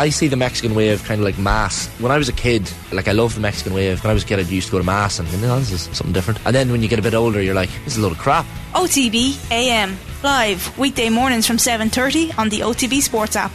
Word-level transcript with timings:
I 0.00 0.08
see 0.08 0.28
the 0.28 0.36
Mexican 0.36 0.74
wave 0.74 1.04
kind 1.04 1.20
of 1.20 1.26
like 1.26 1.36
mass. 1.36 1.86
When 1.98 2.10
I 2.10 2.16
was 2.16 2.30
a 2.30 2.32
kid, 2.32 2.72
like 2.90 3.06
I 3.06 3.12
loved 3.12 3.36
the 3.36 3.40
Mexican 3.42 3.74
wave. 3.74 4.02
When 4.02 4.10
I 4.10 4.14
was 4.14 4.24
a 4.24 4.26
kid, 4.26 4.38
I 4.38 4.42
used 4.44 4.68
to 4.68 4.72
go 4.72 4.78
to 4.78 4.84
mass 4.84 5.18
and 5.18 5.28
you 5.28 5.36
oh, 5.36 5.40
know, 5.48 5.58
this 5.58 5.72
is 5.72 5.94
something 5.94 6.14
different. 6.14 6.40
And 6.46 6.56
then 6.56 6.72
when 6.72 6.80
you 6.80 6.88
get 6.88 6.98
a 6.98 7.02
bit 7.02 7.12
older, 7.12 7.42
you're 7.42 7.54
like, 7.54 7.68
this 7.84 7.92
is 7.92 7.98
a 7.98 8.00
load 8.00 8.12
of 8.12 8.18
crap. 8.18 8.46
OTB 8.72 9.36
AM 9.52 9.98
live 10.22 10.78
weekday 10.78 11.10
mornings 11.10 11.46
from 11.46 11.58
7:30 11.58 12.38
on 12.38 12.48
the 12.48 12.60
OTB 12.60 13.02
Sports 13.02 13.36
app. 13.36 13.52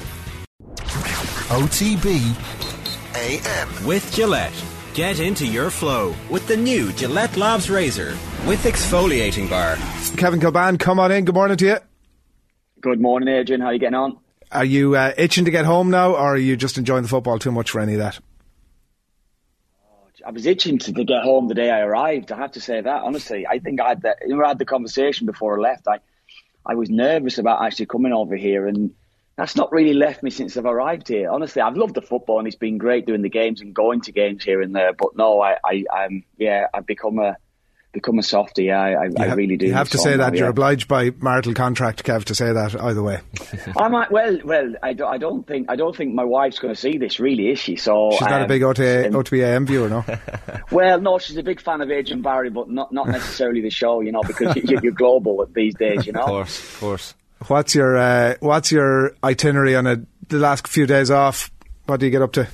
OTB 1.50 2.21
AM 3.16 3.86
with 3.88 4.14
Gillette. 4.14 4.54
Get 4.93 5.20
into 5.20 5.48
your 5.48 5.71
flow 5.71 6.14
with 6.30 6.46
the 6.46 6.57
new 6.57 6.91
Gillette 6.93 7.38
Labs 7.38 7.71
Razor 7.71 8.16
with 8.46 8.64
exfoliating 8.66 9.50
bar. 9.50 9.77
Kevin 10.16 10.39
Kilbane, 10.39 10.80
come 10.80 11.00
on 11.00 11.12
in. 11.12 11.25
Good 11.25 11.34
morning 11.34 11.57
to 11.57 11.66
you. 11.66 11.77
Good 12.82 13.02
morning, 13.02 13.30
Adrian. 13.30 13.62
How 13.62 13.70
are 13.70 13.73
you 13.73 13.80
getting 13.80 13.96
on? 13.96 14.20
Are 14.56 14.66
you 14.66 14.96
uh, 14.96 15.14
itching 15.18 15.46
to 15.46 15.52
get 15.52 15.66
home 15.66 15.92
now, 15.92 16.14
or 16.14 16.34
are 16.34 16.38
you 16.38 16.55
just 16.55 16.78
enjoying 16.78 17.04
the 17.04 17.10
football 17.10 17.40
too 17.40 17.52
much 17.52 17.72
for 17.72 17.82
any 17.82 17.94
of 17.94 18.00
that? 18.00 18.20
I 20.26 20.32
was 20.32 20.46
itching 20.48 20.80
to, 20.80 20.91
get 20.91 21.22
home 21.22 21.48
the 21.48 21.54
day 21.54 21.70
I 21.70 21.82
arrived. 21.82 22.32
I 22.32 22.38
have 22.38 22.54
to 22.54 22.62
say 22.62 22.82
that 22.82 23.04
honestly. 23.04 23.46
I 23.46 23.60
think 23.60 23.80
I 23.80 23.90
had 23.90 24.02
the, 24.02 24.16
you 24.26 24.36
know, 24.36 24.44
I 24.44 24.48
had 24.48 24.58
the 24.58 24.66
conversation 24.66 25.27
before 25.27 25.60
I 25.60 25.62
left. 25.62 25.88
I, 25.88 25.99
I 26.66 26.73
was 26.73 26.90
nervous 26.90 27.38
about 27.38 27.62
actually 27.62 27.86
coming 27.86 28.12
over 28.12 28.36
here, 28.36 28.66
and 28.66 28.96
that's 29.36 29.55
not 29.55 29.72
really 29.72 29.94
left 29.94 30.23
me 30.23 30.32
since 30.32 30.58
I've 30.58 30.66
arrived 30.66 31.10
here. 31.10 31.30
Honestly, 31.30 31.62
I've 31.62 31.77
loved 31.77 31.94
the 31.94 32.02
football, 32.02 32.40
and 32.40 32.48
it's 32.48 32.55
been 32.55 32.80
great 32.80 33.05
doing 33.05 33.22
the 33.22 33.30
games 33.30 33.62
and 33.62 33.74
going 33.74 34.02
to 34.02 34.12
games 34.12 34.44
here 34.44 34.62
and 34.62 34.76
there. 34.76 34.94
But 34.94 35.16
no, 35.16 35.41
I, 35.41 35.58
I, 35.63 35.84
I'm 35.94 36.24
yeah, 36.38 36.68
I've 36.74 36.88
become 36.88 37.20
a 37.20 37.38
become 37.95 38.20
a 38.20 38.23
softie. 38.23 38.72
I, 38.72 38.94
I, 38.94 39.09
I 39.17 39.34
really 39.34 39.58
do. 39.58 39.66
You 39.66 39.73
have 39.73 39.90
to 39.90 39.98
say 39.98 40.17
that. 40.17 40.34
Now, 40.34 40.38
You're 40.40 40.49
obliged 40.49 40.88
by 40.88 41.09
marital 41.20 41.54
contract, 41.55 42.04
Kev, 42.04 42.26
to 42.26 42.35
say 42.35 42.54
that 42.54 42.80
either 42.80 43.02
way. 43.02 43.21
I 43.77 43.88
might. 43.88 44.12
Well, 44.12 44.38
well, 44.44 44.76
I 44.84 44.94
don't, 44.94 45.12
I 45.12 45.18
don't 45.18 45.48
think 45.48 45.71
I 45.71 45.76
don't 45.76 45.95
think 45.95 46.13
my 46.13 46.23
wife's 46.23 46.59
going 46.59 46.73
to 46.73 46.80
see 46.80 46.99
this, 46.99 47.20
really, 47.20 47.49
is 47.49 47.58
she? 47.58 47.77
So 47.77 48.12
she's 48.12 48.21
not 48.21 48.34
um, 48.34 48.44
a 48.44 48.48
big 48.48 48.62
OTA, 48.62 49.09
OTBAM 49.12 49.66
viewer, 49.66 49.90
no. 49.90 50.05
well, 50.71 51.01
no, 51.01 51.18
she's 51.18 51.38
a 51.38 51.43
big 51.43 51.60
fan 51.60 51.82
of 51.82 51.90
Adrian 51.90 52.21
Barry, 52.21 52.51
but 52.51 52.70
not 52.70 52.91
not 52.91 53.07
necessarily 53.07 53.62
the 53.62 53.71
show, 53.71 54.01
you 54.01 54.12
know, 54.12 54.21
because 54.21 54.55
you, 54.55 54.77
are 54.77 54.91
global 54.91 55.48
these 55.54 55.73
days, 55.76 56.05
you 56.05 56.13
know. 56.13 56.21
Of 56.21 56.27
course, 56.27 56.60
of 56.60 56.79
course. 56.79 57.16
What's 57.48 57.73
your 57.73 57.98
uh, 57.98 58.35
What's 58.41 58.71
your 58.71 59.16
itinerary 59.23 59.76
on 59.76 59.88
a, 59.88 59.98
the 60.27 60.38
last 60.38 60.68
few 60.68 60.85
days 60.85 61.10
off? 61.10 61.49
What 61.85 61.99
do 61.99 62.05
you 62.05 62.12
get 62.12 62.21
up 62.21 62.34
to? 62.34 62.48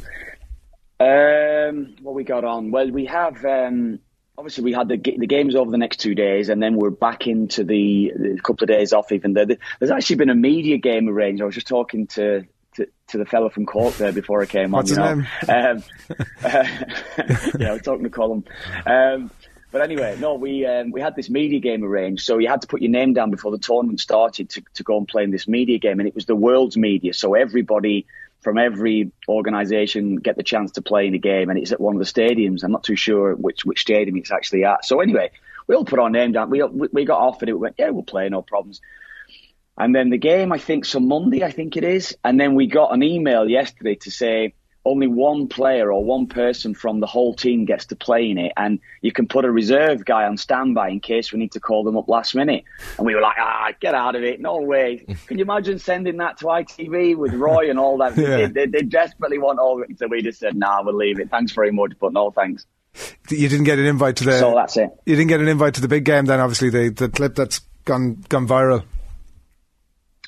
Um, 0.99 1.95
what 2.01 2.13
we 2.13 2.23
got 2.23 2.43
on? 2.43 2.71
Well, 2.71 2.91
we 2.91 3.05
have. 3.05 3.43
Um, 3.43 3.99
obviously 4.37 4.63
we 4.63 4.73
had 4.73 4.87
the 4.87 4.97
the 4.97 5.27
games 5.27 5.55
over 5.55 5.71
the 5.71 5.77
next 5.77 5.97
two 5.97 6.15
days, 6.15 6.49
and 6.49 6.61
then 6.61 6.75
we're 6.75 6.89
back 6.89 7.27
into 7.27 7.63
the, 7.63 8.13
the 8.15 8.39
couple 8.43 8.63
of 8.63 8.69
days 8.69 8.93
off. 8.93 9.11
Even 9.11 9.33
there, 9.33 9.45
there's 9.45 9.91
actually 9.91 10.17
been 10.17 10.29
a 10.29 10.35
media 10.35 10.77
game 10.77 11.09
arranged. 11.09 11.41
I 11.41 11.45
was 11.45 11.55
just 11.55 11.67
talking 11.67 12.07
to 12.07 12.45
to, 12.75 12.87
to 13.09 13.17
the 13.17 13.25
fellow 13.25 13.49
from 13.49 13.65
Cork 13.65 13.95
there 13.95 14.13
before 14.13 14.41
I 14.41 14.45
came 14.45 14.71
What's 14.71 14.97
on. 14.97 15.17
What's 15.17 15.41
his 15.41 15.49
know? 15.49 15.65
name? 15.65 15.83
Um, 16.07 16.23
uh, 16.43 16.67
yeah, 17.59 17.69
I 17.69 17.73
was 17.73 17.81
talking 17.81 18.03
to 18.03 18.09
Colin. 18.09 18.45
Um, 18.85 19.31
but 19.71 19.81
anyway, 19.81 20.17
no, 20.19 20.35
we 20.35 20.65
um, 20.65 20.91
we 20.91 20.99
had 20.99 21.15
this 21.15 21.29
media 21.29 21.59
game 21.59 21.83
arranged, 21.83 22.25
so 22.25 22.37
you 22.37 22.49
had 22.49 22.61
to 22.61 22.67
put 22.67 22.81
your 22.81 22.91
name 22.91 23.13
down 23.13 23.31
before 23.31 23.51
the 23.51 23.57
tournament 23.57 24.01
started 24.01 24.49
to, 24.51 24.63
to 24.73 24.83
go 24.83 24.97
and 24.97 25.07
play 25.07 25.23
in 25.23 25.31
this 25.31 25.47
media 25.47 25.79
game, 25.79 25.99
and 25.99 26.07
it 26.07 26.15
was 26.15 26.25
the 26.25 26.35
world's 26.35 26.75
media, 26.75 27.13
so 27.13 27.35
everybody 27.35 28.05
from 28.41 28.57
every 28.57 29.11
organisation 29.27 30.15
get 30.17 30.35
the 30.35 30.43
chance 30.43 30.71
to 30.73 30.81
play 30.81 31.07
in 31.07 31.13
a 31.13 31.19
game, 31.19 31.49
and 31.49 31.59
it's 31.59 31.71
at 31.71 31.79
one 31.79 31.95
of 31.95 31.99
the 31.99 32.05
stadiums. 32.05 32.63
I'm 32.63 32.71
not 32.71 32.83
too 32.83 32.95
sure 32.95 33.35
which 33.35 33.65
which 33.65 33.81
stadium 33.81 34.17
it's 34.17 34.31
actually 34.31 34.65
at. 34.65 34.85
So 34.85 34.99
anyway, 34.99 35.31
we 35.67 35.75
all 35.75 35.85
put 35.85 35.99
our 35.99 36.09
name 36.09 36.31
down. 36.31 36.49
We 36.49 36.63
we 36.63 37.05
got 37.05 37.19
offered 37.19 37.49
it. 37.49 37.53
We 37.53 37.59
went, 37.59 37.75
yeah, 37.77 37.89
we'll 37.89 38.03
play, 38.03 38.27
no 38.29 38.41
problems. 38.41 38.81
And 39.77 39.95
then 39.95 40.09
the 40.09 40.17
game, 40.17 40.51
I 40.51 40.57
think, 40.57 40.85
some 40.85 41.07
Monday, 41.07 41.43
I 41.43 41.51
think 41.51 41.77
it 41.77 41.83
is. 41.83 42.15
And 42.23 42.39
then 42.39 42.55
we 42.55 42.67
got 42.67 42.93
an 42.93 43.01
email 43.03 43.49
yesterday 43.49 43.95
to 43.95 44.11
say 44.11 44.53
only 44.83 45.07
one 45.07 45.47
player 45.47 45.91
or 45.91 46.03
one 46.03 46.27
person 46.27 46.73
from 46.73 46.99
the 46.99 47.05
whole 47.05 47.33
team 47.33 47.65
gets 47.65 47.85
to 47.87 47.95
play 47.95 48.29
in 48.29 48.37
it, 48.37 48.51
and 48.57 48.79
you 49.01 49.11
can 49.11 49.27
put 49.27 49.45
a 49.45 49.51
reserve 49.51 50.05
guy 50.05 50.25
on 50.25 50.37
standby 50.37 50.89
in 50.89 50.99
case 50.99 51.31
we 51.31 51.39
need 51.39 51.51
to 51.51 51.59
call 51.59 51.83
them 51.83 51.97
up 51.97 52.07
last 52.07 52.33
minute. 52.35 52.63
And 52.97 53.05
we 53.05 53.13
were 53.13 53.21
like, 53.21 53.35
ah, 53.39 53.71
get 53.79 53.93
out 53.93 54.15
of 54.15 54.23
it, 54.23 54.41
no 54.41 54.57
way. 54.57 55.05
Can 55.27 55.37
you 55.37 55.43
imagine 55.43 55.79
sending 55.79 56.17
that 56.17 56.37
to 56.39 56.45
ITV 56.45 57.15
with 57.15 57.33
Roy 57.33 57.69
and 57.69 57.77
all 57.77 57.97
that? 57.99 58.17
yeah. 58.17 58.37
they, 58.37 58.45
they, 58.47 58.65
they, 58.65 58.81
desperately 58.81 59.37
want 59.37 59.59
all 59.59 59.81
of 59.81 59.89
it, 59.89 59.99
so 59.99 60.07
we 60.07 60.21
just 60.21 60.39
said, 60.39 60.55
nah, 60.55 60.81
we'll 60.83 60.95
leave 60.95 61.19
it. 61.19 61.29
Thanks 61.29 61.51
very 61.51 61.71
much, 61.71 61.93
but 61.99 62.11
no 62.11 62.31
thanks. 62.31 62.65
You 63.29 63.47
didn't 63.47 63.65
get 63.65 63.79
an 63.79 63.85
invite 63.85 64.17
to 64.17 64.25
the. 64.25 64.37
So 64.37 64.53
that's 64.53 64.75
it. 64.75 64.89
You 65.05 65.15
didn't 65.15 65.29
get 65.29 65.39
an 65.39 65.47
invite 65.47 65.75
to 65.75 65.81
the 65.81 65.87
big 65.87 66.03
game, 66.03 66.25
then. 66.25 66.41
Obviously, 66.41 66.69
the 66.69 66.89
the 66.89 67.07
clip 67.07 67.35
that's 67.35 67.61
gone 67.85 68.23
gone 68.27 68.47
viral. 68.47 68.83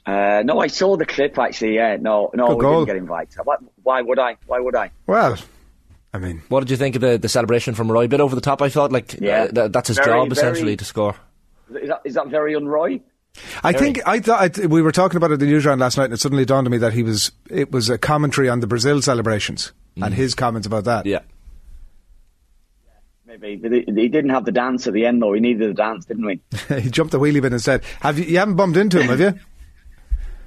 Uh, 0.05 0.43
no, 0.43 0.59
I 0.59 0.67
saw 0.67 0.97
the 0.97 1.05
clip 1.05 1.37
actually. 1.39 1.75
Yeah, 1.75 1.97
no, 1.99 2.29
no, 2.33 2.47
Good 2.47 2.55
we 2.57 2.61
goal. 2.61 2.85
didn't 2.85 2.87
get 2.87 2.95
invited. 2.97 3.39
Why, 3.43 3.55
why 3.83 4.01
would 4.01 4.19
I? 4.19 4.37
Why 4.45 4.59
would 4.59 4.75
I? 4.75 4.91
Well, 5.07 5.37
I 6.13 6.19
mean, 6.19 6.43
what 6.49 6.59
did 6.59 6.71
you 6.71 6.77
think 6.77 6.95
of 6.95 7.01
the, 7.01 7.17
the 7.17 7.29
celebration 7.29 7.73
from 7.73 7.91
Roy? 7.91 8.05
A 8.05 8.07
bit 8.07 8.19
over 8.19 8.35
the 8.35 8.41
top, 8.41 8.61
I 8.61 8.69
thought. 8.69 8.91
Like, 8.91 9.19
yeah, 9.19 9.47
uh, 9.55 9.67
that's 9.69 9.87
his 9.87 9.97
very, 9.97 10.07
job 10.07 10.31
essentially 10.31 10.63
very, 10.63 10.77
to 10.77 10.85
score. 10.85 11.15
Is 11.69 11.87
that, 11.87 12.01
is 12.03 12.13
that 12.15 12.27
very 12.27 12.53
unRoy? 12.53 13.01
I 13.63 13.71
very. 13.71 13.83
think 13.83 14.07
I 14.07 14.19
thought 14.19 14.59
I, 14.59 14.65
we 14.67 14.81
were 14.81 14.91
talking 14.91 15.17
about 15.17 15.31
it 15.31 15.35
in 15.35 15.39
the 15.39 15.45
news 15.47 15.65
round 15.65 15.81
last 15.81 15.97
night, 15.97 16.05
and 16.05 16.13
it 16.13 16.19
suddenly 16.19 16.45
dawned 16.45 16.67
on 16.67 16.71
me 16.71 16.77
that 16.79 16.93
he 16.93 17.01
was. 17.01 17.31
It 17.49 17.71
was 17.71 17.89
a 17.89 17.97
commentary 17.97 18.49
on 18.49 18.59
the 18.59 18.67
Brazil 18.67 19.01
celebrations 19.01 19.71
mm. 19.97 20.05
and 20.05 20.13
his 20.13 20.35
comments 20.35 20.67
about 20.67 20.83
that. 20.83 21.05
Yeah. 21.05 21.21
Maybe 23.25 23.59
he 23.87 24.09
didn't 24.09 24.29
have 24.29 24.45
the 24.45 24.51
dance 24.51 24.85
at 24.85 24.93
the 24.93 25.07
end, 25.07 25.19
though. 25.19 25.33
He 25.33 25.39
needed 25.39 25.67
the 25.67 25.73
dance, 25.73 26.05
didn't 26.05 26.25
we? 26.25 26.39
he 26.81 26.91
jumped 26.91 27.11
the 27.11 27.19
wheelie 27.19 27.41
bin 27.41 27.53
instead. 27.53 27.83
Have 28.01 28.19
you? 28.19 28.25
You 28.25 28.37
haven't 28.37 28.55
bumped 28.55 28.77
into 28.77 29.01
him, 29.01 29.07
have 29.07 29.19
you? 29.19 29.39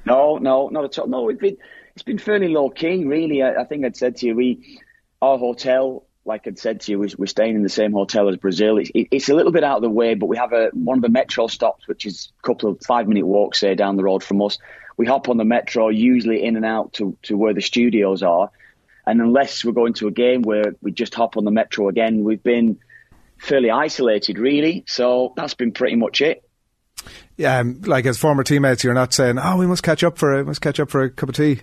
No, 0.07 0.39
no, 0.39 0.69
not 0.69 0.85
at 0.85 0.99
all. 0.99 1.09
No, 1.09 1.29
it's 1.29 1.41
been 1.41 1.57
it's 1.95 2.05
been 2.05 2.19
fairly 2.19 2.49
low 2.49 2.71
key, 2.71 3.05
really. 3.05 3.43
I, 3.43 3.63
I 3.63 3.65
think 3.65 3.85
I'd 3.85 3.97
said 3.97 4.17
to 4.17 4.27
you, 4.27 4.37
we 4.37 4.81
our 5.21 5.37
hotel, 5.37 6.07
like 6.25 6.47
I'd 6.47 6.59
said 6.59 6.81
to 6.83 6.93
you, 6.93 7.01
we, 7.01 7.13
we're 7.19 7.27
staying 7.27 7.57
in 7.57 7.63
the 7.63 7.69
same 7.69 7.93
hotel 7.93 8.29
as 8.29 8.37
Brazil. 8.37 8.79
It's, 8.79 8.91
it, 8.95 9.09
it's 9.11 9.29
a 9.29 9.35
little 9.35 9.51
bit 9.51 9.65
out 9.65 9.79
of 9.79 9.83
the 9.83 9.91
way, 9.91 10.15
but 10.15 10.27
we 10.27 10.37
have 10.37 10.53
a 10.53 10.71
one 10.75 10.99
of 10.99 11.03
the 11.03 11.09
metro 11.09 11.49
stops, 11.49 11.89
which 11.89 12.07
is 12.07 12.33
a 12.39 12.47
couple 12.47 12.71
of 12.71 12.79
five 12.85 13.09
minute 13.09 13.27
walks, 13.27 13.59
say, 13.61 13.75
down 13.75 13.97
the 13.97 14.05
road 14.05 14.23
from 14.23 14.41
us. 14.43 14.59
We 14.97 15.07
hop 15.07 15.29
on 15.29 15.37
the 15.37 15.45
metro, 15.45 15.89
usually 15.89 16.45
in 16.45 16.57
and 16.57 16.65
out 16.65 16.95
to, 16.95 17.19
to 17.25 17.37
where 17.37 17.53
the 17.53 17.61
studios 17.61 18.23
are. 18.23 18.51
And 19.07 19.21
unless 19.21 19.65
we're 19.65 19.73
going 19.73 19.95
to 19.95 20.09
a 20.09 20.13
game 20.13 20.43
where 20.43 20.75
we 20.81 20.91
just 20.93 21.15
hop 21.15 21.37
on 21.37 21.45
the 21.45 21.51
metro 21.51 21.89
again, 21.89 22.25
we've 22.25 22.43
been 22.43 22.79
fairly 23.39 23.71
isolated, 23.71 24.39
really. 24.39 24.85
So 24.87 25.35
that's 25.37 25.55
been 25.55 25.73
pretty 25.73 25.97
much 25.97 26.21
it 26.21 26.46
um, 27.45 27.81
like 27.83 28.07
as 28.07 28.19
former 28.19 28.43
teammates, 28.43 28.85
you're 28.85 28.95
not 28.95 29.13
saying, 29.13 29.39
"Oh, 29.39 29.57
we 29.57 29.67
must 29.67 29.83
catch 29.83 30.03
up 30.03 30.19
for 30.19 30.33
a 30.33 30.45
must 30.45 30.61
catch 30.61 30.81
up 30.81 30.91
for 30.91 31.03
a 31.03 31.11
cup 31.11 31.29
of 31.29 31.35
tea." 31.35 31.61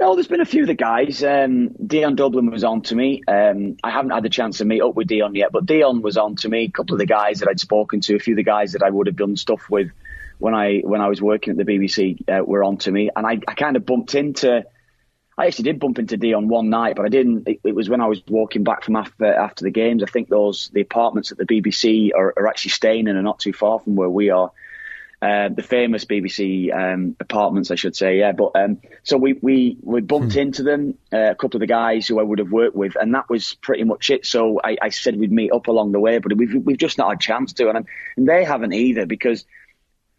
No, 0.00 0.14
there's 0.14 0.26
been 0.26 0.40
a 0.40 0.44
few 0.44 0.62
of 0.62 0.66
the 0.66 0.74
guys. 0.74 1.22
Um, 1.22 1.68
Dion 1.86 2.16
Dublin 2.16 2.50
was 2.50 2.64
on 2.64 2.82
to 2.82 2.96
me. 2.96 3.22
Um, 3.28 3.76
I 3.84 3.90
haven't 3.90 4.10
had 4.10 4.24
the 4.24 4.30
chance 4.30 4.58
to 4.58 4.64
meet 4.64 4.82
up 4.82 4.96
with 4.96 5.06
Dion 5.06 5.36
yet, 5.36 5.52
but 5.52 5.64
Dion 5.64 6.02
was 6.02 6.16
on 6.16 6.34
to 6.36 6.48
me. 6.48 6.64
A 6.64 6.70
couple 6.70 6.94
of 6.94 6.98
the 6.98 7.06
guys 7.06 7.38
that 7.38 7.48
I'd 7.48 7.60
spoken 7.60 8.00
to, 8.00 8.16
a 8.16 8.18
few 8.18 8.34
of 8.34 8.36
the 8.36 8.42
guys 8.42 8.72
that 8.72 8.82
I 8.82 8.90
would 8.90 9.06
have 9.06 9.14
done 9.14 9.36
stuff 9.36 9.70
with 9.70 9.92
when 10.38 10.54
I 10.54 10.78
when 10.78 11.00
I 11.00 11.06
was 11.06 11.22
working 11.22 11.52
at 11.52 11.56
the 11.56 11.72
BBC 11.72 12.28
uh, 12.28 12.42
were 12.44 12.64
on 12.64 12.78
to 12.78 12.90
me, 12.90 13.10
and 13.14 13.24
I, 13.24 13.38
I 13.46 13.54
kind 13.54 13.76
of 13.76 13.86
bumped 13.86 14.16
into 14.16 14.64
I 15.36 15.46
actually 15.46 15.64
did 15.64 15.80
bump 15.80 15.98
into 15.98 16.16
Dion 16.16 16.48
one 16.48 16.68
night, 16.68 16.96
but 16.96 17.06
I 17.06 17.08
didn't. 17.08 17.48
It, 17.48 17.60
it, 17.64 17.74
was 17.74 17.88
when 17.88 18.02
I 18.02 18.06
was 18.06 18.22
walking 18.28 18.64
back 18.64 18.84
from 18.84 18.96
after 18.96 19.32
after 19.32 19.64
the 19.64 19.70
games. 19.70 20.02
I 20.02 20.06
think 20.06 20.28
those 20.28 20.70
the 20.74 20.82
apartments 20.82 21.32
at 21.32 21.38
the 21.38 21.46
BBC 21.46 22.10
are, 22.14 22.34
are 22.36 22.46
actually 22.48 22.72
staying 22.72 23.08
in 23.08 23.16
and 23.16 23.24
not 23.24 23.38
too 23.38 23.52
far 23.52 23.80
from 23.80 23.96
where 23.96 24.10
we 24.10 24.30
are. 24.30 24.52
Uh, 25.22 25.48
the 25.48 25.62
famous 25.62 26.04
BBC 26.04 26.74
um, 26.74 27.16
apartments, 27.20 27.70
I 27.70 27.76
should 27.76 27.94
say, 27.94 28.18
yeah. 28.18 28.32
But 28.32 28.50
um, 28.56 28.80
so 29.04 29.16
we 29.16 29.34
we 29.34 29.78
we 29.80 30.00
bumped 30.00 30.34
hmm. 30.34 30.40
into 30.40 30.64
them, 30.64 30.98
uh, 31.12 31.30
a 31.30 31.34
couple 31.34 31.58
of 31.58 31.60
the 31.60 31.66
guys 31.66 32.08
who 32.08 32.18
I 32.20 32.24
would 32.24 32.40
have 32.40 32.50
worked 32.50 32.76
with, 32.76 32.96
and 33.00 33.14
that 33.14 33.30
was 33.30 33.54
pretty 33.54 33.84
much 33.84 34.10
it. 34.10 34.26
So 34.26 34.60
I, 34.62 34.76
I 34.82 34.88
said 34.90 35.16
we'd 35.16 35.32
meet 35.32 35.52
up 35.52 35.68
along 35.68 35.92
the 35.92 36.00
way, 36.00 36.18
but 36.18 36.36
we've 36.36 36.54
we've 36.54 36.76
just 36.76 36.98
not 36.98 37.08
had 37.08 37.18
a 37.18 37.22
chance 37.22 37.52
to, 37.54 37.70
and, 37.70 37.86
and 38.16 38.28
they 38.28 38.44
haven't 38.44 38.74
either 38.74 39.06
because 39.06 39.46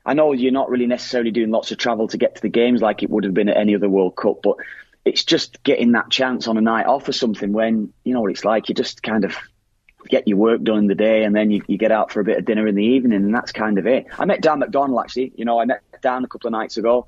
I 0.06 0.14
know 0.16 0.34
you're 0.34 0.52
not 0.52 0.70
really 0.70 0.88
necessarily 0.88 1.32
doing 1.32 1.52
lots 1.52 1.72
of 1.72 1.78
travel 1.78 2.08
to 2.08 2.18
get 2.18 2.36
to 2.36 2.42
the 2.42 2.50
games 2.50 2.82
like 2.82 3.04
it 3.04 3.10
would 3.10 3.26
have 3.26 3.34
been 3.34 3.50
at 3.50 3.58
any 3.58 3.76
other 3.76 3.90
World 3.90 4.16
Cup, 4.16 4.38
but 4.42 4.56
it's 5.06 5.24
just 5.24 5.64
getting 5.64 5.94
that 5.94 6.10
chance 6.10 6.48
on 6.48 6.58
a 6.58 6.62
night 6.62 6.86
off 6.86 7.08
or 7.08 7.14
something 7.14 7.52
when 7.52 7.94
you 8.04 8.14
know 8.14 8.22
what 8.22 8.32
it's 8.32 8.46
like. 8.46 8.70
You 8.70 8.76
just 8.76 9.04
kind 9.04 9.26
of 9.26 9.36
get 10.08 10.28
your 10.28 10.38
work 10.38 10.64
done 10.64 10.80
in 10.80 10.88
the 10.88 10.96
day 10.96 11.24
and 11.24 11.36
then 11.36 11.52
you, 11.52 11.62
you 11.68 11.78
get 11.78 11.92
out 11.92 12.12
for 12.12 12.20
a 12.20 12.24
bit 12.24 12.38
of 12.38 12.46
dinner 12.46 12.68
in 12.68 12.76
the 12.76 12.84
evening 12.84 13.14
and 13.14 13.34
that's 13.34 13.52
kind 13.52 13.78
of 13.78 13.88
it. 13.88 14.06
I 14.18 14.26
met 14.26 14.42
Dan 14.42 14.60
McDonald 14.60 15.00
actually. 15.04 15.34
You 15.36 15.46
know, 15.46 15.60
I 15.60 15.66
met 15.66 15.82
Dan 16.02 16.24
a 16.24 16.28
couple 16.28 16.48
of 16.48 16.52
nights 16.52 16.78
ago. 16.78 17.08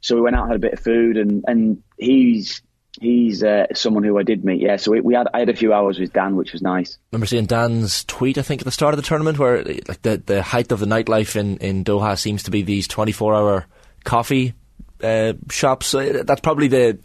So 0.00 0.14
we 0.14 0.20
went 0.20 0.36
out 0.36 0.42
and 0.42 0.52
had 0.52 0.56
a 0.56 0.60
bit 0.60 0.74
of 0.74 0.80
food 0.80 1.16
and, 1.16 1.44
and 1.46 1.82
he's 1.96 2.62
he's 3.00 3.42
uh, 3.42 3.66
someone 3.74 4.04
who 4.04 4.18
I 4.18 4.22
did 4.22 4.44
meet. 4.44 4.60
Yeah, 4.60 4.76
so 4.76 4.92
we, 4.92 5.00
we, 5.00 5.14
had 5.14 5.26
I 5.32 5.40
had 5.40 5.48
a 5.48 5.56
few 5.56 5.72
hours 5.72 5.98
with 5.98 6.12
Dan, 6.12 6.36
which 6.36 6.52
was 6.52 6.62
nice. 6.62 6.98
remember 7.10 7.26
seeing 7.26 7.46
Dan's 7.46 8.04
tweet. 8.04 8.38
I 8.38 8.42
think 8.42 8.60
at 8.60 8.66
the 8.66 8.70
start 8.70 8.94
of 8.94 8.98
the 8.98 9.06
tournament, 9.06 9.38
where 9.38 9.64
like 9.64 10.02
the 10.02 10.22
the 10.24 10.42
height 10.42 10.70
of 10.70 10.80
the 10.80 10.86
nightlife 10.86 11.36
in 11.36 11.56
in 11.58 11.84
Doha 11.84 12.18
seems 12.18 12.44
to 12.44 12.50
be 12.50 12.62
these 12.62 12.86
twenty 12.86 13.12
four 13.12 13.34
hour 13.34 13.66
coffee 14.04 14.54
uh, 15.04 15.34
shops. 15.50 15.92
that's 15.92 16.40
probably 16.40 16.68
the 16.68 16.98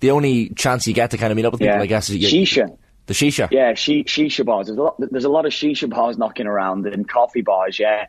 the 0.00 0.10
only 0.10 0.48
chance 0.50 0.86
you 0.86 0.94
get 0.94 1.12
to 1.12 1.18
kind 1.18 1.30
of 1.30 1.36
meet 1.36 1.44
up 1.44 1.52
with 1.52 1.60
people. 1.60 1.80
I 1.80 1.86
guess 1.86 2.10
is 2.10 2.16
you, 2.16 2.42
shisha. 2.46 2.76
The 3.06 3.14
shisha. 3.14 3.48
Yeah, 3.50 3.74
she, 3.74 4.04
shisha 4.04 4.44
bars. 4.44 4.66
There's 4.66 4.78
a 4.78 4.82
lot. 4.82 4.96
There's 4.98 5.24
a 5.24 5.30
lot 5.30 5.46
of 5.46 5.52
shisha 5.52 5.90
bars 5.90 6.18
knocking 6.18 6.46
around 6.46 6.86
and 6.86 7.08
coffee 7.08 7.42
bars. 7.42 7.78
Yeah. 7.78 8.06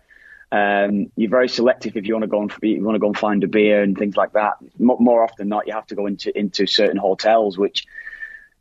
Um, 0.51 1.11
you're 1.15 1.31
very 1.31 1.49
selective 1.49 1.97
if 1.97 2.05
you 2.05 2.13
want 2.13 2.23
to 2.23 2.27
go 2.27 2.41
and 2.41 2.53
you 2.61 2.83
want 2.83 2.95
to 2.95 2.99
go 2.99 3.07
and 3.07 3.17
find 3.17 3.43
a 3.43 3.47
beer 3.47 3.81
and 3.81 3.97
things 3.97 4.15
like 4.15 4.33
that. 4.33 4.53
More 4.77 5.23
often 5.23 5.35
than 5.39 5.49
not, 5.49 5.65
you 5.65 5.73
have 5.73 5.87
to 5.87 5.95
go 5.95 6.05
into 6.05 6.37
into 6.37 6.67
certain 6.67 6.97
hotels, 6.97 7.57
which 7.57 7.87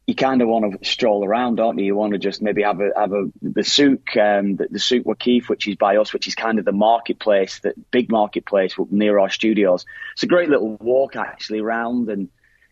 you 0.06 0.14
kind 0.14 0.42
of 0.42 0.48
want 0.48 0.80
to 0.80 0.88
stroll 0.88 1.24
around, 1.24 1.56
don't 1.56 1.78
you? 1.78 1.84
You 1.84 1.94
want 1.94 2.12
to 2.12 2.18
just 2.18 2.42
maybe 2.42 2.62
have 2.62 2.80
a 2.80 2.90
have 2.96 3.12
a 3.12 3.30
the 3.40 3.62
souk, 3.62 4.16
um, 4.16 4.56
the, 4.56 4.66
the 4.70 4.78
souk 4.78 5.04
Waqif, 5.04 5.48
which 5.48 5.68
is 5.68 5.76
by 5.76 5.96
us, 5.96 6.12
which 6.12 6.26
is 6.26 6.34
kind 6.34 6.58
of 6.58 6.64
the 6.64 6.72
marketplace, 6.72 7.60
that 7.60 7.74
big 7.90 8.10
marketplace 8.10 8.74
near 8.90 9.18
our 9.18 9.30
studios. 9.30 9.86
It's 10.14 10.24
a 10.24 10.26
great 10.26 10.48
little 10.48 10.76
walk 10.76 11.14
actually 11.14 11.60
around, 11.60 12.08
and 12.08 12.28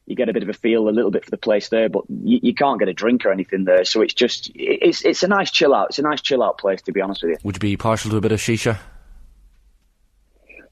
you 0.06 0.16
get 0.16 0.28
a 0.28 0.32
bit 0.32 0.42
of 0.42 0.48
a 0.48 0.52
feel 0.52 0.88
a 0.88 0.90
little 0.90 1.12
bit 1.12 1.24
for 1.24 1.30
the 1.30 1.38
place 1.38 1.68
there, 1.68 1.88
but 1.88 2.02
you, 2.08 2.40
you 2.42 2.54
can't 2.54 2.80
get 2.80 2.88
a 2.88 2.92
drink 2.92 3.24
or 3.24 3.30
anything 3.30 3.64
there. 3.64 3.84
So 3.84 4.02
it's 4.02 4.14
just 4.14 4.50
it's 4.54 5.04
it's 5.04 5.22
a 5.22 5.28
nice 5.28 5.52
chill 5.52 5.72
out. 5.72 5.90
It's 5.90 6.00
a 6.00 6.02
nice 6.02 6.20
chill 6.20 6.42
out 6.42 6.58
place 6.58 6.82
to 6.82 6.92
be 6.92 7.00
honest 7.00 7.22
with 7.22 7.30
you. 7.30 7.36
Would 7.44 7.56
you 7.56 7.60
be 7.60 7.76
partial 7.76 8.10
to 8.10 8.16
a 8.16 8.20
bit 8.20 8.32
of 8.32 8.40
shisha? 8.40 8.78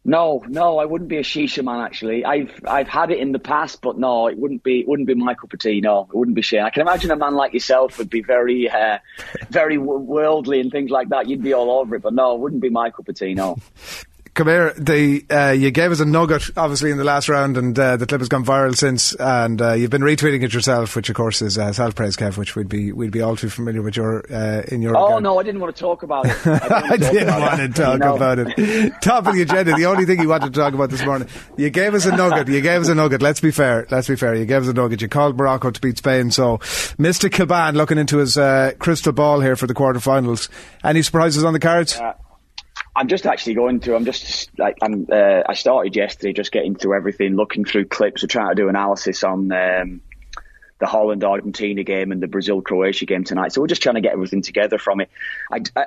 No, 0.09 0.43
no, 0.49 0.79
I 0.79 0.87
wouldn't 0.87 1.11
be 1.11 1.19
a 1.19 1.23
shisha 1.23 1.63
man. 1.63 1.81
Actually, 1.81 2.25
I've 2.25 2.51
I've 2.67 2.89
had 2.89 3.11
it 3.11 3.19
in 3.19 3.33
the 3.33 3.39
past, 3.39 3.83
but 3.83 3.99
no, 3.99 4.27
it 4.27 4.39
wouldn't 4.39 4.63
be 4.63 4.81
it 4.81 4.89
wouldn't 4.89 5.07
be 5.07 5.13
my 5.13 5.35
cup 5.35 5.53
of 5.53 5.59
tea. 5.59 5.83
No, 5.83 6.09
it 6.11 6.17
wouldn't 6.17 6.35
be 6.35 6.41
shit. 6.41 6.63
I 6.63 6.71
can 6.71 6.81
imagine 6.81 7.11
a 7.11 7.17
man 7.17 7.35
like 7.35 7.53
yourself 7.53 7.99
would 7.99 8.09
be 8.09 8.23
very 8.23 8.71
uh, 8.71 9.01
very 9.51 9.77
worldly 9.77 10.61
and 10.61 10.73
things 10.73 10.91
like 10.91 11.11
that. 11.11 11.29
You'd 11.29 11.43
be 11.43 11.53
all 11.53 11.71
over 11.71 11.97
it, 11.97 12.01
but 12.01 12.15
no, 12.15 12.35
it 12.35 12.41
wouldn't 12.41 12.63
be 12.63 12.71
my 12.71 12.89
cup 12.89 13.07
of 13.07 13.17
tea. 13.17 13.35
No. 13.35 13.59
Come 14.39 14.47
here. 14.47 14.73
The, 14.79 15.25
uh, 15.29 15.51
you 15.51 15.73
gave 15.73 15.91
us 15.91 15.99
a 15.99 16.05
nugget, 16.05 16.51
obviously, 16.57 16.93
in 16.93 16.97
the 16.97 17.03
last 17.03 17.29
round, 17.29 17.57
and 17.57 17.77
uh, 17.77 17.97
the 17.97 18.07
clip 18.07 18.21
has 18.21 18.29
gone 18.29 18.45
viral 18.45 18.77
since. 18.77 19.13
And 19.15 19.61
uh, 19.61 19.73
you've 19.73 19.91
been 19.91 20.03
retweeting 20.03 20.45
it 20.45 20.55
yourself, 20.55 20.95
which 20.95 21.09
of 21.11 21.17
course 21.17 21.43
is 21.43 21.59
uh, 21.59 21.73
self 21.73 21.97
praise, 21.97 22.17
Kev, 22.17 22.37
which 22.37 22.55
we'd 22.55 22.69
be 22.69 22.93
we'd 22.93 23.11
be 23.11 23.21
all 23.21 23.35
too 23.35 23.49
familiar 23.49 23.83
with 23.83 23.97
your 23.97 24.25
uh, 24.33 24.63
in 24.69 24.81
your. 24.81 24.97
Oh 24.97 25.07
regard. 25.07 25.25
no, 25.25 25.41
I 25.41 25.43
didn't 25.43 25.61
want 25.61 25.75
to 25.75 25.81
talk 25.81 26.05
about 26.05 26.27
it. 26.27 26.37
I 26.47 26.97
didn't 26.97 27.41
want 27.41 27.59
to 27.59 27.69
talk 27.83 27.97
about 27.97 28.39
it. 28.39 28.93
Top 29.03 29.27
of 29.27 29.35
the 29.35 29.43
agenda. 29.43 29.75
The 29.75 29.87
only 29.87 30.05
thing 30.05 30.21
you 30.21 30.29
wanted 30.29 30.55
to 30.55 30.61
talk 30.61 30.73
about 30.73 30.91
this 30.91 31.05
morning. 31.05 31.27
You 31.57 31.71
gave 31.71 31.95
us 31.95 32.07
a 32.07 32.15
nugget. 32.15 32.47
You 32.47 32.61
gave 32.61 32.81
us 32.81 32.89
a 32.89 32.95
nugget. 32.95 33.21
Let's 33.21 33.41
be 33.41 33.51
fair. 33.51 33.89
Let's 33.91 34.07
be 34.07 34.15
fair. 34.15 34.37
You 34.37 34.45
gave 34.47 34.63
us 34.63 34.69
a 34.69 34.73
nugget. 34.73 35.03
You 35.03 35.09
called 35.09 35.37
Morocco 35.37 35.73
to 35.73 35.81
beat 35.81 35.99
Spain. 35.99 36.31
So, 36.31 36.59
Mr. 36.97 37.29
Caban 37.29 37.75
looking 37.75 37.99
into 37.99 38.19
his 38.19 38.39
uh, 38.39 38.71
crystal 38.79 39.13
ball 39.13 39.41
here 39.41 39.57
for 39.57 39.67
the 39.67 39.75
quarterfinals. 39.75 40.49
Any 40.85 41.03
surprises 41.03 41.43
on 41.43 41.55
the 41.55 41.59
cards? 41.59 42.01
I'm 42.99 43.07
just 43.07 43.27
actually 43.27 43.55
going 43.55 43.79
through. 43.79 43.95
I'm 43.95 44.05
just 44.05 44.51
like 44.59 44.77
I'm. 44.83 45.07
Uh, 45.11 45.43
I 45.49 45.55
started 45.55 45.95
yesterday, 45.95 46.33
just 46.33 46.51
getting 46.51 46.75
through 46.75 46.97
everything, 46.97 47.37
looking 47.37 47.65
through 47.65 47.85
clips, 47.85 48.25
or 48.25 48.27
trying 48.27 48.49
to 48.49 48.57
do 48.57 48.69
analysis 48.69 49.23
on 49.23 49.53
um, 49.53 50.01
the 50.81 50.87
Holland 50.87 51.23
Argentina 51.23 51.85
game 51.85 52.11
and 52.11 52.21
the 52.21 52.27
Brazil 52.27 52.61
Croatia 52.61 53.07
game 53.07 53.23
tonight. 53.23 53.53
So 53.53 53.61
we're 53.61 53.69
just 53.69 53.83
trying 53.83 53.95
to 53.95 54.01
get 54.01 54.15
everything 54.15 54.43
together 54.43 54.79
from 54.79 55.01
it. 55.01 55.11
I, 55.49 55.61
I, 55.77 55.87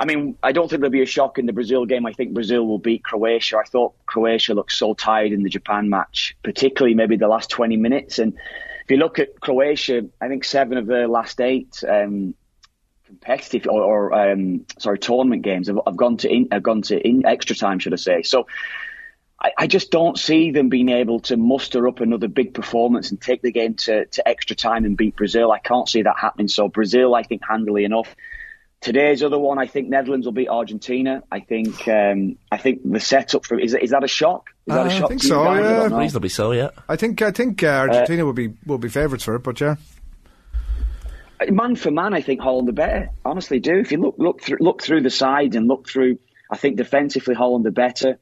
I, 0.00 0.04
mean, 0.04 0.36
I 0.42 0.50
don't 0.50 0.68
think 0.68 0.80
there'll 0.80 0.90
be 0.90 1.02
a 1.02 1.06
shock 1.06 1.38
in 1.38 1.46
the 1.46 1.52
Brazil 1.52 1.86
game. 1.86 2.04
I 2.06 2.12
think 2.12 2.34
Brazil 2.34 2.66
will 2.66 2.80
beat 2.80 3.04
Croatia. 3.04 3.58
I 3.58 3.68
thought 3.68 3.94
Croatia 4.06 4.54
looked 4.54 4.72
so 4.72 4.94
tired 4.94 5.30
in 5.30 5.44
the 5.44 5.50
Japan 5.50 5.88
match, 5.88 6.36
particularly 6.42 6.96
maybe 6.96 7.16
the 7.16 7.28
last 7.28 7.50
20 7.50 7.76
minutes. 7.76 8.18
And 8.18 8.34
if 8.34 8.90
you 8.90 8.96
look 8.96 9.20
at 9.20 9.40
Croatia, 9.40 10.06
I 10.20 10.26
think 10.26 10.42
seven 10.42 10.76
of 10.76 10.86
their 10.86 11.06
last 11.06 11.40
eight. 11.40 11.84
Um, 11.88 12.34
competitive 13.08 13.66
or, 13.66 13.82
or 13.82 14.12
um, 14.12 14.64
sorry 14.78 14.98
tournament 14.98 15.42
games 15.42 15.66
have, 15.66 15.78
have 15.86 15.96
gone 15.96 16.18
to 16.18 16.30
in, 16.30 16.48
have 16.52 16.62
gone 16.62 16.82
to 16.82 16.96
in 16.96 17.26
extra 17.26 17.56
time, 17.56 17.78
should 17.78 17.94
I 17.94 17.96
say? 17.96 18.22
So 18.22 18.46
I, 19.40 19.50
I, 19.56 19.66
just 19.66 19.90
don't 19.90 20.18
see 20.18 20.50
them 20.50 20.68
being 20.68 20.90
able 20.90 21.20
to 21.20 21.36
muster 21.36 21.88
up 21.88 22.00
another 22.00 22.28
big 22.28 22.54
performance 22.54 23.10
and 23.10 23.20
take 23.20 23.40
the 23.40 23.50
game 23.50 23.74
to, 23.74 24.04
to 24.04 24.28
extra 24.28 24.54
time 24.54 24.84
and 24.84 24.96
beat 24.96 25.16
Brazil. 25.16 25.50
I 25.50 25.58
can't 25.58 25.88
see 25.88 26.02
that 26.02 26.16
happening. 26.18 26.48
So 26.48 26.68
Brazil, 26.68 27.14
I 27.14 27.22
think, 27.22 27.42
handily 27.48 27.84
enough. 27.84 28.14
Today's 28.80 29.24
other 29.24 29.38
one, 29.38 29.58
I 29.58 29.66
think 29.66 29.88
Netherlands 29.88 30.26
will 30.26 30.32
beat 30.32 30.48
Argentina. 30.48 31.24
I 31.32 31.40
think 31.40 31.88
um, 31.88 32.36
I 32.52 32.58
think 32.58 32.80
the 32.84 33.00
setup 33.00 33.44
for 33.44 33.58
is 33.58 33.74
is 33.74 33.90
that 33.90 34.04
a 34.04 34.08
shock? 34.08 34.50
Is 34.68 34.74
that 34.74 34.86
uh, 34.86 34.88
a 34.88 34.90
shock? 34.90 35.04
I 35.04 35.08
think 35.08 35.22
so. 35.24 35.52
Yeah, 35.52 35.98
reasonably 35.98 36.28
so. 36.28 36.52
Yeah, 36.52 36.70
I 36.88 36.94
think 36.94 37.20
I 37.20 37.32
think 37.32 37.64
uh, 37.64 37.66
Argentina 37.88 38.22
uh, 38.22 38.26
will 38.26 38.34
be 38.34 38.54
will 38.66 38.78
be 38.78 38.88
favourites 38.88 39.24
for 39.24 39.34
it, 39.34 39.42
but 39.42 39.60
yeah 39.60 39.76
man 41.50 41.76
for 41.76 41.90
man, 41.90 42.14
I 42.14 42.20
think 42.20 42.40
Holland 42.40 42.68
are 42.68 42.72
better. 42.72 43.10
Honestly, 43.24 43.60
do 43.60 43.78
if 43.78 43.92
you 43.92 43.98
look 43.98 44.16
look 44.18 44.42
through 44.42 44.58
look 44.60 44.82
through 44.82 45.02
the 45.02 45.10
sides 45.10 45.56
and 45.56 45.68
look 45.68 45.88
through, 45.88 46.18
I 46.50 46.56
think 46.56 46.76
defensively 46.76 47.34
Holland 47.34 47.66
are 47.66 47.70
better. 47.70 48.18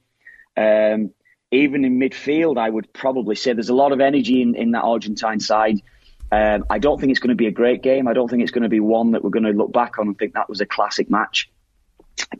Um, 0.56 1.12
even 1.50 1.84
in 1.84 1.98
midfield, 1.98 2.58
I 2.58 2.68
would 2.68 2.92
probably 2.92 3.36
say 3.36 3.52
there's 3.52 3.68
a 3.68 3.74
lot 3.74 3.92
of 3.92 4.00
energy 4.00 4.42
in, 4.42 4.54
in 4.54 4.72
that 4.72 4.82
Argentine 4.82 5.40
side. 5.40 5.80
Um, 6.32 6.64
I 6.68 6.78
don't 6.78 6.98
think 7.00 7.12
it's 7.12 7.20
going 7.20 7.30
to 7.30 7.36
be 7.36 7.46
a 7.46 7.52
great 7.52 7.82
game. 7.82 8.08
I 8.08 8.12
don't 8.12 8.28
think 8.28 8.42
it's 8.42 8.50
going 8.50 8.64
to 8.64 8.68
be 8.68 8.80
one 8.80 9.12
that 9.12 9.22
we're 9.22 9.30
going 9.30 9.44
to 9.44 9.52
look 9.52 9.72
back 9.72 9.98
on 9.98 10.08
and 10.08 10.18
think 10.18 10.34
that 10.34 10.48
was 10.48 10.60
a 10.60 10.66
classic 10.66 11.08
match. 11.08 11.50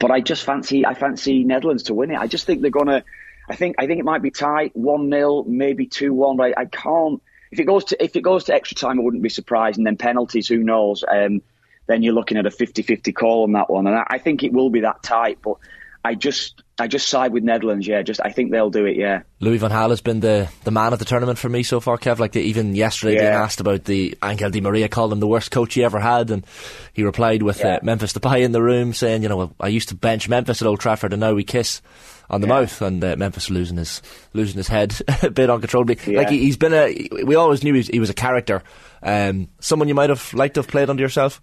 But 0.01 0.11
I 0.11 0.21
just 0.21 0.45
fancy 0.45 0.85
I 0.85 0.95
fancy 0.95 1.45
Netherlands 1.45 1.85
to 1.85 1.95
win 1.95 2.11
it. 2.11 2.19
I 2.19 2.27
just 2.27 2.47
think 2.47 2.63
they're 2.63 2.71
going 2.71 2.89
to. 2.89 3.05
I 3.49 3.55
think 3.55 3.77
I 3.79 3.87
think 3.87 4.01
it 4.01 4.05
might 4.05 4.23
be 4.23 4.31
tight, 4.31 4.75
one 4.75 5.11
0 5.11 5.45
maybe 5.47 5.87
two 5.87 6.13
one. 6.13 6.37
But 6.37 6.55
I, 6.59 6.63
I 6.63 6.65
can't 6.65 7.23
if 7.51 7.59
it 7.59 7.65
goes 7.65 7.85
to 7.87 8.03
if 8.03 8.17
it 8.17 8.23
goes 8.23 8.45
to 8.45 8.55
extra 8.55 8.77
time, 8.77 8.99
I 8.99 9.03
wouldn't 9.03 9.23
be 9.23 9.29
surprised. 9.29 9.79
And 9.79 9.87
then 9.87 9.97
penalties, 9.97 10.49
who 10.49 10.59
knows? 10.59 11.05
Um, 11.09 11.43
then 11.87 12.03
you're 12.03 12.15
looking 12.15 12.37
at 12.37 12.47
a 12.47 12.51
50-50 12.51 13.15
call 13.15 13.45
on 13.45 13.53
that 13.53 13.71
one, 13.71 13.87
and 13.87 13.95
I, 13.95 14.05
I 14.09 14.19
think 14.19 14.43
it 14.43 14.53
will 14.53 14.71
be 14.71 14.81
that 14.81 15.05
tight. 15.05 15.39
But 15.43 15.59
I 16.07 16.15
just 16.15 16.63
I 16.79 16.87
just 16.87 17.09
side 17.09 17.33
with 17.33 17.43
Netherlands. 17.43 17.87
Yeah, 17.87 18.03
just 18.03 18.21
I 18.23 18.31
think 18.31 18.53
they'll 18.53 18.71
do 18.71 18.87
it. 18.87 18.97
Yeah. 18.97 19.23
Louis 19.41 19.59
van 19.59 19.71
Gaal 19.71 19.91
has 19.91 20.01
been 20.01 20.21
the, 20.21 20.49
the 20.63 20.71
man 20.71 20.93
of 20.93 20.99
the 20.99 21.05
tournament 21.05 21.39
for 21.39 21.49
me 21.49 21.63
so 21.63 21.81
far, 21.81 21.99
Kev. 21.99 22.19
Like 22.19 22.33
the, 22.33 22.41
even 22.41 22.75
yesterday, 22.77 23.15
yeah. 23.15 23.23
being 23.23 23.33
asked 23.33 23.61
about 23.61 23.85
the 23.85 24.17
Angel 24.23 24.51
Di 24.51 24.61
Maria 24.61 24.89
called 24.89 25.13
him 25.13 25.21
the 25.21 25.27
worst 25.27 25.51
coach 25.51 25.75
he 25.75 25.83
ever 25.83 25.99
had, 25.99 26.31
and 26.31 26.47
he 26.93 27.03
replied 27.03 27.43
with 27.43 27.59
yeah. 27.59 27.77
uh, 27.77 27.79
Memphis 27.83 28.13
Depay 28.13 28.45
in 28.45 28.53
the 28.53 28.63
room 28.63 28.93
saying, 28.93 29.23
you 29.23 29.29
know, 29.29 29.37
well, 29.37 29.55
I 29.59 29.69
used 29.69 29.89
to 29.89 29.95
bench 29.95 30.29
Memphis 30.29 30.63
at 30.63 30.69
Old 30.69 30.81
Trafford, 30.81 31.13
and 31.13 31.21
now 31.21 31.35
we 31.35 31.45
kiss 31.45 31.81
on 32.29 32.41
the 32.41 32.47
yeah. 32.47 32.61
mouth, 32.61 32.83
and 32.83 33.03
uh, 33.03 33.17
Memphis 33.17 33.51
losing 33.51 33.77
his 33.77 34.03
losing 34.33 34.57
his 34.57 34.69
head 34.69 34.95
a 35.23 35.31
bit 35.31 35.51
uncontrollably. 35.51 35.99
Yeah. 36.07 36.19
Like 36.19 36.31
he, 36.31 36.47
has 36.47 36.57
been 36.57 36.75
a, 36.75 37.09
we 37.25 37.35
always 37.35 37.63
knew 37.63 37.73
he 37.73 37.79
was, 37.79 37.89
he 37.89 38.01
was 38.01 38.11
a 38.11 38.15
character. 38.15 38.63
Um, 39.03 39.49
someone 39.61 39.89
you 39.89 39.95
might 39.95 40.11
have 40.11 40.33
liked 40.35 40.55
to 40.55 40.61
have 40.61 40.69
played 40.69 40.91
under 40.91 41.03
yourself. 41.03 41.41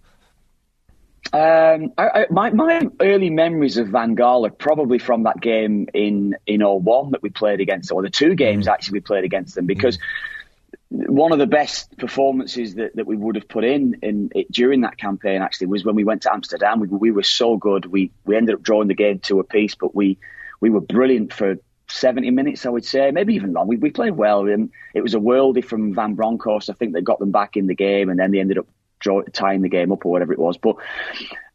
Um, 1.31 1.94
I, 1.97 2.09
I, 2.09 2.25
my, 2.30 2.50
my 2.50 2.88
early 3.00 3.30
memories 3.30 3.77
of 3.77 3.88
Van 3.88 4.15
Gaal 4.15 4.45
are 4.45 4.51
probably 4.51 5.00
from 5.00 5.24
that 5.24 5.39
game 5.39 5.88
in 5.94 6.35
in 6.45 6.62
01 6.62 7.12
that 7.12 7.24
we 7.24 7.30
played 7.30 7.62
against, 7.62 7.91
or 7.91 8.01
the 8.01 8.09
two 8.09 8.35
games 8.35 8.68
mm. 8.68 8.71
actually 8.71 8.97
we 8.97 9.01
played 9.01 9.24
against 9.24 9.56
them, 9.56 9.65
because. 9.65 9.97
Mm. 9.97 10.01
One 10.89 11.31
of 11.31 11.39
the 11.39 11.47
best 11.47 11.97
performances 11.97 12.75
that, 12.75 12.95
that 12.95 13.07
we 13.07 13.15
would 13.15 13.35
have 13.35 13.47
put 13.47 13.63
in, 13.63 13.97
in 14.03 14.30
it, 14.35 14.51
during 14.51 14.81
that 14.81 14.95
campaign 14.95 15.41
actually 15.41 15.68
was 15.68 15.83
when 15.83 15.95
we 15.95 16.03
went 16.03 16.21
to 16.24 16.31
Amsterdam. 16.31 16.80
We, 16.80 16.88
we 16.88 17.09
were 17.09 17.24
so 17.24 17.57
good. 17.57 17.88
We 17.88 18.12
we 18.25 18.38
ended 18.38 18.53
up 18.53 18.62
drawing 18.62 18.89
the 18.89 18.94
game 18.94 19.18
to 19.21 19.39
a 19.39 19.44
piece, 19.44 19.74
but 19.74 19.95
we 19.95 20.19
we 20.63 20.69
were 20.69 20.80
brilliant 20.80 21.33
for 21.33 21.57
70 21.89 22.31
minutes, 22.31 22.65
I 22.65 22.69
would 22.69 22.86
say, 22.86 23.12
maybe 23.12 23.36
even 23.36 23.51
long. 23.51 23.68
We, 23.68 23.75
we 23.75 23.92
played 23.92 24.15
well. 24.15 24.48
And 24.48 24.71
it 24.94 25.01
was 25.01 25.13
a 25.13 25.19
worldie 25.19 25.63
from 25.63 25.94
Van 25.94 26.15
Bronckhorst, 26.15 26.69
I 26.69 26.74
think, 26.74 26.94
that 26.94 27.02
got 27.02 27.19
them 27.19 27.31
back 27.31 27.57
in 27.57 27.68
the 27.68 27.76
game, 27.76 28.07
and 28.07 28.18
then 28.18 28.31
they 28.31 28.40
ended 28.40 28.57
up 28.57 28.68
draw, 28.97 29.23
tying 29.23 29.61
the 29.61 29.68
game 29.68 29.92
up 29.92 30.06
or 30.06 30.11
whatever 30.14 30.31
it 30.31 30.40
was. 30.40 30.56
But 30.56 30.78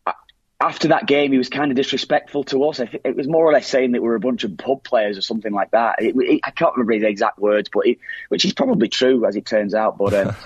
uh, 0.07 0.13
after 0.61 0.89
that 0.89 1.07
game, 1.07 1.33
he 1.33 1.39
was 1.39 1.49
kind 1.49 1.71
of 1.71 1.77
disrespectful 1.79 2.45
to 2.45 2.65
us. 2.65 2.81
It 2.81 3.17
was 3.17 3.27
more 3.27 3.47
or 3.47 3.53
less 3.55 3.67
saying 3.67 3.93
that 3.93 4.03
we 4.03 4.09
were 4.09 4.15
a 4.15 4.21
bunch 4.21 4.45
of 4.45 4.59
pub 4.59 4.85
players 4.85 5.17
or 5.17 5.23
something 5.23 5.55
like 5.55 5.71
that. 5.71 6.03
It, 6.03 6.15
it, 6.15 6.41
I 6.45 6.51
can't 6.51 6.77
remember 6.77 6.93
his 6.93 7.03
exact 7.03 7.39
words, 7.39 7.71
but 7.73 7.87
it, 7.87 8.01
which 8.29 8.45
is 8.45 8.53
probably 8.53 8.89
true 8.89 9.25
as 9.25 9.37
it 9.37 9.47
turns 9.47 9.73
out. 9.73 9.97
But 9.97 10.13
um, 10.13 10.37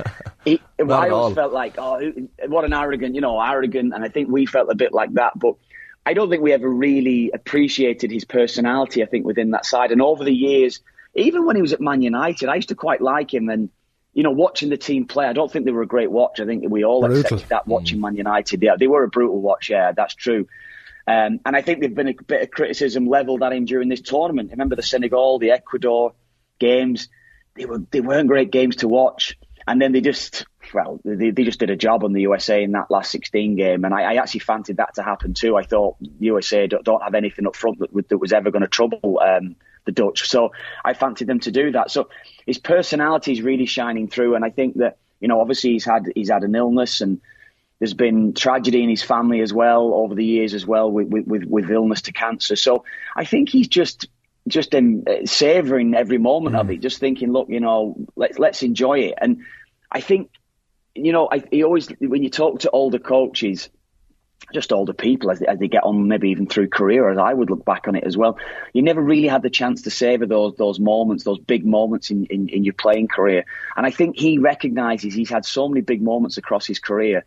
I 0.89 1.09
always 1.09 1.35
felt 1.35 1.53
like, 1.53 1.75
oh, 1.79 2.01
what 2.47 2.65
an 2.65 2.73
arrogant, 2.73 3.17
you 3.17 3.23
know, 3.23 3.41
arrogant, 3.41 3.93
and 3.93 4.05
I 4.05 4.09
think 4.09 4.29
we 4.29 4.47
felt 4.47 4.71
a 4.71 4.77
bit 4.77 4.93
like 4.93 5.15
that. 5.15 5.37
But 5.37 5.57
I 6.05 6.15
don't 6.15 6.31
think 6.31 6.43
we 6.43 6.53
ever 6.53 6.69
really 6.69 7.31
appreciated 7.33 8.11
his 8.11 8.25
personality, 8.25 9.03
I 9.03 9.07
think, 9.07 9.25
within 9.25 9.53
that 9.53 9.65
side. 9.65 9.93
And 9.93 10.03
over 10.03 10.25
the 10.25 10.35
years, 10.35 10.81
even 11.15 11.47
when 11.47 11.57
he 11.57 11.63
was 11.63 11.73
at 11.73 11.81
Man 11.81 12.03
United, 12.03 12.49
I 12.49 12.57
used 12.57 12.71
to 12.71 12.75
quite 12.75 13.01
like 13.01 13.33
him. 13.33 13.49
And, 13.49 13.71
you 14.13 14.23
know, 14.23 14.33
watching 14.33 14.69
the 14.69 14.77
team 14.77 15.07
play, 15.07 15.27
I 15.27 15.33
don't 15.33 15.51
think 15.51 15.65
they 15.65 15.71
were 15.71 15.83
a 15.83 15.87
great 15.87 16.11
watch. 16.11 16.41
I 16.41 16.47
think 16.47 16.65
we 16.69 16.85
all 16.85 17.03
brutal. 17.03 17.21
accepted 17.21 17.49
that 17.51 17.69
watching 17.69 17.99
mm. 17.99 18.03
Man 18.03 18.17
United. 18.17 18.63
Yeah, 18.63 18.77
they 18.79 18.89
were 18.89 19.05
a 19.05 19.09
brutal 19.09 19.41
watch, 19.41 19.71
yeah, 19.71 19.93
that's 19.93 20.15
true. 20.15 20.49
Um, 21.07 21.41
and 21.45 21.57
I 21.57 21.63
think 21.63 21.81
there's 21.81 21.95
been 21.95 22.09
a 22.09 22.15
bit 22.15 22.43
of 22.43 22.51
criticism 22.51 23.07
levelled 23.07 23.43
at 23.43 23.53
him 23.53 23.65
during 23.65 23.89
this 23.89 24.01
tournament. 24.01 24.51
Remember 24.51 24.77
the 24.77 24.83
Senegal, 24.83 25.39
the 25.39 25.51
Ecuador 25.51 26.15
games? 26.59 27.09
They, 27.55 27.65
were, 27.65 27.79
they 27.91 28.01
weren't 28.01 28.29
great 28.29 28.51
games 28.51 28.77
to 28.77 28.89
watch. 28.89 29.37
And 29.67 29.81
then 29.81 29.93
they 29.93 30.01
just 30.01 30.47
well, 30.73 31.01
they, 31.05 31.31
they 31.31 31.45
just 31.45 31.61
did 31.61 31.71
a 31.71 31.77
job 31.77 32.05
on 32.05 32.13
the 32.13 32.23
USA 32.23 32.63
in 32.63 32.73
that 32.73 32.91
last 32.91 33.11
16 33.11 33.57
game, 33.57 33.85
and 33.85 33.95
I, 33.95 34.15
I 34.15 34.15
actually 34.15 34.41
fancied 34.41 34.79
that 34.79 34.95
to 34.95 35.03
happen 35.03 35.35
too. 35.35 35.57
I 35.57 35.63
thought 35.63 35.97
USA 36.21 36.67
don't, 36.67 36.85
don't 36.85 37.03
have 37.03 37.15
anything 37.15 37.47
up 37.47 37.57
front 37.57 37.79
that, 37.81 38.09
that 38.09 38.19
was 38.19 38.33
ever 38.33 38.51
going 38.51 38.63
to 38.63 38.69
trouble 38.69 39.21
um, 39.21 39.57
the 39.85 39.93
Dutch, 39.93 40.29
so 40.29 40.51
I 40.85 40.95
fancied 40.95 41.27
them 41.27 41.41
to 41.41 41.51
do 41.51 41.73
that. 41.73 41.91
So 41.91 42.09
his 42.47 42.59
personality 42.59 43.33
is 43.33 43.43
really 43.43 43.67
shining 43.67 44.09
through, 44.09 44.35
and 44.35 44.45
I 44.45 44.51
think 44.51 44.77
that 44.77 44.99
you 45.23 45.29
know, 45.29 45.41
obviously 45.41 45.71
he's 45.71 45.85
had 45.85 46.11
he's 46.15 46.29
had 46.29 46.43
an 46.43 46.55
illness 46.55 47.01
and 47.01 47.21
there's 47.79 47.95
been 47.95 48.35
tragedy 48.35 48.83
in 48.83 48.91
his 48.91 49.03
family 49.03 49.41
as 49.41 49.53
well 49.53 49.95
over 49.95 50.15
the 50.15 50.25
years 50.25 50.53
as 50.53 50.67
well 50.67 50.91
with 50.91 51.09
with, 51.09 51.45
with 51.45 51.71
illness 51.71 52.03
to 52.03 52.13
cancer. 52.13 52.57
So 52.57 52.85
I 53.17 53.25
think 53.25 53.49
he's 53.49 53.69
just 53.69 54.09
just 54.49 54.75
in, 54.75 55.05
uh, 55.09 55.25
savouring 55.25 55.95
every 55.95 56.19
moment 56.19 56.57
mm. 56.57 56.61
of 56.61 56.71
it, 56.71 56.81
just 56.81 56.99
thinking, 56.99 57.33
look, 57.33 57.49
you 57.49 57.61
know, 57.61 57.97
let's 58.17 58.39
let's 58.39 58.65
enjoy 58.65 58.99
it. 58.99 59.15
And 59.19 59.43
I 59.91 60.01
think 60.01 60.31
you 60.95 61.13
know, 61.13 61.29
I, 61.31 61.43
he 61.51 61.65
always 61.65 61.89
when 62.01 62.23
you 62.23 62.31
talk 62.31 62.61
to 62.61 62.71
older 62.71 62.99
coaches, 62.99 63.69
just 64.53 64.73
older 64.73 64.93
people 64.93 65.31
as 65.31 65.39
they, 65.39 65.47
as 65.47 65.59
they 65.59 65.69
get 65.69 65.85
on, 65.85 66.09
maybe 66.09 66.31
even 66.31 66.47
through 66.47 66.69
career, 66.69 67.09
as 67.11 67.19
I 67.19 67.33
would 67.33 67.51
look 67.51 67.65
back 67.65 67.89
on 67.89 67.95
it 67.95 68.05
as 68.05 68.17
well. 68.17 68.39
You 68.73 68.83
never 68.83 69.01
really 69.01 69.29
had 69.29 69.43
the 69.43 69.51
chance 69.51 69.83
to 69.83 69.91
savor 69.91 70.27
those 70.27 70.57
those 70.57 70.79
moments, 70.79 71.25
those 71.25 71.39
big 71.39 71.65
moments 71.65 72.11
in, 72.11 72.27
in, 72.27 72.49
in 72.49 72.65
your 72.65 72.75
playing 72.75 73.09
career. 73.09 73.45
And 73.77 73.87
I 73.87 73.91
think 73.91 74.17
he 74.19 74.39
recognises 74.39 75.15
he's 75.15 75.31
had 75.31 75.45
so 75.45 75.69
many 75.69 75.81
big 75.81 76.03
moments 76.03 76.37
across 76.37 76.67
his 76.67 76.79
career. 76.79 77.25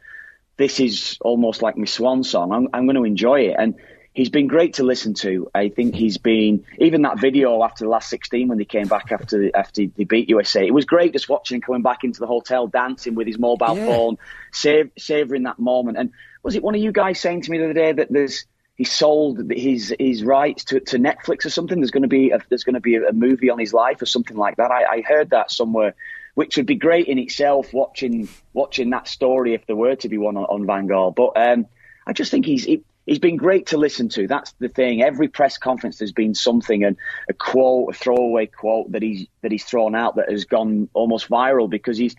This 0.58 0.80
is 0.80 1.18
almost 1.22 1.62
like 1.62 1.78
my 1.78 1.86
swan 1.86 2.24
song. 2.24 2.52
I'm, 2.52 2.70
I'm 2.74 2.86
going 2.86 2.96
to 2.96 3.04
enjoy 3.04 3.42
it. 3.42 3.56
And 3.58 3.76
he's 4.16 4.30
been 4.30 4.48
great 4.48 4.76
to 4.76 4.84
listen 4.84 5.14
to. 5.14 5.52
I 5.54 5.70
think 5.70 5.94
he's 5.94 6.18
been 6.18 6.66
even 6.80 7.04
that 7.04 7.20
video 7.20 7.62
after 7.64 7.84
the 7.84 7.90
last 7.90 8.10
16 8.10 8.48
when 8.48 8.58
they 8.58 8.66
came 8.66 8.88
back 8.88 9.12
after 9.12 9.56
after 9.56 9.86
they 9.86 10.06
beat 10.06 10.30
USA. 10.30 10.66
It 10.66 10.74
was 10.74 10.86
great 10.86 11.14
just 11.14 11.30
watching 11.30 11.56
him 11.56 11.62
coming 11.62 11.82
back 11.84 12.04
into 12.04 12.22
the 12.22 12.28
hotel 12.28 12.66
dancing 12.66 13.14
with 13.14 13.28
his 13.28 13.38
mobile 13.38 13.78
yeah. 13.78 13.86
phone, 13.86 14.18
sav- 14.52 14.92
savoring 14.98 15.44
that 15.44 15.60
moment. 15.60 15.98
And 15.98 16.12
was 16.42 16.56
it 16.56 16.64
one 16.64 16.76
of 16.76 16.82
you 16.82 16.92
guys 16.92 17.20
saying 17.20 17.42
to 17.42 17.52
me 17.52 17.60
the 17.60 17.66
other 17.66 17.74
day 17.74 17.92
that 17.92 18.08
there's 18.10 18.46
he 18.76 18.84
sold 18.84 19.52
his 19.52 19.94
his 20.00 20.24
rights 20.24 20.66
to, 20.66 20.80
to 20.80 20.98
Netflix 20.98 21.46
or 21.46 21.50
something? 21.50 21.80
There's 21.80 21.92
going 21.92 22.04
to 22.04 22.10
be 22.10 22.32
a, 22.32 22.40
there's 22.50 22.64
going 22.64 22.76
to 22.76 22.82
be 22.82 22.96
a, 22.96 23.12
movie 23.12 23.50
on 23.50 23.60
his 23.60 23.74
life 23.74 24.02
or 24.02 24.06
something 24.06 24.38
like 24.38 24.58
that. 24.58 24.72
I, 24.72 24.98
I 24.98 25.02
heard 25.02 25.32
that 25.32 25.52
somewhere, 25.52 25.94
which 26.36 26.58
would 26.58 26.66
be 26.66 26.76
great 26.76 27.08
in 27.08 27.20
itself. 27.20 27.74
Watching 27.74 28.30
watching 28.54 28.90
that 28.92 29.10
story 29.10 29.54
if 29.54 29.66
there 29.68 29.76
were 29.76 29.96
to 29.98 30.10
be 30.10 30.18
one 30.18 30.38
on, 30.38 30.46
on 30.46 30.66
Van 30.66 30.88
Gaal, 30.88 31.14
but 31.14 31.34
um, 31.36 31.68
I 32.08 32.14
just 32.14 32.32
think 32.32 32.46
he's. 32.46 32.64
He, 32.64 32.84
he's 33.06 33.20
been 33.20 33.38
great 33.38 33.68
to 33.68 33.78
listen 33.78 34.10
to. 34.10 34.28
That's 34.28 34.52
the 34.60 34.70
thing. 34.70 35.02
Every 35.02 35.28
press 35.28 35.58
conference, 35.58 35.98
there's 35.98 36.12
been 36.12 36.34
something, 36.34 36.84
and 36.84 36.98
a 37.30 37.34
quote, 37.34 37.94
a 37.96 37.98
throwaway 37.98 38.48
quote 38.48 38.92
that 38.92 39.02
he's 39.02 39.28
that 39.42 39.52
he's 39.52 39.66
thrown 39.66 39.96
out 39.96 40.16
that 40.16 40.30
has 40.30 40.46
gone 40.46 40.90
almost 40.94 41.30
viral 41.30 41.70
because 41.70 41.98
he's 41.98 42.16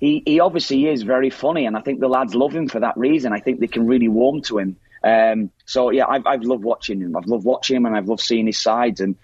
he, 0.00 0.22
he 0.26 0.40
obviously 0.40 0.86
is 0.86 1.02
very 1.02 1.30
funny, 1.30 1.66
and 1.66 1.76
I 1.76 1.80
think 1.80 2.00
the 2.00 2.08
lads 2.08 2.34
love 2.34 2.54
him 2.54 2.68
for 2.68 2.80
that 2.80 2.96
reason. 2.96 3.32
I 3.32 3.40
think 3.40 3.60
they 3.60 3.66
can 3.66 3.86
really 3.86 4.08
warm 4.08 4.42
to 4.42 4.58
him. 4.58 4.76
Um, 5.02 5.50
so 5.66 5.90
yeah, 5.90 6.06
I've, 6.08 6.26
I've 6.26 6.42
loved 6.42 6.64
watching 6.64 7.00
him. 7.00 7.16
I've 7.16 7.26
loved 7.26 7.44
watching 7.44 7.76
him, 7.76 7.86
and 7.86 7.96
I've 7.96 8.08
loved 8.08 8.22
seeing 8.22 8.46
his 8.46 8.58
sides. 8.58 9.00
And 9.00 9.16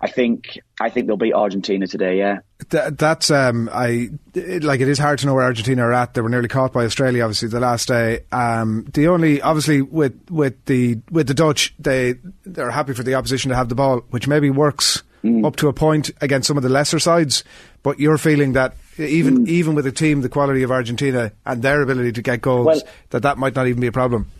I 0.00 0.08
think 0.08 0.58
I 0.80 0.90
think 0.90 1.06
they'll 1.06 1.16
beat 1.16 1.34
Argentina 1.34 1.86
today. 1.86 2.18
Yeah, 2.18 2.38
Th- 2.70 2.92
that's 2.92 3.30
um, 3.30 3.68
I 3.72 4.10
it, 4.34 4.62
like. 4.62 4.80
It 4.80 4.88
is 4.88 4.98
hard 4.98 5.18
to 5.20 5.26
know 5.26 5.34
where 5.34 5.44
Argentina 5.44 5.82
are 5.82 5.92
at. 5.92 6.14
They 6.14 6.20
were 6.20 6.28
nearly 6.28 6.48
caught 6.48 6.72
by 6.72 6.84
Australia, 6.84 7.24
obviously, 7.24 7.48
the 7.48 7.60
last 7.60 7.88
day. 7.88 8.20
Um, 8.30 8.86
the 8.92 9.08
only 9.08 9.42
obviously 9.42 9.82
with 9.82 10.18
with 10.30 10.64
the 10.66 10.98
with 11.10 11.26
the 11.26 11.34
Dutch, 11.34 11.74
they 11.78 12.14
they're 12.44 12.70
happy 12.70 12.94
for 12.94 13.02
the 13.02 13.14
opposition 13.14 13.48
to 13.48 13.56
have 13.56 13.68
the 13.68 13.74
ball, 13.74 14.00
which 14.10 14.28
maybe 14.28 14.50
works 14.50 15.02
mm. 15.24 15.44
up 15.44 15.56
to 15.56 15.68
a 15.68 15.72
point 15.72 16.10
against 16.20 16.46
some 16.46 16.56
of 16.56 16.62
the 16.62 16.68
lesser 16.68 16.98
sides. 16.98 17.42
But 17.82 17.98
you're 17.98 18.18
feeling 18.18 18.52
that 18.52 18.74
even 18.98 19.46
mm. 19.46 19.48
even 19.48 19.74
with 19.74 19.86
a 19.86 19.92
team 19.92 20.20
the 20.20 20.28
quality 20.28 20.62
of 20.62 20.70
Argentina 20.70 21.32
and 21.44 21.62
their 21.62 21.82
ability 21.82 22.12
to 22.12 22.22
get 22.22 22.40
goals, 22.40 22.66
well, 22.66 22.82
that 23.10 23.22
that 23.22 23.38
might 23.38 23.54
not 23.54 23.66
even 23.66 23.80
be 23.80 23.88
a 23.88 23.92
problem. 23.92 24.30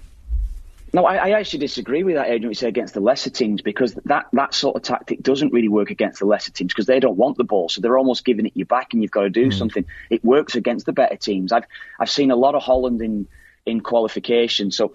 No, 0.93 1.05
I, 1.05 1.17
I, 1.17 1.31
actually 1.39 1.59
disagree 1.61 2.03
with 2.03 2.15
that, 2.15 2.29
Adrian. 2.29 2.51
You 2.51 2.55
say 2.55 2.69
against 2.69 2.95
the 2.95 3.01
lesser 3.01 3.31
teams 3.31 3.61
because 3.61 3.95
that, 4.07 4.27
that 4.33 4.55
sort 4.55 4.77
of 4.77 4.83
tactic 4.83 5.23
doesn't 5.23 5.53
really 5.53 5.69
work 5.69 5.91
against 5.91 6.21
the 6.21 6.27
lesser 6.27 6.51
teams 6.51 6.73
because 6.73 6.87
they 6.87 6.99
don't 6.99 7.17
want 7.17 7.37
the 7.37 7.45
ball, 7.45 7.69
so 7.69 7.81
they're 7.81 7.99
almost 7.99 8.25
giving 8.25 8.47
it 8.47 8.53
you 8.55 8.65
back, 8.65 8.93
and 8.93 9.03
you've 9.03 9.11
got 9.11 9.23
to 9.23 9.31
do 9.31 9.49
mm. 9.49 9.53
something. 9.53 9.85
It 10.09 10.25
works 10.25 10.55
against 10.55 10.87
the 10.87 10.93
better 10.93 11.17
teams. 11.17 11.53
I've 11.53 11.65
I've 11.99 12.11
seen 12.11 12.31
a 12.31 12.37
lot 12.37 12.55
of 12.55 12.63
Holland 12.63 13.03
in 13.03 13.29
in 13.67 13.81
qualification, 13.81 14.71
so 14.71 14.95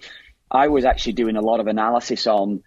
I 0.50 0.68
was 0.68 0.84
actually 0.84 1.12
doing 1.12 1.36
a 1.36 1.42
lot 1.42 1.60
of 1.60 1.68
analysis 1.68 2.26
on 2.26 2.64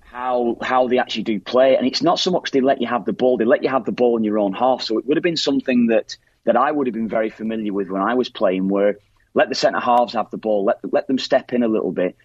how 0.00 0.56
how 0.60 0.88
they 0.88 0.98
actually 0.98 1.24
do 1.24 1.40
play. 1.40 1.76
And 1.76 1.86
it's 1.86 2.02
not 2.02 2.18
so 2.18 2.30
much 2.32 2.50
they 2.50 2.60
let 2.60 2.80
you 2.80 2.88
have 2.88 3.04
the 3.04 3.12
ball; 3.12 3.36
they 3.36 3.44
let 3.44 3.62
you 3.62 3.68
have 3.68 3.84
the 3.84 3.92
ball 3.92 4.16
in 4.16 4.24
your 4.24 4.38
own 4.38 4.52
half. 4.52 4.82
So 4.82 4.98
it 4.98 5.06
would 5.06 5.16
have 5.16 5.24
been 5.24 5.36
something 5.36 5.88
that 5.88 6.16
that 6.44 6.56
I 6.56 6.70
would 6.70 6.88
have 6.88 6.94
been 6.94 7.08
very 7.08 7.30
familiar 7.30 7.72
with 7.72 7.88
when 7.88 8.02
I 8.02 8.14
was 8.14 8.28
playing, 8.28 8.68
where 8.68 8.98
let 9.34 9.48
the 9.48 9.54
centre 9.54 9.80
halves 9.80 10.14
have 10.14 10.30
the 10.30 10.38
ball, 10.38 10.64
let 10.64 10.78
let 10.92 11.06
them 11.06 11.18
step 11.18 11.52
in 11.52 11.62
a 11.62 11.68
little 11.68 11.92
bit. 11.92 12.16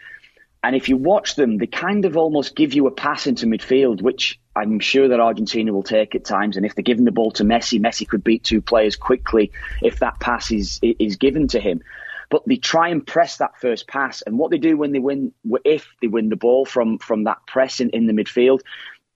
And 0.62 0.76
if 0.76 0.90
you 0.90 0.98
watch 0.98 1.36
them, 1.36 1.58
they 1.58 1.68
kind 1.68 2.04
of 2.04 2.18
almost 2.18 2.56
give 2.56 2.74
you 2.74 2.88
a 2.88 2.92
pass 2.92 3.28
into 3.28 3.46
midfield, 3.46 4.02
which 4.02 4.40
I'm 4.56 4.80
sure 4.80 5.08
that 5.08 5.20
Argentina 5.20 5.72
will 5.72 5.84
take 5.84 6.16
at 6.16 6.26
times. 6.26 6.58
And 6.58 6.66
if 6.66 6.76
they're 6.76 6.84
giving 6.84 7.06
the 7.06 7.12
ball 7.12 7.32
to 7.32 7.46
Messi, 7.46 7.80
Messi 7.80 8.08
could 8.08 8.24
beat 8.24 8.44
two 8.44 8.62
players 8.62 8.98
quickly 8.98 9.52
if 9.82 10.00
that 10.00 10.20
pass 10.20 10.52
is 10.52 10.80
is 10.82 11.16
given 11.16 11.48
to 11.50 11.60
him 11.60 11.82
but 12.30 12.44
they 12.46 12.58
try 12.58 12.90
and 12.90 13.06
press 13.06 13.38
that 13.38 13.60
first 13.60 13.88
pass. 13.88 14.22
And 14.22 14.38
what 14.38 14.52
they 14.52 14.58
do 14.58 14.78
when 14.78 14.92
they 14.92 15.00
win, 15.00 15.34
if 15.66 15.88
they 16.02 16.08
win 16.08 16.30
the 16.30 16.36
ball 16.36 16.66
from 16.66 17.00
from 17.00 17.24
that 17.24 17.46
press 17.48 17.80
in, 17.80 17.90
in 17.90 18.06
the 18.06 18.14
midfield, 18.14 18.62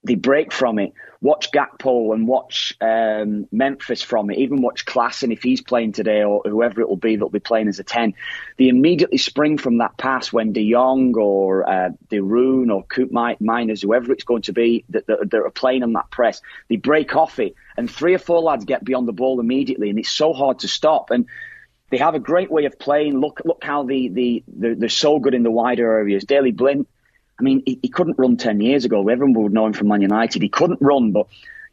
they 0.04 0.14
break 0.14 0.52
from 0.52 0.78
it. 0.78 0.92
Watch 1.22 1.50
Gakpo 1.50 2.12
and 2.12 2.28
watch 2.28 2.76
um, 2.82 3.48
Memphis 3.50 4.02
from 4.02 4.30
it. 4.30 4.38
Even 4.38 4.60
watch 4.60 4.84
Klaassen 4.84 5.32
if 5.32 5.42
he's 5.42 5.62
playing 5.62 5.92
today 5.92 6.22
or 6.22 6.42
whoever 6.44 6.82
it 6.82 6.88
will 6.88 6.96
be 6.96 7.16
that'll 7.16 7.30
be 7.30 7.40
playing 7.40 7.68
as 7.68 7.78
a 7.78 7.84
10. 7.84 8.12
They 8.58 8.68
immediately 8.68 9.16
spring 9.16 9.56
from 9.56 9.78
that 9.78 9.96
pass 9.96 10.30
when 10.30 10.52
De 10.52 10.70
Jong 10.70 11.14
or 11.16 11.68
uh, 11.68 11.88
De 12.10 12.20
Roon 12.20 12.70
or 12.70 12.84
Koopmeiners, 12.84 13.80
whoever 13.82 14.12
it's 14.12 14.24
going 14.24 14.42
to 14.42 14.52
be, 14.52 14.84
that, 14.90 15.06
that, 15.06 15.30
that, 15.30 15.40
are 15.40 15.50
playing 15.50 15.82
on 15.82 15.94
that 15.94 16.10
press. 16.10 16.42
They 16.68 16.76
break 16.76 17.16
off 17.16 17.38
it 17.38 17.54
and 17.78 17.90
three 17.90 18.14
or 18.14 18.18
four 18.18 18.40
lads 18.40 18.66
get 18.66 18.84
beyond 18.84 19.08
the 19.08 19.12
ball 19.12 19.40
immediately 19.40 19.88
and 19.88 19.98
it's 19.98 20.12
so 20.12 20.34
hard 20.34 20.58
to 20.60 20.68
stop. 20.68 21.10
And 21.10 21.26
they 21.88 21.98
have 21.98 22.14
a 22.14 22.20
great 22.20 22.50
way 22.50 22.66
of 22.66 22.78
playing. 22.78 23.18
Look, 23.18 23.40
look 23.46 23.64
how 23.64 23.84
the, 23.84 24.08
the, 24.08 24.44
the 24.46 24.74
they're 24.74 24.88
so 24.90 25.18
good 25.18 25.32
in 25.32 25.42
the 25.42 25.50
wider 25.50 25.90
areas. 25.90 26.24
Daley 26.24 26.50
Blind, 26.50 26.86
I 27.38 27.42
mean, 27.42 27.62
he, 27.66 27.78
he, 27.82 27.88
couldn't 27.88 28.18
run 28.18 28.36
10 28.36 28.60
years 28.60 28.84
ago. 28.84 29.08
Everyone 29.08 29.42
would 29.42 29.52
know 29.52 29.66
him 29.66 29.72
from 29.72 29.88
Man 29.88 30.02
United. 30.02 30.40
He 30.40 30.48
couldn't 30.48 30.80
run, 30.80 31.12
but 31.12 31.26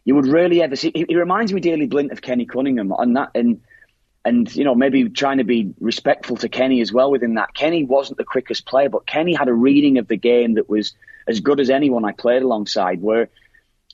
you 0.06 0.16
would 0.16 0.26
really 0.26 0.62
ever 0.62 0.76
see. 0.76 0.92
He, 0.94 1.06
he 1.08 1.16
reminds 1.16 1.54
me, 1.54 1.62
Daley 1.62 1.86
Blind 1.86 2.12
of 2.12 2.22
Kenny 2.22 2.46
Cunningham. 2.46 2.92
And 2.98 3.16
that, 3.16 3.32
and, 3.36 3.62
and, 4.26 4.54
you 4.56 4.64
know, 4.64 4.74
maybe 4.74 5.08
trying 5.10 5.38
to 5.38 5.44
be 5.44 5.74
respectful 5.80 6.38
to 6.38 6.50
Kenny 6.50 6.82
as 6.82 6.92
well 6.92 7.12
within 7.12 7.36
that. 7.36 7.54
Kenny 7.54 7.84
wasn't 7.84 8.18
the 8.18 8.24
quickest 8.24 8.66
player, 8.66 8.90
but 8.90 9.06
Kenny 9.06 9.34
had 9.34 9.48
a 9.48 9.54
reading 9.54 10.00
of 10.00 10.08
the 10.08 10.18
game 10.18 10.56
that 10.56 10.68
was 10.70 10.94
as 11.28 11.40
good 11.40 11.60
as 11.60 11.70
anyone 11.70 12.06
I 12.06 12.12
played 12.12 12.42
alongside, 12.42 13.02
where 13.02 13.30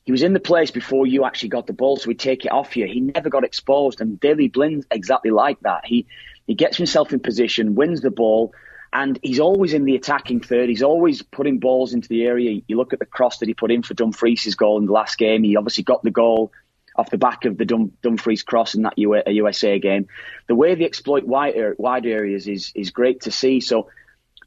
he 0.06 0.12
was 0.14 0.24
in 0.24 0.32
the 0.32 0.40
place 0.40 0.72
before 0.72 1.06
you 1.06 1.26
actually 1.26 1.50
got 1.50 1.68
the 1.68 1.74
ball, 1.74 1.98
so 1.98 2.10
he'd 2.10 2.20
take 2.20 2.46
it 2.46 2.52
off 2.52 2.78
you. 2.78 2.88
He 2.88 3.02
never 3.02 3.30
got 3.30 3.44
exposed, 3.44 4.00
and 4.00 4.18
Daley 4.18 4.48
Blind 4.48 4.86
exactly 4.90 5.32
like 5.32 5.60
that. 5.62 5.86
He 5.86 6.08
he 6.48 6.56
gets 6.56 6.78
himself 6.78 7.12
in 7.12 7.20
position, 7.20 7.76
wins 7.76 8.00
the 8.00 8.10
ball, 8.10 8.54
and 8.94 9.20
he's 9.22 9.40
always 9.40 9.74
in 9.74 9.86
the 9.86 9.96
attacking 9.96 10.40
third. 10.40 10.70
He's 10.70 10.84
always 10.84 11.22
putting 11.22 11.60
balls 11.60 11.94
into 11.94 12.08
the 12.08 12.24
area. 12.24 12.62
You 12.68 12.78
look 12.78 12.94
at 12.94 13.00
the 13.00 13.06
cross 13.06 13.40
that 13.40 13.48
he 13.48 13.54
put 13.54 13.72
in 13.72 13.84
for 13.84 13.94
Dumfries' 13.94 14.56
goal 14.56 14.78
in 14.78 14.86
the 14.86 14.94
last 14.94 15.18
game. 15.18 15.44
He 15.44 15.56
obviously 15.58 15.84
got 15.84 16.04
the 16.04 16.12
goal 16.12 16.52
off 16.96 17.10
the 17.12 17.18
back 17.18 17.46
of 17.46 17.58
the 17.58 17.66
Dum- 17.66 17.94
Dumfries 18.02 18.44
cross 18.44 18.74
in 18.74 18.84
that 18.84 18.98
USA 18.98 19.78
game. 19.80 20.08
The 20.48 20.56
way 20.56 20.74
they 20.76 20.86
exploit 20.86 21.26
wide, 21.26 21.56
er, 21.56 21.76
wide 21.78 22.06
areas 22.06 22.48
is 22.48 22.72
is 22.76 22.92
great 22.92 23.22
to 23.22 23.32
see. 23.32 23.60
So 23.60 23.90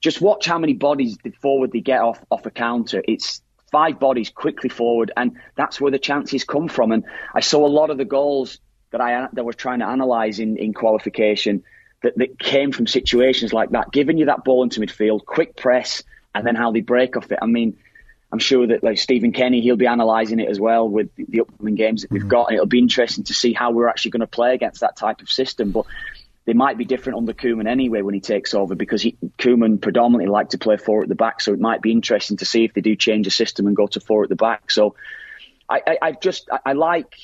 just 0.01 0.21
watch 0.21 0.47
how 0.47 0.59
many 0.59 0.73
bodies 0.73 1.19
the 1.23 1.31
forward 1.31 1.73
they 1.73 1.81
get 1.81 2.01
off 2.01 2.19
off 2.31 2.47
a 2.47 2.51
counter. 2.51 3.03
It's 3.07 3.43
five 3.71 4.01
bodies 4.01 4.31
quickly 4.31 4.69
forward, 4.69 5.13
and 5.17 5.37
that's 5.55 5.81
where 5.81 5.93
the 5.93 5.99
chances 5.99 6.45
come 6.45 6.69
from. 6.69 6.93
And 6.93 7.05
I 7.35 7.41
saw 7.41 7.65
a 7.65 7.69
lot 7.69 7.91
of 7.91 7.99
the 7.99 8.05
goals 8.05 8.59
that 8.91 9.01
I 9.01 9.29
that 9.33 9.45
was 9.45 9.57
trying 9.57 9.79
to 9.81 9.89
analyse 9.89 10.39
in, 10.39 10.57
in 10.57 10.75
qualification 10.75 11.63
that, 12.03 12.17
that 12.17 12.39
came 12.39 12.73
from 12.73 12.87
situations 12.87 13.53
like 13.53 13.71
that, 13.71 13.93
giving 13.93 14.19
you 14.19 14.27
that 14.27 14.45
ball 14.45 14.63
into 14.63 14.81
midfield, 14.81 15.25
quick 15.25 15.57
press, 15.57 16.03
and 16.35 16.47
then 16.47 16.55
how 16.55 16.73
they 16.73 16.81
break 16.81 17.17
off 17.17 17.31
it. 17.31 17.39
I 17.41 17.47
mean, 17.47 17.77
I'm 18.33 18.39
sure 18.39 18.67
that 18.69 18.85
like 18.85 18.99
Stephen 18.99 19.33
Kenny, 19.33 19.61
he'll 19.61 19.77
be 19.77 19.87
analysing 19.87 20.39
it 20.39 20.49
as 20.49 20.61
well 20.61 20.89
with 20.89 21.15
the, 21.17 21.27
the 21.29 21.41
upcoming 21.41 21.75
games 21.75 22.03
that 22.03 22.11
we've 22.11 22.23
mm-hmm. 22.23 22.29
got, 22.29 22.47
and 22.49 22.55
it'll 22.55 22.67
be 22.67 22.79
interesting 22.79 23.25
to 23.25 23.35
see 23.35 23.53
how 23.53 23.73
we're 23.73 23.89
actually 23.89 24.13
going 24.13 24.21
to 24.21 24.27
play 24.27 24.55
against 24.55 24.81
that 24.81 24.97
type 24.97 25.21
of 25.21 25.31
system. 25.31 25.73
But 25.73 25.87
they 26.47 26.53
might 26.53 26.79
be 26.79 26.85
different 26.85 27.19
under 27.19 27.33
Koeman 27.33 27.69
anyway 27.69 28.03
when 28.03 28.15
he 28.15 28.21
takes 28.21 28.55
over 28.55 28.75
because 28.75 29.03
he, 29.03 29.17
Koeman 29.39 29.81
predominantly 29.81 30.31
liked 30.31 30.53
to 30.53 30.59
play 30.59 30.77
four 30.77 31.03
at 31.03 31.09
the 31.09 31.15
back. 31.15 31.41
So 31.41 31.53
it 31.53 31.61
might 31.61 31.83
be 31.83 31.93
interesting 31.93 32.39
to 32.39 32.45
see 32.45 32.65
if 32.65 32.73
they 32.73 32.81
do 32.81 32.97
change 32.97 33.27
the 33.27 33.31
system 33.31 33.67
and 33.67 33.77
go 33.77 33.87
to 33.89 34.01
four 34.01 34.23
at 34.23 34.29
the 34.29 34.37
back. 34.37 34.71
So 34.71 34.95
I, 35.69 35.83
I, 35.87 35.99
I 36.03 36.13
just 36.13 36.49
I, 36.51 36.59
I, 36.67 36.73
like 36.73 37.15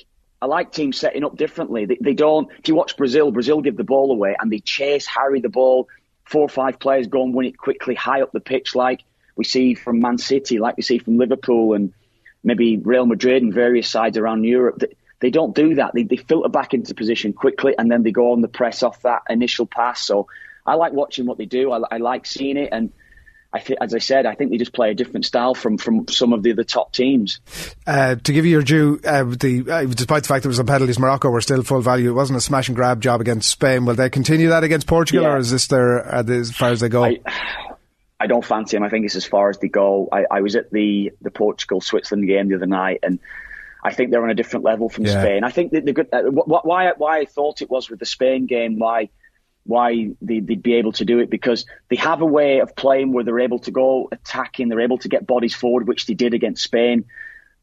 I 0.40 0.47
like 0.47 0.73
teams 0.73 0.99
setting 0.99 1.25
up 1.25 1.37
differently. 1.37 1.87
They, 1.87 1.99
they, 2.00 2.14
don't. 2.14 2.50
If 2.59 2.69
you 2.69 2.75
watch 2.75 2.97
Brazil, 2.97 3.31
Brazil 3.33 3.62
give 3.62 3.76
the 3.76 3.85
ball 3.85 4.11
away 4.11 4.37
and 4.38 4.52
they 4.52 4.59
chase, 4.59 5.07
harry 5.07 5.40
the 5.40 5.49
ball. 5.49 5.88
Four 6.25 6.43
or 6.43 6.49
five 6.49 6.78
players 6.78 7.07
go 7.07 7.23
and 7.23 7.33
win 7.33 7.47
it 7.47 7.57
quickly, 7.57 7.95
high 7.95 8.23
up 8.23 8.33
the 8.33 8.40
pitch, 8.40 8.75
like 8.75 9.02
we 9.37 9.45
see 9.45 9.75
from 9.75 10.00
Man 10.00 10.19
City, 10.19 10.59
like 10.59 10.76
we 10.76 10.83
see 10.83 10.99
from 10.99 11.19
Liverpool 11.19 11.75
and 11.75 11.93
maybe 12.43 12.76
Real 12.78 13.07
Madrid 13.07 13.43
and 13.43 13.55
various 13.55 13.88
sides 13.88 14.19
around 14.19 14.45
Europe. 14.45 14.83
They 15.21 15.31
don't 15.31 15.55
do 15.55 15.76
that. 15.76 15.93
They, 15.95 16.02
they 16.02 16.16
filter 16.16 16.49
back 16.49 16.75
into 16.75 16.95
position 16.95 17.33
quickly 17.33 17.75
and 17.78 17.90
then 17.90 18.02
they 18.02 18.12
go 18.12 18.33
on 18.33 18.40
the 18.40 18.49
press 18.49 18.83
off 18.83 19.02
that 19.02 19.23
initial 19.31 19.66
pass. 19.66 20.05
So 20.05 20.26
I 20.66 20.75
like 20.75 20.93
watching 20.93 21.26
what 21.26 21.38
they 21.38 21.47
do. 21.47 21.73
I, 21.73 21.81
I 21.90 21.97
like 21.99 22.26
seeing 22.26 22.57
it. 22.57 22.71
And 22.73 22.93
I 23.57 23.61
th- 23.61 23.79
as 23.81 23.95
I 23.95 23.99
said, 23.99 24.27
I 24.27 24.35
think 24.35 24.51
they 24.51 24.59
just 24.59 24.75
play 24.75 24.91
a 24.91 24.95
different 24.95 25.25
style 25.25 25.55
from, 25.55 25.79
from 25.79 26.07
some 26.09 26.35
of 26.35 26.43
the 26.43 26.53
other 26.53 26.65
top 26.65 26.93
teams. 26.93 27.41
Uh, 27.87 28.17
to 28.17 28.33
give 28.33 28.45
you 28.45 28.51
your 28.51 28.63
due, 28.63 29.01
uh, 29.03 29.25
the, 29.25 29.65
uh, 29.71 29.85
despite 29.87 30.25
the 30.25 30.29
fact 30.29 30.43
there 30.43 30.51
was 30.51 30.59
some 30.59 30.67
penalties, 30.67 30.99
Morocco 30.99 31.31
were 31.31 31.41
still 31.41 31.63
full 31.63 31.81
value. 31.81 32.11
It 32.11 32.15
wasn't 32.15 32.37
a 32.37 32.43
smash 32.43 32.69
and 32.69 32.77
grab 32.77 33.01
job 33.01 33.23
against 33.23 33.49
Spain. 33.49 33.87
Will 33.87 33.95
they 33.95 34.11
continue 34.11 34.51
that 34.51 34.63
against 34.63 34.87
Portugal, 34.87 35.25
yeah. 35.25 35.33
or 35.33 35.39
is 35.39 35.51
this 35.51 35.69
their 35.69 36.05
as 36.05 36.55
far 36.55 36.69
as 36.69 36.81
they 36.81 36.91
go? 36.91 37.05
I, 37.05 37.21
I, 38.21 38.27
don't 38.27 38.45
fancy 38.45 38.77
them. 38.77 38.85
I 38.85 38.91
think 38.91 39.07
it's 39.07 39.17
as 39.17 39.25
far 39.25 39.49
as 39.49 39.59
they 39.59 39.69
go. 39.69 40.11
I, 40.13 40.27
I 40.31 40.41
was 40.43 40.55
at 40.55 40.71
the 40.71 41.13
the 41.23 41.31
Portugal 41.31 41.81
Switzerland 41.81 42.29
game 42.29 42.49
the 42.49 42.57
other 42.57 42.67
night, 42.67 43.01
and 43.03 43.19
I 43.83 43.95
think 43.95 44.11
they're 44.11 44.23
on 44.23 44.31
a 44.31 44.35
different 44.35 44.67
level 44.67 44.91
from 44.91 45.07
yeah. 45.07 45.23
Spain. 45.23 45.45
I 45.45 45.51
think 45.51 45.73
the 45.73 45.93
good 45.93 46.09
uh, 46.13 46.25
why 46.25 46.93
why 46.95 47.21
I 47.21 47.25
thought 47.25 47.63
it 47.63 47.71
was 47.71 47.89
with 47.89 48.01
the 48.01 48.07
Spain 48.07 48.45
game 48.45 48.79
why 48.79 49.09
why 49.66 50.11
they, 50.20 50.40
would 50.40 50.62
be 50.62 50.75
able 50.75 50.92
to 50.92 51.04
do 51.04 51.18
it 51.18 51.30
because 51.30 51.66
they 51.88 51.96
have 51.96 52.20
a 52.20 52.26
way 52.26 52.61
of 52.61 52.76
playing 52.76 53.12
where 53.12 53.25
they're 53.25 53.40
able 53.40 53.58
to 53.61 53.70
go 53.70 54.08
attacking, 54.12 54.68
they're 54.68 54.80
able 54.80 54.99
to 54.99 55.08
get 55.08 55.26
bodies 55.26 55.54
forward, 55.54 55.87
which 55.88 56.06
they 56.06 56.14
did 56.14 56.35
against 56.35 56.62
Spain. 56.62 57.04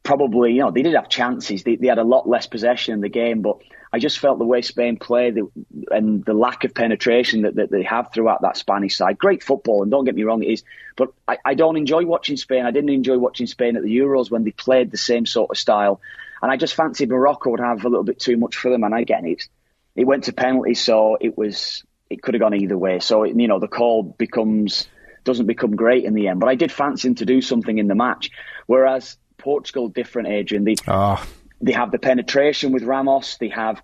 Probably, 0.03 0.53
you 0.53 0.59
know, 0.59 0.71
they 0.71 0.81
did 0.81 0.95
have 0.95 1.07
chances. 1.07 1.63
They, 1.63 1.77
they 1.77 1.87
had 1.87 1.97
a 1.97 2.03
lot 2.03 2.27
less 2.27 2.45
possession 2.45 2.93
in 2.93 3.01
the 3.01 3.09
game, 3.09 3.41
but 3.41 3.59
I 3.93 3.99
just 3.99 4.17
felt 4.17 4.39
the 4.39 4.45
way 4.45 4.63
Spain 4.63 4.97
played 4.97 5.37
and 5.91 6.25
the 6.25 6.33
lack 6.33 6.63
of 6.63 6.73
penetration 6.73 7.43
that, 7.43 7.55
that 7.55 7.69
they 7.69 7.83
have 7.83 8.11
throughout 8.11 8.41
that 8.41 8.57
Spanish 8.57 8.97
side. 8.97 9.19
Great 9.19 9.43
football, 9.43 9.83
and 9.83 9.91
don't 9.91 10.03
get 10.03 10.15
me 10.15 10.23
wrong, 10.23 10.41
it 10.41 10.47
is. 10.47 10.63
But 10.97 11.13
I, 11.27 11.37
I 11.45 11.53
don't 11.53 11.77
enjoy 11.77 12.03
watching 12.03 12.35
Spain. 12.35 12.65
I 12.65 12.71
didn't 12.71 12.89
enjoy 12.89 13.19
watching 13.19 13.45
Spain 13.45 13.77
at 13.77 13.83
the 13.83 13.95
Euros 13.95 14.31
when 14.31 14.45
they 14.45 14.51
played 14.51 14.89
the 14.89 14.97
same 14.97 15.27
sort 15.27 15.51
of 15.51 15.59
style. 15.59 16.01
And 16.41 16.51
I 16.51 16.57
just 16.57 16.73
fancied 16.73 17.09
Morocco 17.09 17.51
would 17.51 17.59
have 17.59 17.85
a 17.85 17.87
little 17.87 18.03
bit 18.03 18.19
too 18.19 18.35
much 18.35 18.57
for 18.57 18.71
them. 18.71 18.83
And 18.83 18.95
again, 18.95 19.27
it, 19.27 19.47
it 19.95 20.05
went 20.05 20.23
to 20.23 20.33
penalties, 20.33 20.81
so 20.81 21.15
it 21.21 21.37
was 21.37 21.83
it 22.13 22.21
could 22.21 22.33
have 22.33 22.41
gone 22.41 22.53
either 22.53 22.77
way. 22.77 22.99
So 22.99 23.23
you 23.23 23.47
know 23.47 23.59
the 23.59 23.67
call 23.67 24.03
becomes 24.03 24.87
doesn't 25.23 25.45
become 25.45 25.75
great 25.75 26.03
in 26.03 26.13
the 26.13 26.27
end. 26.27 26.39
But 26.39 26.49
I 26.49 26.55
did 26.55 26.71
fancy 26.71 27.07
him 27.07 27.15
to 27.15 27.25
do 27.25 27.41
something 27.41 27.77
in 27.77 27.87
the 27.87 27.95
match. 27.95 28.29
Whereas 28.67 29.17
Portugal, 29.37 29.89
different, 29.89 30.29
Adrian. 30.29 30.63
They 30.63 30.75
oh. 30.87 31.25
they 31.61 31.73
have 31.73 31.91
the 31.91 31.99
penetration 31.99 32.71
with 32.71 32.83
Ramos. 32.83 33.37
They 33.37 33.49
have 33.49 33.81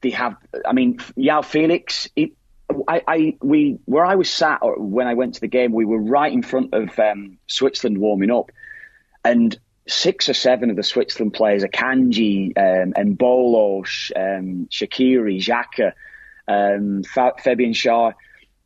they 0.00 0.10
have. 0.10 0.36
I 0.66 0.72
mean, 0.72 0.98
Joao 1.18 1.42
Felix. 1.42 2.08
It, 2.16 2.32
I, 2.88 3.02
I, 3.06 3.36
we 3.42 3.78
where 3.84 4.04
I 4.04 4.14
was 4.14 4.30
sat 4.30 4.60
when 4.62 5.06
I 5.06 5.14
went 5.14 5.34
to 5.34 5.40
the 5.40 5.48
game, 5.48 5.72
we 5.72 5.84
were 5.84 6.00
right 6.00 6.32
in 6.32 6.42
front 6.42 6.72
of 6.72 6.98
um, 6.98 7.38
Switzerland 7.46 7.98
warming 7.98 8.30
up, 8.30 8.50
and 9.24 9.58
six 9.86 10.28
or 10.28 10.34
seven 10.34 10.70
of 10.70 10.76
the 10.76 10.82
Switzerland 10.82 11.34
players, 11.34 11.64
Akanji, 11.64 12.52
um, 12.56 12.92
Embolo, 12.94 13.80
um, 14.16 14.68
Shaqiri, 14.70 15.38
Xhaka, 15.38 15.92
um, 16.48 17.02
Fabian 17.04 17.72
Schär, 17.72 18.14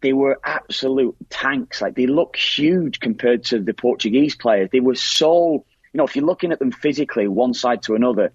they 0.00 0.12
were 0.12 0.38
absolute 0.44 1.16
tanks. 1.30 1.80
Like 1.80 1.94
they 1.94 2.06
look 2.06 2.36
huge 2.36 3.00
compared 3.00 3.44
to 3.44 3.60
the 3.60 3.74
Portuguese 3.74 4.36
players. 4.36 4.68
They 4.72 4.80
were 4.80 4.94
so, 4.94 5.64
you 5.92 5.98
know, 5.98 6.04
if 6.04 6.16
you're 6.16 6.24
looking 6.24 6.52
at 6.52 6.58
them 6.58 6.72
physically, 6.72 7.28
one 7.28 7.54
side 7.54 7.82
to 7.84 7.94
another, 7.94 8.32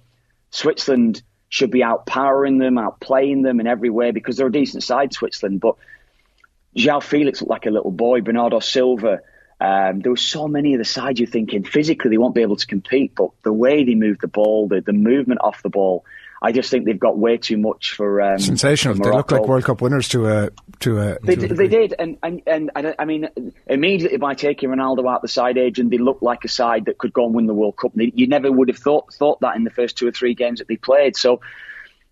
Switzerland 0.49 1.23
should 1.49 1.71
be 1.71 1.79
outpowering 1.79 2.59
them, 2.59 2.75
outplaying 2.75 3.43
them 3.43 3.59
in 3.59 3.67
every 3.67 3.89
way 3.89 4.11
because 4.11 4.37
they're 4.37 4.47
a 4.47 4.51
decent 4.51 4.83
side, 4.83 5.13
Switzerland. 5.13 5.59
But 5.59 5.75
Joao 6.75 7.01
Felix 7.01 7.41
looked 7.41 7.49
like 7.49 7.65
a 7.65 7.71
little 7.71 7.91
boy. 7.91 8.21
Bernardo 8.21 8.59
Silva. 8.59 9.19
Um, 9.59 9.99
there 9.99 10.11
were 10.11 10.17
so 10.17 10.47
many 10.47 10.73
of 10.73 10.79
the 10.79 10.85
sides 10.85 11.19
you're 11.19 11.29
thinking 11.29 11.63
physically 11.63 12.09
they 12.09 12.17
won't 12.17 12.33
be 12.33 12.41
able 12.41 12.55
to 12.55 12.65
compete, 12.65 13.13
but 13.15 13.29
the 13.43 13.53
way 13.53 13.83
they 13.83 13.93
move 13.93 14.17
the 14.19 14.27
ball, 14.27 14.67
the, 14.67 14.81
the 14.81 14.93
movement 14.93 15.39
off 15.43 15.61
the 15.61 15.69
ball, 15.69 16.03
I 16.43 16.51
just 16.51 16.71
think 16.71 16.85
they've 16.85 16.99
got 16.99 17.17
way 17.17 17.37
too 17.37 17.57
much 17.57 17.93
for 17.93 18.19
um, 18.19 18.39
sensational. 18.39 18.95
For 18.95 19.03
they 19.03 19.11
look 19.11 19.31
like 19.31 19.45
World 19.45 19.63
Cup 19.63 19.81
winners 19.81 20.07
to 20.09 20.27
a 20.27 20.49
to 20.79 20.97
a. 20.99 21.19
They, 21.21 21.35
to 21.35 21.45
a 21.45 21.53
they 21.53 21.67
did, 21.67 21.93
and, 21.99 22.17
and 22.23 22.41
and 22.47 22.71
I 22.97 23.05
mean, 23.05 23.29
immediately 23.67 24.17
by 24.17 24.33
taking 24.33 24.69
Ronaldo 24.69 25.07
out 25.11 25.21
the 25.21 25.27
side 25.27 25.59
age, 25.59 25.77
and 25.77 25.91
they 25.91 25.99
looked 25.99 26.23
like 26.23 26.43
a 26.43 26.49
side 26.49 26.85
that 26.85 26.97
could 26.97 27.13
go 27.13 27.25
and 27.25 27.35
win 27.35 27.45
the 27.45 27.53
World 27.53 27.77
Cup. 27.77 27.91
You 27.95 28.25
never 28.25 28.51
would 28.51 28.69
have 28.69 28.79
thought 28.79 29.13
thought 29.13 29.41
that 29.41 29.55
in 29.55 29.63
the 29.63 29.69
first 29.69 29.97
two 29.97 30.07
or 30.07 30.11
three 30.11 30.33
games 30.33 30.59
that 30.59 30.67
they 30.67 30.77
played. 30.77 31.15
So, 31.15 31.41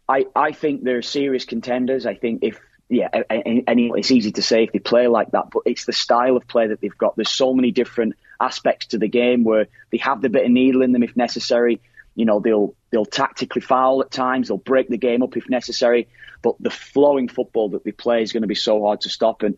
I 0.08 0.28
I 0.36 0.52
think 0.52 0.84
they're 0.84 1.02
serious 1.02 1.46
contenders. 1.46 2.06
I 2.06 2.14
think 2.14 2.44
if 2.44 2.60
yeah, 2.88 3.10
and 3.30 3.64
it's 3.68 4.12
easy 4.12 4.32
to 4.34 4.42
say 4.44 4.64
if 4.64 4.72
they 4.72 4.80
play 4.80 5.08
like 5.08 5.32
that, 5.32 5.52
but 5.52 5.64
it's 5.66 5.86
the 5.86 5.94
style 5.94 6.38
of 6.38 6.48
play 6.48 6.68
that 6.68 6.82
they've 6.82 6.98
got. 6.98 7.16
There's 7.16 7.32
so 7.32 7.54
many 7.54 7.72
different 7.72 8.14
aspects 8.40 8.88
to 8.88 8.98
the 8.98 9.08
game 9.08 9.44
where 9.44 9.68
they 9.92 9.98
have 9.98 10.22
the 10.22 10.30
bit 10.30 10.46
of 10.46 10.52
needle 10.52 10.82
in 10.82 10.92
them 10.92 11.04
if 11.04 11.16
necessary. 11.16 11.82
You 12.16 12.26
know, 12.26 12.40
they'll 12.40 12.76
they'll 12.92 13.06
tactically 13.06 13.62
foul 13.62 14.02
at 14.02 14.12
times. 14.12 14.48
They'll 14.48 14.58
break 14.58 14.90
the 14.90 14.98
game 14.98 15.24
up 15.24 15.38
if 15.38 15.50
necessary. 15.50 16.08
But 16.42 16.56
the 16.60 16.70
flowing 16.70 17.28
football 17.28 17.70
that 17.70 17.84
they 17.84 17.92
play 17.92 18.22
is 18.22 18.32
going 18.32 18.42
to 18.42 18.48
be 18.48 18.56
so 18.56 18.84
hard 18.86 19.02
to 19.02 19.10
stop. 19.10 19.44
And 19.44 19.58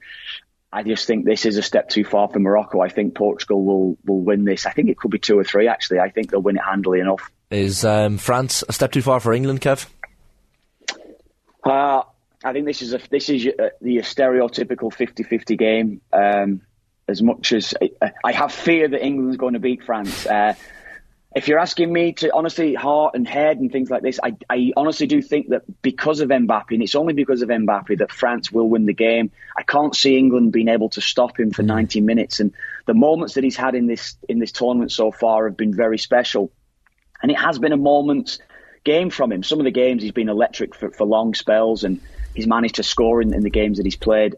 I 0.74 0.84
just 0.84 1.06
think 1.06 1.26
this 1.26 1.46
is 1.46 1.58
a 1.58 1.62
step 1.62 1.90
too 1.90 2.04
far 2.04 2.30
for 2.30 2.40
Morocco. 2.40 2.82
I 2.82 2.90
think 2.90 3.16
Portugal 3.16 3.64
will 3.64 3.98
will 4.06 4.22
win 4.22 4.46
this. 4.46 4.66
I 4.66 4.72
think 4.72 4.90
it 4.90 4.98
could 4.98 5.12
be 5.12 5.20
two 5.20 5.38
or 5.38 5.44
three. 5.44 5.68
Actually, 5.68 6.00
I 6.00 6.10
think 6.10 6.32
they'll 6.32 6.42
win 6.42 6.58
it 6.58 6.64
handily 6.64 7.00
enough. 7.00 7.32
Is 7.50 7.84
um, 7.84 8.18
France 8.18 8.64
a 8.68 8.74
step 8.74 8.92
too 8.92 9.02
far 9.02 9.20
for 9.20 9.34
England, 9.34 9.62
Kev? 9.62 9.88
Uh, 11.64 12.04
I 12.44 12.54
think 12.54 12.66
this 12.66 12.82
is 12.82 12.94
a 12.94 13.00
this 13.10 13.30
is 13.30 13.46
a, 13.46 13.72
the 13.82 13.98
stereotypical 13.98 14.92
50-50 14.92 15.58
game. 15.58 16.02
Um, 16.12 16.62
as 17.08 17.22
much 17.22 17.52
as 17.52 17.74
I, 18.02 18.12
I, 18.24 18.32
have 18.32 18.54
fear 18.54 18.88
that 18.88 19.06
England's 19.06 19.38
going 19.38 19.54
to 19.54 19.60
beat 19.60 19.84
France. 19.84 20.26
Uh, 20.26 20.54
if 21.34 21.48
you're 21.48 21.60
asking 21.60 21.92
me 21.92 22.12
to 22.14 22.34
honestly 22.34 22.74
heart 22.74 23.16
and 23.16 23.26
head 23.26 23.58
and 23.58 23.72
things 23.72 23.90
like 23.90 24.02
this, 24.02 24.20
I, 24.22 24.36
I 24.50 24.74
honestly 24.76 25.08
do 25.08 25.22
think 25.22 25.50
that 25.50 25.64
because 25.82 26.20
of 26.20 26.28
Mbappe, 26.28 26.72
and 26.72 26.84
it's 26.84 26.96
only 26.96 27.14
because 27.14 27.42
of 27.42 27.48
Mbappe 27.48 28.00
that 28.00 28.12
France 28.12 28.52
will 28.52 28.68
win 28.68 28.86
the 28.86 28.94
game. 28.94 29.32
I 29.58 29.64
can't 29.64 29.96
see 29.96 30.18
England 30.18 30.52
being 30.52 30.68
able 30.68 30.90
to 30.90 31.02
stop 31.02 31.40
him 31.40 31.52
for 31.52 31.64
mm. 31.64 31.68
90 31.68 32.02
minutes, 32.02 32.42
and 32.42 32.54
the 32.86 32.94
moments 32.94 33.36
that 33.36 33.46
he's 33.46 33.56
had 33.56 33.76
in 33.76 33.88
this 33.88 34.18
in 34.28 34.40
this 34.40 34.52
tournament 34.52 34.92
so 34.92 35.12
far 35.12 35.48
have 35.48 35.56
been 35.56 35.74
very 35.74 35.98
special. 35.98 36.52
And 37.22 37.32
it 37.32 37.40
has 37.40 37.60
been 37.60 37.72
a 37.72 37.78
moment 37.78 38.40
game 38.84 39.10
from 39.10 39.32
him. 39.32 39.44
Some 39.44 39.60
of 39.60 39.66
the 39.66 39.72
games 39.72 40.02
he's 40.02 40.12
been 40.12 40.28
electric 40.28 40.76
for, 40.76 40.92
for 40.92 41.06
long 41.06 41.34
spells, 41.34 41.86
and 41.86 42.02
he's 42.36 42.48
managed 42.48 42.76
to 42.76 42.84
score 42.84 43.22
in, 43.22 43.34
in 43.34 43.44
the 43.44 43.50
games 43.50 43.78
that 43.78 43.86
he's 43.86 43.96
played. 43.96 44.36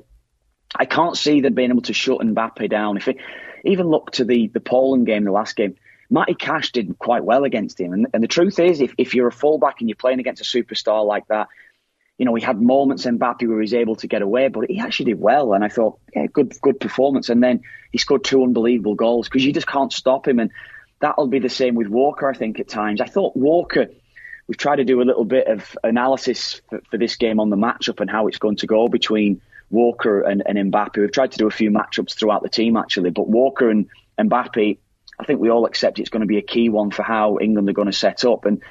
I 0.76 0.86
can't 0.86 1.18
see 1.18 1.42
them 1.42 1.56
being 1.56 1.72
able 1.72 1.82
to 1.84 1.94
shut 1.94 2.20
Mbappe 2.20 2.70
down. 2.70 2.98
If 2.98 3.08
it, 3.08 3.18
even 3.66 3.88
look 3.88 4.12
to 4.12 4.26
the 4.26 4.48
the 4.48 4.60
Poland 4.60 5.08
game, 5.08 5.24
the 5.24 5.32
last 5.32 5.56
game 5.56 5.76
Matty 6.14 6.36
Cash 6.36 6.72
did 6.72 7.00
quite 7.00 7.24
well 7.24 7.44
against 7.44 7.82
him. 7.82 7.92
And, 7.92 8.08
and 8.14 8.22
the 8.22 8.28
truth 8.28 8.60
is, 8.60 8.82
if, 8.82 8.94
if 9.00 9.16
you're 9.16 9.28
a 9.28 9.32
fullback 9.32 9.78
and 9.80 9.90
you're 9.90 9.96
playing 9.96 10.20
against 10.20 10.42
a 10.42 10.46
superstar 10.46 11.04
like 11.04 11.28
that, 11.30 11.48
you 12.20 12.26
know, 12.26 12.36
he 12.36 12.44
had 12.44 12.62
moments 12.62 13.08
in 13.08 13.18
Mbappe 13.18 13.48
where 13.48 13.58
he 13.58 13.62
was 13.62 13.74
able 13.74 13.96
to 13.96 14.08
get 14.08 14.22
away, 14.22 14.48
but 14.48 14.70
he 14.70 14.80
actually 14.80 15.06
did 15.06 15.20
well. 15.20 15.54
And 15.54 15.64
I 15.64 15.70
thought, 15.70 15.98
yeah, 16.16 16.28
good, 16.28 16.54
good 16.62 16.80
performance. 16.80 17.30
And 17.30 17.42
then 17.42 17.62
he 17.92 17.98
scored 17.98 18.24
two 18.24 18.44
unbelievable 18.44 18.94
goals 18.94 19.28
because 19.28 19.44
you 19.44 19.52
just 19.52 19.66
can't 19.66 19.92
stop 19.92 20.28
him. 20.28 20.38
And 20.38 20.52
that'll 21.00 21.26
be 21.26 21.40
the 21.40 21.50
same 21.50 21.74
with 21.74 21.88
Walker, 21.88 22.30
I 22.30 22.38
think, 22.38 22.60
at 22.60 22.68
times. 22.68 23.02
I 23.02 23.08
thought 23.08 23.36
Walker, 23.36 23.88
we've 24.48 24.58
tried 24.58 24.76
to 24.76 24.86
do 24.86 25.02
a 25.02 25.06
little 25.10 25.26
bit 25.26 25.48
of 25.48 25.76
analysis 25.84 26.62
for, 26.70 26.80
for 26.92 27.00
this 27.00 27.16
game 27.16 27.40
on 27.40 27.50
the 27.50 27.58
matchup 27.58 28.02
and 28.02 28.10
how 28.10 28.28
it's 28.28 28.38
going 28.38 28.58
to 28.58 28.68
go 28.68 28.88
between 28.88 29.42
Walker 29.72 30.22
and, 30.22 30.44
and 30.46 30.72
Mbappe. 30.72 30.98
We've 30.98 31.12
tried 31.12 31.32
to 31.32 31.40
do 31.40 31.48
a 31.48 31.52
few 31.52 31.72
matchups 31.72 32.14
throughout 32.14 32.44
the 32.44 32.50
team, 32.50 32.78
actually, 32.78 33.10
but 33.10 33.28
Walker 33.28 33.72
and 33.72 33.90
Mbappe, 34.20 34.78
I 35.24 35.26
think 35.26 35.40
we 35.40 35.50
all 35.50 35.66
accept 35.66 36.00
it's 36.00 36.10
going 36.10 36.22
to 36.22 36.28
be 36.28 36.38
a 36.38 36.42
key 36.42 36.68
one 36.68 36.92
for 36.92 37.04
how 37.04 37.40
England 37.40 37.70
are 37.70 37.74
going 37.74 37.88
to 37.88 37.94
set 37.94 38.26
up. 38.26 38.46
And 38.46 38.62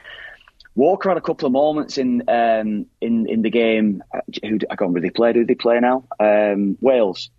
Walker 0.75 1.09
had 1.09 1.17
a 1.17 1.23
couple 1.23 1.47
of 1.47 1.53
moments 1.53 1.97
in 1.97 2.29
um, 2.29 2.87
in 3.01 3.27
in 3.27 3.43
the 3.43 3.51
game. 3.51 4.03
Uh, 4.15 4.21
who 4.43 4.59
I 4.71 4.77
can't 4.77 4.93
really 4.93 5.09
they 5.09 5.11
played. 5.11 5.37
Who 5.37 5.43
did 5.45 5.49
they 5.49 5.55
play 5.55 5.81
now? 5.81 6.05
Um, 6.21 6.77
Wales. 6.81 7.31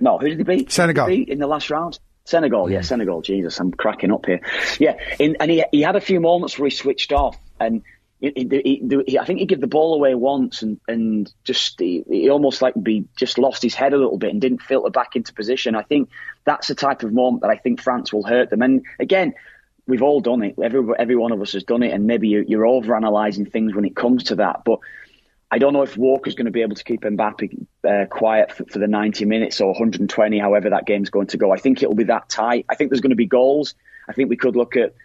No, 0.00 0.18
who 0.18 0.28
did 0.28 0.38
they 0.38 0.44
beat? 0.44 0.72
Senegal 0.72 1.06
they 1.06 1.16
beat 1.16 1.28
in 1.28 1.38
the 1.38 1.46
last 1.46 1.70
round. 1.70 1.98
Senegal, 2.24 2.68
yeah, 2.70 2.80
Senegal. 2.80 3.22
Jesus, 3.22 3.60
I'm 3.60 3.70
cracking 3.70 4.12
up 4.12 4.26
here. 4.26 4.40
Yeah, 4.80 4.96
in, 5.18 5.36
and 5.40 5.50
he 5.50 5.64
he 5.70 5.82
had 5.82 5.96
a 5.96 6.00
few 6.00 6.20
moments 6.20 6.58
where 6.58 6.68
he 6.68 6.74
switched 6.74 7.12
off, 7.12 7.36
and 7.60 7.82
he, 8.20 8.32
he, 8.34 9.02
he, 9.06 9.18
I 9.18 9.24
think 9.24 9.40
he 9.40 9.46
gave 9.46 9.60
the 9.60 9.66
ball 9.66 9.94
away 9.94 10.14
once, 10.14 10.62
and 10.62 10.80
and 10.88 11.32
just 11.44 11.78
he, 11.78 12.30
almost 12.30 12.62
like 12.62 12.74
be 12.82 13.04
just 13.16 13.38
lost 13.38 13.62
his 13.62 13.74
head 13.74 13.92
a 13.92 13.98
little 13.98 14.16
bit 14.16 14.30
and 14.30 14.40
didn't 14.40 14.62
filter 14.62 14.90
back 14.90 15.16
into 15.16 15.34
position. 15.34 15.74
I 15.74 15.82
think 15.82 16.08
that's 16.44 16.68
the 16.68 16.74
type 16.74 17.02
of 17.02 17.12
moment 17.12 17.42
that 17.42 17.50
I 17.50 17.56
think 17.56 17.80
France 17.80 18.12
will 18.12 18.22
hurt 18.22 18.48
them. 18.48 18.62
And 18.62 18.84
again, 18.98 19.34
we've 19.86 20.02
all 20.02 20.20
done 20.20 20.42
it. 20.42 20.54
Every 20.62 20.82
every 20.98 21.16
one 21.16 21.32
of 21.32 21.42
us 21.42 21.52
has 21.52 21.64
done 21.64 21.82
it, 21.82 21.92
and 21.92 22.06
maybe 22.06 22.28
you, 22.28 22.44
you're 22.48 22.66
over 22.66 22.94
analysing 22.94 23.46
things 23.46 23.74
when 23.74 23.84
it 23.84 23.96
comes 23.96 24.24
to 24.24 24.36
that, 24.36 24.62
but. 24.64 24.80
I 25.48 25.58
don't 25.58 25.72
know 25.72 25.82
if 25.82 25.96
Walker's 25.96 26.34
going 26.34 26.46
to 26.46 26.50
be 26.50 26.62
able 26.62 26.74
to 26.74 26.82
keep 26.82 27.02
Mbappe 27.02 27.66
uh, 27.88 28.06
quiet 28.06 28.50
for, 28.50 28.64
for, 28.64 28.80
the 28.80 28.88
90 28.88 29.26
minutes 29.26 29.60
or 29.60 29.68
120, 29.68 30.40
however 30.40 30.70
that 30.70 30.86
game's 30.86 31.08
going 31.08 31.28
to 31.28 31.36
go. 31.36 31.52
I 31.52 31.56
think 31.56 31.80
it'll 31.80 31.94
be 31.94 32.02
that 32.02 32.28
tight. 32.28 32.66
I 32.68 32.74
think 32.74 32.90
there's 32.90 33.00
going 33.00 33.10
to 33.10 33.16
be 33.16 33.26
goals. 33.26 33.76
I 34.08 34.12
think 34.12 34.28
we 34.28 34.36
could 34.36 34.56
look 34.56 34.74
at 34.74 34.96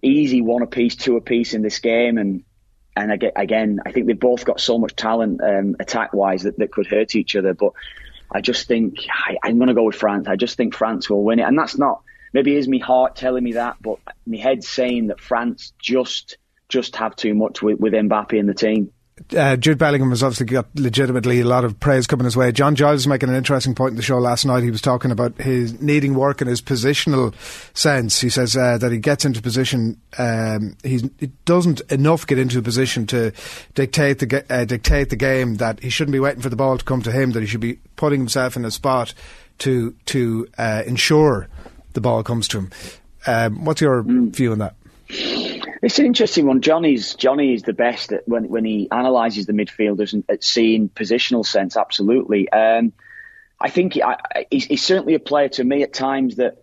easy 0.00 0.40
one 0.40 0.62
apiece, 0.62 0.96
two 0.96 1.16
apiece 1.16 1.52
in 1.52 1.60
this 1.60 1.78
game, 1.78 2.16
and 2.16 2.42
and 2.96 3.10
again, 3.12 3.80
I 3.86 3.92
think 3.92 4.06
they've 4.06 4.18
both 4.18 4.44
got 4.44 4.60
so 4.60 4.78
much 4.78 4.94
talent 4.94 5.40
um, 5.42 5.76
attack 5.80 6.12
wise 6.12 6.42
that, 6.42 6.58
that 6.58 6.72
could 6.72 6.86
hurt 6.86 7.14
each 7.14 7.34
other. 7.36 7.54
But 7.54 7.72
I 8.30 8.40
just 8.40 8.68
think 8.68 8.96
I, 9.10 9.36
am 9.48 9.56
going 9.56 9.68
to 9.68 9.74
go 9.74 9.84
with 9.84 9.96
France. 9.96 10.28
I 10.28 10.36
just 10.36 10.56
think 10.56 10.74
France 10.74 11.08
will 11.08 11.24
win 11.24 11.38
it, 11.38 11.42
and 11.42 11.58
that's 11.58 11.78
not 11.78 12.02
maybe 12.32 12.56
is 12.56 12.68
my 12.68 12.78
heart 12.78 13.16
telling 13.16 13.44
me 13.44 13.52
that, 13.52 13.76
but 13.80 13.98
my 14.26 14.38
head's 14.38 14.68
saying 14.68 15.08
that 15.08 15.20
France 15.20 15.72
just 15.80 16.38
just 16.68 16.96
have 16.96 17.14
too 17.14 17.34
much 17.34 17.60
with, 17.60 17.78
with 17.78 17.92
Mbappe 17.92 18.32
in 18.32 18.46
the 18.46 18.54
team 18.54 18.92
uh, 19.36 19.56
Jude 19.56 19.78
Bellingham 19.78 20.10
has 20.10 20.22
obviously 20.22 20.46
got 20.46 20.66
legitimately 20.74 21.40
a 21.40 21.44
lot 21.44 21.64
of 21.64 21.78
praise 21.78 22.06
coming 22.06 22.24
his 22.24 22.36
way. 22.36 22.50
John 22.50 22.74
Giles 22.74 22.94
was 22.94 23.06
making 23.06 23.28
an 23.28 23.34
interesting 23.34 23.74
point 23.74 23.90
in 23.90 23.96
the 23.96 24.02
show 24.02 24.18
last 24.18 24.44
night. 24.44 24.62
He 24.62 24.70
was 24.70 24.80
talking 24.80 25.10
about 25.10 25.38
his 25.38 25.80
needing 25.80 26.14
work 26.14 26.40
in 26.40 26.48
his 26.48 26.62
positional 26.62 27.34
sense. 27.76 28.20
He 28.20 28.30
says 28.30 28.56
uh, 28.56 28.78
that 28.78 28.90
he 28.90 28.98
gets 28.98 29.24
into 29.24 29.42
position, 29.42 30.00
um, 30.18 30.76
he 30.82 30.98
doesn't 31.44 31.80
enough 31.92 32.26
get 32.26 32.38
into 32.38 32.58
a 32.58 32.62
position 32.62 33.06
to 33.08 33.32
dictate 33.74 34.18
the 34.18 34.44
uh, 34.48 34.64
dictate 34.64 35.10
the 35.10 35.16
game. 35.16 35.56
That 35.56 35.80
he 35.80 35.90
shouldn't 35.90 36.12
be 36.12 36.20
waiting 36.20 36.42
for 36.42 36.48
the 36.48 36.56
ball 36.56 36.78
to 36.78 36.84
come 36.84 37.02
to 37.02 37.12
him. 37.12 37.32
That 37.32 37.40
he 37.40 37.46
should 37.46 37.60
be 37.60 37.80
putting 37.96 38.20
himself 38.20 38.56
in 38.56 38.64
a 38.64 38.70
spot 38.70 39.12
to 39.58 39.94
to 40.06 40.48
uh, 40.56 40.82
ensure 40.86 41.48
the 41.92 42.00
ball 42.00 42.22
comes 42.22 42.48
to 42.48 42.58
him. 42.58 42.70
Um, 43.26 43.64
what's 43.64 43.80
your 43.80 44.02
mm. 44.02 44.34
view 44.34 44.52
on 44.52 44.58
that? 44.58 44.74
It's 45.82 45.98
an 45.98 46.06
interesting 46.06 46.46
one. 46.46 46.60
Johnny's 46.60 47.16
Johnny 47.16 47.54
is 47.54 47.62
the 47.62 47.72
best 47.72 48.12
at 48.12 48.26
when 48.28 48.48
when 48.48 48.64
he 48.64 48.86
analyses 48.90 49.46
the 49.46 49.52
midfielders 49.52 50.12
and 50.12 50.24
at 50.28 50.44
seeing 50.44 50.88
positional 50.88 51.44
sense. 51.44 51.76
Absolutely, 51.76 52.48
um, 52.50 52.92
I 53.60 53.68
think 53.68 53.94
he, 53.94 54.02
I, 54.02 54.16
he's, 54.48 54.64
he's, 54.66 54.84
certainly 54.84 55.14
a 55.14 55.20
player 55.20 55.48
to 55.50 55.64
me 55.64 55.82
at 55.82 55.92
times 55.92 56.36
that 56.36 56.62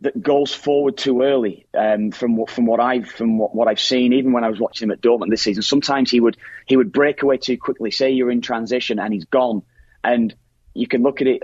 that 0.00 0.20
goes 0.20 0.52
forward 0.52 0.96
too 0.96 1.22
early. 1.22 1.68
Um, 1.72 2.10
from 2.10 2.36
what 2.36 2.50
from 2.50 2.66
what 2.66 2.80
I've 2.80 3.08
from 3.08 3.38
what, 3.38 3.54
what 3.54 3.68
I've 3.68 3.80
seen, 3.80 4.12
even 4.12 4.32
when 4.32 4.42
I 4.42 4.50
was 4.50 4.58
watching 4.58 4.88
him 4.88 4.90
at 4.90 5.00
Dortmund 5.00 5.30
this 5.30 5.42
season, 5.42 5.62
sometimes 5.62 6.10
he 6.10 6.18
would 6.18 6.36
he 6.66 6.76
would 6.76 6.90
break 6.90 7.22
away 7.22 7.36
too 7.36 7.58
quickly. 7.58 7.92
Say 7.92 8.10
you're 8.10 8.30
in 8.30 8.40
transition 8.40 8.98
and 8.98 9.14
he's 9.14 9.26
gone, 9.26 9.62
and 10.02 10.34
you 10.78 10.86
can 10.86 11.02
look 11.02 11.20
at 11.20 11.26
it 11.26 11.42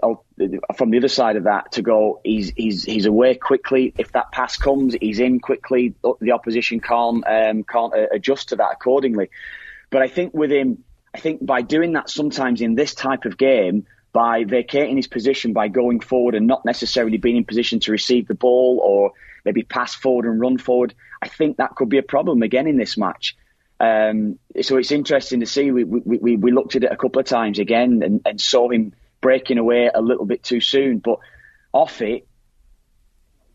from 0.77 0.91
the 0.91 0.99
other 0.99 1.09
side 1.09 1.35
of 1.35 1.45
that 1.45 1.73
to 1.73 1.83
go. 1.83 2.21
He's 2.25 2.53
he's 2.57 2.85
he's 2.85 3.07
away 3.07 3.35
quickly. 3.35 3.93
If 3.99 4.13
that 4.13 4.31
pass 4.31 4.57
comes, 4.57 4.95
he's 5.01 5.19
in 5.19 5.41
quickly. 5.41 5.95
The 6.21 6.31
opposition 6.31 6.79
can't 6.79 7.25
um, 7.27 7.65
can't 7.65 7.93
uh, 7.93 8.07
adjust 8.13 8.51
to 8.51 8.57
that 8.57 8.71
accordingly. 8.73 9.31
But 9.91 10.03
I 10.03 10.09
think 10.09 10.35
with 10.35 10.53
him, 10.53 10.85
I 11.13 11.19
think 11.19 11.45
by 11.45 11.63
doing 11.63 11.93
that 11.95 12.09
sometimes 12.09 12.61
in 12.61 12.77
this 12.77 12.95
type 12.95 13.25
of 13.25 13.37
game, 13.37 13.87
by 14.13 14.45
vacating 14.45 14.97
his 14.97 15.09
position, 15.09 15.53
by 15.53 15.67
going 15.67 15.99
forward 15.99 16.37
and 16.37 16.47
not 16.47 16.65
necessarily 16.65 17.17
being 17.17 17.37
in 17.37 17.45
position 17.45 17.81
to 17.81 17.91
receive 17.91 18.29
the 18.29 18.35
ball 18.35 18.81
or 18.85 19.13
maybe 19.45 19.65
pass 19.65 19.97
forward 19.97 20.27
and 20.27 20.41
run 20.41 20.59
forward, 20.59 20.95
I 21.21 21.27
think 21.27 21.57
that 21.57 21.75
could 21.75 21.89
be 21.89 21.99
a 21.99 22.05
problem 22.05 22.43
again 22.43 22.69
in 22.69 22.77
this 22.77 22.97
match. 22.97 23.37
Um, 23.81 24.39
so 24.63 24.77
it's 24.77 24.93
interesting 24.93 25.41
to 25.41 25.47
see. 25.47 25.73
We, 25.73 25.83
we, 25.83 26.19
we, 26.19 26.37
we 26.37 26.53
looked 26.53 26.77
at 26.77 26.85
it 26.85 26.93
a 26.93 26.97
couple 26.97 27.19
of 27.19 27.27
times 27.27 27.59
again 27.59 28.03
and, 28.05 28.21
and 28.25 28.41
saw 28.41 28.71
him 28.71 28.93
breaking 29.25 29.57
away 29.57 29.91
a 29.93 30.03
little 30.03 30.27
bit 30.27 30.43
too 30.43 30.61
soon. 30.61 30.99
But 30.99 31.19
off 31.73 32.03
it, 32.03 32.29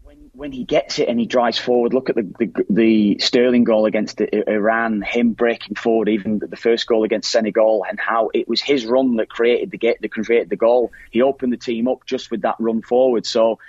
when 0.01 0.31
when 0.33 0.51
he 0.51 0.63
gets 0.63 0.97
it 0.97 1.07
and 1.07 1.19
he 1.19 1.27
drives 1.27 1.59
forward, 1.59 1.93
look 1.93 2.09
at 2.09 2.15
the 2.15 2.23
the, 2.39 2.65
the 2.71 3.19
Sterling 3.19 3.65
goal 3.65 3.85
against 3.85 4.19
Iran, 4.19 5.03
him 5.03 5.33
breaking 5.33 5.75
forward, 5.75 6.09
even 6.09 6.39
the 6.39 6.57
first 6.57 6.87
goal 6.87 7.03
against 7.03 7.29
Senegal, 7.29 7.85
and 7.87 7.99
how 7.99 8.31
it 8.33 8.49
was 8.49 8.61
his 8.61 8.87
run 8.87 9.17
that 9.17 9.29
created 9.29 9.69
the 9.69 9.77
get 9.77 10.01
that 10.01 10.11
created 10.11 10.49
the 10.49 10.55
goal. 10.55 10.91
He 11.11 11.21
opened 11.21 11.53
the 11.53 11.57
team 11.57 11.87
up 11.87 12.03
just 12.07 12.31
with 12.31 12.41
that 12.41 12.55
run 12.59 12.81
forward. 12.81 13.27
So. 13.27 13.59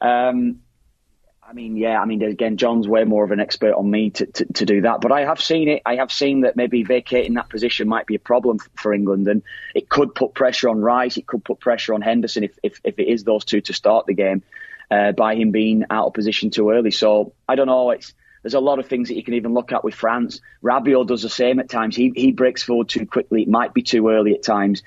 Um, 0.00 0.60
I 1.52 1.54
mean, 1.54 1.76
yeah, 1.76 2.00
I 2.00 2.06
mean, 2.06 2.22
again, 2.22 2.56
John's 2.56 2.88
way 2.88 3.04
more 3.04 3.24
of 3.24 3.30
an 3.30 3.38
expert 3.38 3.74
on 3.74 3.90
me 3.90 4.08
to, 4.08 4.24
to, 4.24 4.44
to, 4.54 4.64
do 4.64 4.80
that. 4.80 5.02
But 5.02 5.12
I 5.12 5.26
have 5.26 5.38
seen 5.38 5.68
it. 5.68 5.82
I 5.84 5.96
have 5.96 6.10
seen 6.10 6.40
that 6.40 6.56
maybe 6.56 6.82
vacating 6.82 7.34
that 7.34 7.50
position 7.50 7.88
might 7.88 8.06
be 8.06 8.14
a 8.14 8.18
problem 8.18 8.58
for 8.74 8.94
England, 8.94 9.28
and 9.28 9.42
it 9.74 9.90
could 9.90 10.14
put 10.14 10.32
pressure 10.32 10.70
on 10.70 10.80
Rice. 10.80 11.18
It 11.18 11.26
could 11.26 11.44
put 11.44 11.60
pressure 11.60 11.92
on 11.92 12.00
Henderson 12.00 12.44
if 12.44 12.58
if, 12.62 12.80
if 12.84 12.98
it 12.98 13.06
is 13.06 13.24
those 13.24 13.44
two 13.44 13.60
to 13.60 13.74
start 13.74 14.06
the 14.06 14.14
game 14.14 14.42
uh, 14.90 15.12
by 15.12 15.34
him 15.34 15.50
being 15.50 15.84
out 15.90 16.06
of 16.06 16.14
position 16.14 16.48
too 16.48 16.70
early. 16.70 16.90
So 16.90 17.34
I 17.46 17.54
don't 17.54 17.66
know. 17.66 17.90
It's 17.90 18.14
there's 18.42 18.54
a 18.54 18.60
lot 18.60 18.78
of 18.78 18.86
things 18.86 19.08
that 19.08 19.16
you 19.16 19.22
can 19.22 19.34
even 19.34 19.52
look 19.52 19.72
at 19.72 19.84
with 19.84 19.94
France. 19.94 20.40
Rabiot 20.62 21.06
does 21.06 21.20
the 21.20 21.28
same 21.28 21.60
at 21.60 21.68
times. 21.68 21.94
He 21.94 22.14
he 22.16 22.32
breaks 22.32 22.62
forward 22.62 22.88
too 22.88 23.04
quickly. 23.04 23.42
It 23.42 23.48
might 23.48 23.74
be 23.74 23.82
too 23.82 24.08
early 24.08 24.32
at 24.32 24.42
times, 24.42 24.82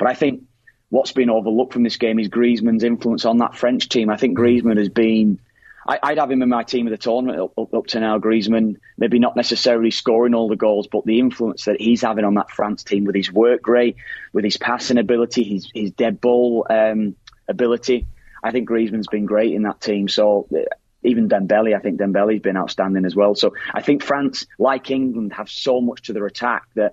but 0.00 0.08
I 0.08 0.14
think 0.14 0.42
what's 0.88 1.12
been 1.12 1.30
overlooked 1.30 1.74
from 1.74 1.84
this 1.84 1.96
game 1.96 2.18
is 2.18 2.28
Griezmann's 2.28 2.82
influence 2.82 3.24
on 3.24 3.38
that 3.38 3.54
French 3.54 3.88
team. 3.88 4.10
I 4.10 4.16
think 4.16 4.36
Griezmann 4.36 4.78
has 4.78 4.88
been 4.88 5.38
I, 5.88 6.10
would 6.10 6.18
have 6.18 6.30
him 6.30 6.42
in 6.42 6.50
my 6.50 6.64
team 6.64 6.86
of 6.86 6.90
the 6.90 6.98
tournament 6.98 7.40
up, 7.40 7.58
up, 7.58 7.72
up, 7.72 7.86
to 7.88 8.00
now. 8.00 8.18
Griezmann, 8.18 8.76
maybe 8.98 9.18
not 9.18 9.36
necessarily 9.36 9.90
scoring 9.90 10.34
all 10.34 10.48
the 10.48 10.56
goals, 10.56 10.86
but 10.86 11.06
the 11.06 11.18
influence 11.18 11.64
that 11.64 11.80
he's 11.80 12.02
having 12.02 12.26
on 12.26 12.34
that 12.34 12.50
France 12.50 12.84
team 12.84 13.04
with 13.04 13.14
his 13.14 13.32
work 13.32 13.66
rate, 13.66 13.96
with 14.34 14.44
his 14.44 14.58
passing 14.58 14.98
ability, 14.98 15.44
his 15.44 15.70
his 15.74 15.90
dead 15.92 16.20
ball 16.20 16.66
um, 16.68 17.16
ability. 17.48 18.06
I 18.44 18.50
think 18.50 18.68
Griezmann's 18.68 19.08
been 19.08 19.24
great 19.24 19.54
in 19.54 19.62
that 19.62 19.80
team. 19.80 20.08
So 20.08 20.46
uh, 20.54 20.58
even 21.02 21.28
Dembele, 21.28 21.74
I 21.74 21.80
think 21.80 21.98
Dembele's 21.98 22.42
been 22.42 22.58
outstanding 22.58 23.06
as 23.06 23.16
well. 23.16 23.34
So 23.34 23.54
I 23.72 23.80
think 23.80 24.02
France, 24.02 24.46
like 24.58 24.90
England, 24.90 25.32
have 25.32 25.48
so 25.48 25.80
much 25.80 26.02
to 26.02 26.12
their 26.12 26.26
attack 26.26 26.64
that 26.74 26.92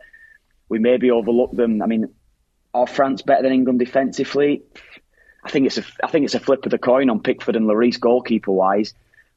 we 0.70 0.80
maybe 0.80 1.12
overlook 1.12 1.52
them. 1.52 1.82
I 1.82 1.88
mean, 1.88 2.14
are 2.74 2.88
France 2.88 3.22
better 3.22 3.44
than 3.44 3.52
England 3.52 3.80
defensively? 3.80 4.64
I 5.46 5.50
think 5.50 5.68
it's 5.68 5.78
a 5.78 5.84
I 6.04 6.08
think 6.08 6.26
it's 6.26 6.36
a 6.36 6.40
flip 6.40 6.66
of 6.66 6.72
the 6.72 6.80
coin 6.80 7.10
on 7.10 7.22
Pickford 7.22 7.56
and 7.56 7.68
Lloris 7.68 8.00
goalkeeper 8.00 8.52
wise. 8.52 8.94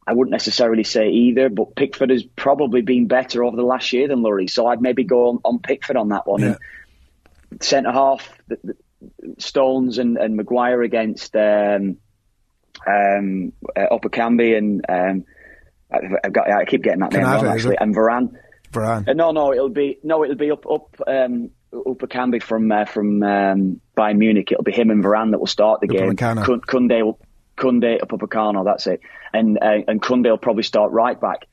I 0.06 0.14
wouldn't 0.14 0.32
necessarily 0.32 0.84
say 0.84 1.10
either, 1.10 1.50
but 1.50 1.76
Pickford 1.76 2.08
has 2.08 2.22
probably 2.22 2.80
been 2.80 3.08
better 3.08 3.44
over 3.44 3.56
the 3.56 3.62
last 3.62 3.92
year 3.92 4.08
than 4.08 4.20
Lloris, 4.20 4.50
so 4.50 4.66
I'd 4.66 4.80
maybe 4.80 5.04
go 5.04 5.28
on, 5.28 5.40
on 5.44 5.58
Pickford 5.58 5.96
on 5.96 6.08
that 6.08 6.26
one. 6.26 6.40
Yeah. 6.40 6.56
Centre 7.60 7.92
half, 7.92 8.26
the, 8.46 8.58
the 8.64 8.76
Stones 9.38 9.98
and, 9.98 10.16
and 10.16 10.34
Maguire 10.34 10.82
against 10.82 11.36
um, 11.36 11.98
um, 12.86 13.52
uh, 13.76 13.86
and 13.90 14.84
um, 14.88 15.24
I've 15.90 16.32
got 16.32 16.50
I 16.50 16.64
keep 16.64 16.82
getting 16.82 17.00
that 17.00 17.12
name 17.12 17.22
wrong 17.22 17.46
actually, 17.46 17.76
and 17.78 17.94
Varane. 17.94 18.34
Varane. 18.72 19.08
Uh, 19.08 19.12
no, 19.12 19.30
no, 19.30 19.52
it'll 19.52 19.68
be 19.68 19.98
no, 20.02 20.24
it'll 20.24 20.36
be 20.36 20.50
up 20.50 20.66
up 20.66 21.00
um, 21.06 21.50
Upamecano 21.72 22.42
from 22.42 22.70
uh, 22.70 22.84
from 22.84 23.22
um, 23.22 23.80
Bayern 23.98 24.18
Munich. 24.18 24.52
It'll 24.52 24.64
be 24.64 24.72
him 24.72 24.90
and 24.90 25.02
Varane 25.02 25.32
that 25.32 25.38
will 25.38 25.46
start 25.46 25.80
the 25.80 25.88
game. 25.88 26.16
Kunde 26.66 27.04
will 27.04 27.18
Kunde 27.58 28.00
Upamecano, 28.00 28.64
that's 28.64 28.86
it. 28.86 29.00
And 29.32 29.58
uh, 29.60 29.82
and 29.88 30.00
Kunde 30.00 30.30
will 30.30 30.38
probably 30.38 30.62
start 30.62 30.92
right 30.92 31.20
back. 31.20 31.46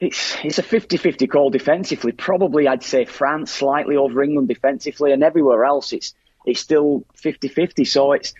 It's 0.00 0.36
it's 0.42 0.58
a 0.58 0.62
50-50 0.62 1.30
call 1.30 1.50
defensively. 1.50 2.12
Probably 2.12 2.66
I'd 2.66 2.82
say 2.82 3.04
France 3.04 3.52
slightly 3.52 3.96
over 3.96 4.22
England 4.22 4.48
defensively, 4.48 5.12
and 5.12 5.22
everywhere 5.22 5.64
else 5.64 5.92
it's 5.92 6.14
it's 6.44 6.60
still 6.60 7.04
50-50. 7.22 7.86
So 7.86 8.12
it's 8.12 8.34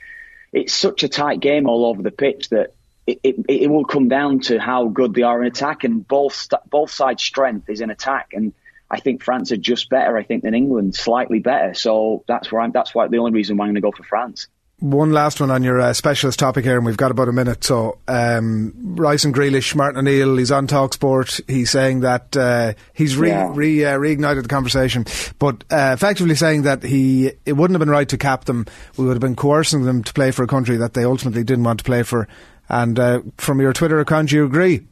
it's 0.52 0.74
such 0.74 1.04
a 1.04 1.08
tight 1.08 1.40
game 1.40 1.68
all 1.68 1.87
over 1.87 2.02
the 2.02 2.11
pitch 2.11 2.48
that 2.50 2.74
it, 3.06 3.20
it, 3.22 3.37
it 3.48 3.70
will 3.70 3.85
come 3.85 4.08
down 4.08 4.40
to 4.40 4.58
how 4.58 4.88
good 4.88 5.14
they 5.14 5.22
are 5.22 5.40
in 5.40 5.46
attack, 5.46 5.85
and 5.85 6.06
both 6.06 6.48
both 6.68 6.90
sides' 6.90 7.22
strength 7.22 7.70
is 7.70 7.80
in 7.80 7.90
attack, 7.90 8.30
and 8.32 8.52
I 8.92 9.00
think 9.00 9.22
France 9.22 9.50
are 9.52 9.57
just 9.57 9.88
better. 9.88 10.18
I 10.18 10.22
think 10.22 10.42
than 10.42 10.55
England, 10.55 10.94
slightly 10.94 11.38
better. 11.38 11.72
So 11.72 12.24
that's 12.28 12.52
where 12.52 12.61
I'm. 12.61 12.72
That's 12.72 12.94
why 12.94 13.09
the 13.09 13.18
only 13.18 13.33
reason 13.33 13.57
why 13.57 13.64
I'm 13.64 13.68
going 13.70 13.76
to 13.76 13.81
go 13.81 13.90
for 13.90 14.02
France. 14.02 14.48
One 14.81 15.12
last 15.12 15.40
one 15.40 15.50
on 15.50 15.62
your 15.62 15.81
uh, 15.81 15.92
specialist 15.92 16.40
topic 16.40 16.64
here, 16.64 16.76
and 16.76 16.85
we've 16.85 16.96
got 16.96 17.12
about 17.12 17.28
a 17.28 17.33
minute. 17.33 17.62
So, 17.62 17.98
um, 18.09 18.72
Rice 18.96 19.24
and 19.24 19.33
Grealish, 19.33 19.76
Martin 19.76 20.00
O'Neill, 20.00 20.37
he's 20.37 20.50
on 20.50 20.66
Talksport. 20.66 21.40
He's 21.48 21.70
saying 21.70 22.00
that 22.00 22.37
uh, 22.37 22.74
he's 22.92 23.16
re, 23.16 23.28
yeah. 23.28 23.52
re 23.55 23.85
uh, 23.85 23.96
reignited 23.96 24.42
the 24.42 24.48
conversation, 24.48 25.07
but 25.38 25.62
uh, 25.70 25.92
effectively 25.94 26.35
saying 26.35 26.62
that 26.62 26.83
he 26.83 27.31
it 27.46 27.52
wouldn't 27.52 27.76
have 27.76 27.81
been 27.81 27.90
right 27.90 28.09
to 28.09 28.18
cap 28.18 28.44
them. 28.44 28.66
We 28.98 29.05
would 29.05 29.14
have 29.14 29.20
been 29.20 29.37
coercing 29.37 29.85
them 29.85 30.02
to 30.02 30.12
play 30.12 30.33
for 30.33 30.42
a 30.42 30.48
country 30.48 30.76
that 30.78 30.94
they 30.94 31.05
ultimately 31.05 31.44
didn't 31.44 31.64
want 31.64 31.78
to 31.78 31.85
play 31.85 32.02
for. 32.02 32.26
And 32.68 32.98
uh, 32.98 33.22
from 33.37 33.61
your 33.61 33.72
Twitter 33.72 34.00
account, 34.00 34.31
do 34.31 34.37
you 34.37 34.44
agree? 34.44 34.87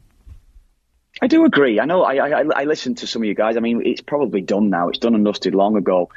I 1.21 1.27
do 1.27 1.45
agree. 1.45 1.79
I 1.79 1.85
know. 1.85 2.03
I, 2.03 2.15
I 2.15 2.43
I 2.55 2.63
listened 2.63 2.97
to 2.99 3.07
some 3.07 3.21
of 3.21 3.27
you 3.27 3.35
guys. 3.35 3.55
I 3.55 3.59
mean, 3.59 3.83
it's 3.85 4.01
probably 4.01 4.41
done 4.41 4.69
now. 4.69 4.89
It's 4.89 4.97
done 4.97 5.13
and 5.13 5.23
dusted 5.23 5.53
long 5.53 5.77
ago. 5.77 6.09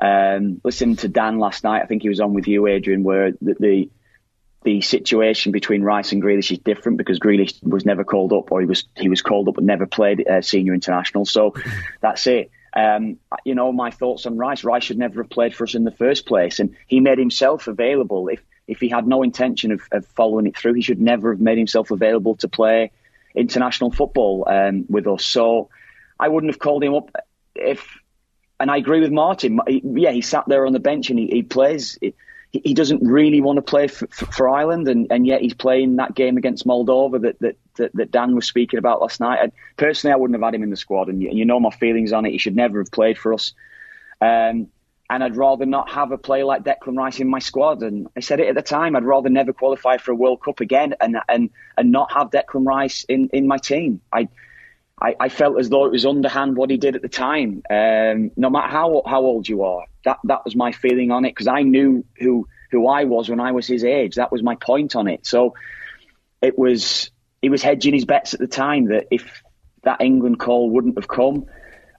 Um, 0.00 0.60
listening 0.64 0.96
to 0.96 1.08
Dan 1.08 1.38
last 1.38 1.62
night, 1.62 1.82
I 1.82 1.86
think 1.86 2.02
he 2.02 2.08
was 2.08 2.20
on 2.20 2.34
with 2.34 2.48
you, 2.48 2.66
Adrian, 2.66 3.04
where 3.04 3.32
the, 3.40 3.56
the 3.58 3.90
the 4.64 4.80
situation 4.80 5.52
between 5.52 5.82
Rice 5.82 6.10
and 6.10 6.20
Grealish 6.20 6.50
is 6.50 6.58
different 6.58 6.98
because 6.98 7.20
Grealish 7.20 7.62
was 7.62 7.86
never 7.86 8.02
called 8.02 8.32
up, 8.32 8.50
or 8.50 8.60
he 8.60 8.66
was 8.66 8.84
he 8.96 9.08
was 9.08 9.22
called 9.22 9.48
up 9.48 9.54
but 9.54 9.64
never 9.64 9.86
played 9.86 10.26
uh, 10.26 10.42
senior 10.42 10.74
international. 10.74 11.24
So 11.24 11.54
that's 12.00 12.26
it. 12.26 12.50
Um, 12.74 13.18
you 13.44 13.54
know, 13.54 13.72
my 13.72 13.92
thoughts 13.92 14.26
on 14.26 14.36
Rice. 14.36 14.64
Rice 14.64 14.84
should 14.84 14.98
never 14.98 15.22
have 15.22 15.30
played 15.30 15.54
for 15.54 15.64
us 15.64 15.76
in 15.76 15.84
the 15.84 15.92
first 15.92 16.26
place, 16.26 16.58
and 16.58 16.76
he 16.88 16.98
made 16.98 17.18
himself 17.18 17.68
available. 17.68 18.26
If 18.26 18.40
if 18.66 18.80
he 18.80 18.88
had 18.88 19.06
no 19.06 19.22
intention 19.22 19.70
of, 19.70 19.82
of 19.92 20.04
following 20.04 20.48
it 20.48 20.56
through, 20.56 20.74
he 20.74 20.82
should 20.82 21.00
never 21.00 21.30
have 21.30 21.40
made 21.40 21.58
himself 21.58 21.92
available 21.92 22.34
to 22.36 22.48
play 22.48 22.90
international 23.38 23.90
football 23.90 24.44
um, 24.48 24.84
with 24.88 25.06
us. 25.06 25.24
So 25.24 25.70
I 26.18 26.28
wouldn't 26.28 26.52
have 26.52 26.58
called 26.58 26.84
him 26.84 26.94
up 26.94 27.10
if. 27.54 27.98
And 28.60 28.72
I 28.72 28.76
agree 28.76 29.00
with 29.00 29.12
Martin. 29.12 29.60
Yeah, 29.68 30.10
he 30.10 30.20
sat 30.20 30.42
there 30.48 30.66
on 30.66 30.72
the 30.72 30.80
bench 30.80 31.10
and 31.10 31.18
he, 31.18 31.28
he 31.28 31.42
plays. 31.44 31.96
He, 32.00 32.12
he 32.50 32.74
doesn't 32.74 33.02
really 33.02 33.40
want 33.40 33.56
to 33.58 33.62
play 33.62 33.88
for, 33.88 34.06
for 34.08 34.48
Ireland, 34.48 34.88
and, 34.88 35.06
and, 35.10 35.26
yet 35.26 35.42
he's 35.42 35.54
playing 35.54 35.96
that 35.96 36.14
game 36.14 36.38
against 36.38 36.66
Moldova 36.66 37.20
that, 37.20 37.38
that, 37.40 37.56
that, 37.76 37.94
that 37.94 38.10
Dan 38.10 38.34
was 38.34 38.46
speaking 38.46 38.78
about 38.78 39.02
last 39.02 39.20
night. 39.20 39.38
And 39.42 39.52
personally, 39.76 40.12
I 40.12 40.16
wouldn't 40.16 40.34
have 40.34 40.44
had 40.44 40.54
him 40.54 40.62
in 40.62 40.70
the 40.70 40.76
squad, 40.76 41.08
and 41.08 41.22
you, 41.22 41.30
you 41.30 41.44
know 41.44 41.60
my 41.60 41.70
feelings 41.70 42.12
on 42.12 42.24
it. 42.24 42.32
He 42.32 42.38
should 42.38 42.56
never 42.56 42.78
have 42.78 42.90
played 42.90 43.18
for 43.18 43.34
us. 43.34 43.52
Um, 44.20 44.68
and 45.10 45.24
I'd 45.24 45.36
rather 45.36 45.64
not 45.64 45.90
have 45.90 46.12
a 46.12 46.18
player 46.18 46.44
like 46.44 46.64
Declan 46.64 46.96
Rice 46.96 47.18
in 47.18 47.28
my 47.28 47.38
squad. 47.38 47.82
And 47.82 48.08
I 48.16 48.20
said 48.20 48.40
it 48.40 48.48
at 48.48 48.54
the 48.54 48.62
time. 48.62 48.94
I'd 48.94 49.04
rather 49.04 49.30
never 49.30 49.52
qualify 49.52 49.96
for 49.96 50.12
a 50.12 50.14
World 50.14 50.42
Cup 50.42 50.60
again 50.60 50.94
and 51.00 51.16
and 51.28 51.50
and 51.76 51.92
not 51.92 52.12
have 52.12 52.30
Declan 52.30 52.66
Rice 52.66 53.04
in, 53.08 53.30
in 53.32 53.46
my 53.46 53.56
team. 53.56 54.00
I, 54.12 54.28
I, 55.00 55.16
I 55.18 55.28
felt 55.28 55.58
as 55.58 55.70
though 55.70 55.86
it 55.86 55.92
was 55.92 56.04
underhand 56.04 56.56
what 56.56 56.70
he 56.70 56.76
did 56.76 56.94
at 56.96 57.02
the 57.02 57.08
time. 57.08 57.62
Um, 57.70 58.32
no 58.36 58.50
matter 58.50 58.68
how 58.68 59.02
how 59.06 59.22
old 59.22 59.48
you 59.48 59.62
are, 59.62 59.86
that 60.04 60.18
that 60.24 60.44
was 60.44 60.54
my 60.54 60.72
feeling 60.72 61.10
on 61.10 61.24
it 61.24 61.30
because 61.30 61.48
I 61.48 61.62
knew 61.62 62.04
who 62.18 62.46
who 62.70 62.86
I 62.86 63.04
was 63.04 63.30
when 63.30 63.40
I 63.40 63.52
was 63.52 63.66
his 63.66 63.84
age. 63.84 64.16
That 64.16 64.30
was 64.30 64.42
my 64.42 64.56
point 64.56 64.94
on 64.94 65.08
it. 65.08 65.26
So 65.26 65.54
it 66.42 66.58
was 66.58 67.10
he 67.40 67.48
was 67.48 67.62
hedging 67.62 67.94
his 67.94 68.04
bets 68.04 68.34
at 68.34 68.40
the 68.40 68.46
time 68.46 68.86
that 68.86 69.06
if 69.10 69.42
that 69.84 70.02
England 70.02 70.38
call 70.38 70.68
wouldn't 70.68 70.98
have 70.98 71.08
come, 71.08 71.46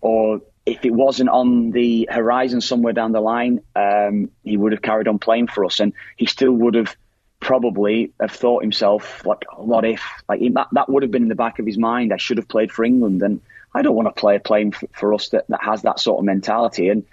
or 0.01 0.41
if 0.69 0.85
it 0.85 0.93
wasn't 0.93 1.29
on 1.29 1.71
the 1.71 2.07
horizon 2.11 2.61
somewhere 2.61 2.93
down 2.93 3.11
the 3.11 3.21
line, 3.21 3.61
um, 3.75 4.31
he 4.43 4.57
would 4.57 4.71
have 4.71 4.81
carried 4.81 5.07
on 5.07 5.19
playing 5.19 5.47
for 5.47 5.65
us, 5.65 5.79
and 5.79 5.93
he 6.17 6.25
still 6.25 6.51
would 6.51 6.75
have 6.75 6.95
probably 7.39 8.11
have 8.19 8.31
thought 8.31 8.61
himself 8.61 9.25
like, 9.25 9.45
what 9.57 9.85
if? 9.85 10.03
Like 10.27 10.41
that, 10.53 10.67
that 10.73 10.89
would 10.89 11.03
have 11.03 11.11
been 11.11 11.23
in 11.23 11.29
the 11.29 11.35
back 11.35 11.59
of 11.59 11.65
his 11.65 11.77
mind. 11.77 12.13
I 12.13 12.17
should 12.17 12.37
have 12.37 12.47
played 12.47 12.71
for 12.71 12.83
England, 12.85 13.21
and 13.21 13.41
I 13.73 13.81
don't 13.81 13.95
want 13.95 14.07
to 14.07 14.19
play 14.19 14.35
a 14.35 14.39
playing 14.39 14.71
for, 14.73 14.87
for 14.93 15.13
us 15.13 15.29
that, 15.29 15.45
that 15.49 15.63
has 15.63 15.83
that 15.83 15.99
sort 15.99 16.19
of 16.19 16.25
mentality. 16.25 16.89
And 16.89 17.05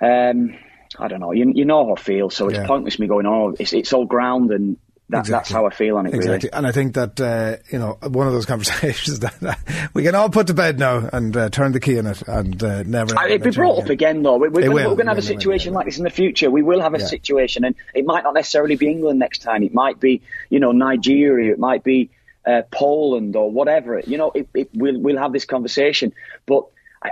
um, 0.00 0.58
I 0.98 1.08
don't 1.08 1.20
know. 1.20 1.32
You, 1.32 1.52
you 1.54 1.64
know 1.64 1.86
how 1.86 1.94
I 1.94 2.00
feel, 2.00 2.30
so 2.30 2.48
it's 2.48 2.58
Yeah. 2.58 2.66
pointless 2.66 2.98
me 2.98 3.06
going, 3.06 3.26
oh, 3.26 3.54
it's, 3.58 3.72
it's 3.72 3.92
all 3.92 4.06
ground, 4.06 4.50
and 4.50 4.76
that, 5.12 5.26
that's 5.26 5.50
how 5.50 5.66
I 5.66 5.70
feel 5.70 5.96
on 5.96 6.06
it. 6.06 6.14
Exactly, 6.14 6.48
Really. 6.48 6.52
and 6.52 6.66
I 6.66 6.72
think 6.72 6.94
that 6.94 7.20
uh, 7.20 7.56
you 7.70 7.78
know 7.78 7.98
one 8.02 8.26
of 8.26 8.32
those 8.32 8.46
conversations 8.54 9.20
that 9.20 9.58
we 9.94 10.02
can 10.02 10.14
all 10.14 10.28
put 10.30 10.48
to 10.48 10.54
bed 10.54 10.78
now 10.78 11.08
and 11.12 11.36
uh, 11.36 11.48
turn 11.50 11.72
the 11.72 11.80
key 11.80 11.96
in 11.98 12.06
it 12.06 12.22
and 12.26 12.62
uh, 12.62 12.82
never. 12.82 13.16
I- 13.18 13.26
It'd 13.28 13.42
be 13.42 13.50
brought 13.50 13.82
up 13.84 13.88
again, 13.90 14.22
though. 14.22 14.36
We- 14.38 14.48
we're 14.48 14.68
going 14.70 14.96
to 14.98 15.04
have 15.06 15.06
a 15.06 15.10
it 15.12 15.16
will, 15.16 15.18
it 15.18 15.22
situation 15.22 15.72
like 15.74 15.86
this 15.86 15.98
in 15.98 16.04
the 16.04 16.10
future. 16.10 16.50
We 16.50 16.62
will 16.62 16.80
have 16.80 16.94
a 16.94 16.98
Yeah. 16.98 17.06
situation, 17.06 17.64
and 17.64 17.74
it 17.94 18.04
might 18.04 18.24
not 18.24 18.34
necessarily 18.34 18.76
be 18.76 18.90
England 18.90 19.18
next 19.18 19.42
time. 19.42 19.62
It 19.62 19.72
might 19.74 20.00
be, 20.00 20.22
you 20.50 20.60
know, 20.60 20.72
Nigeria. 20.72 21.52
It 21.52 21.58
might 21.58 21.84
be 21.84 22.10
uh, 22.46 22.62
Poland 22.70 23.36
or 23.36 23.50
whatever. 23.50 24.00
You 24.06 24.18
know, 24.18 24.30
it, 24.34 24.48
it, 24.54 24.70
we'll 24.74 24.98
we'll 25.00 25.18
have 25.18 25.32
this 25.32 25.44
conversation. 25.44 26.12
But 26.46 26.64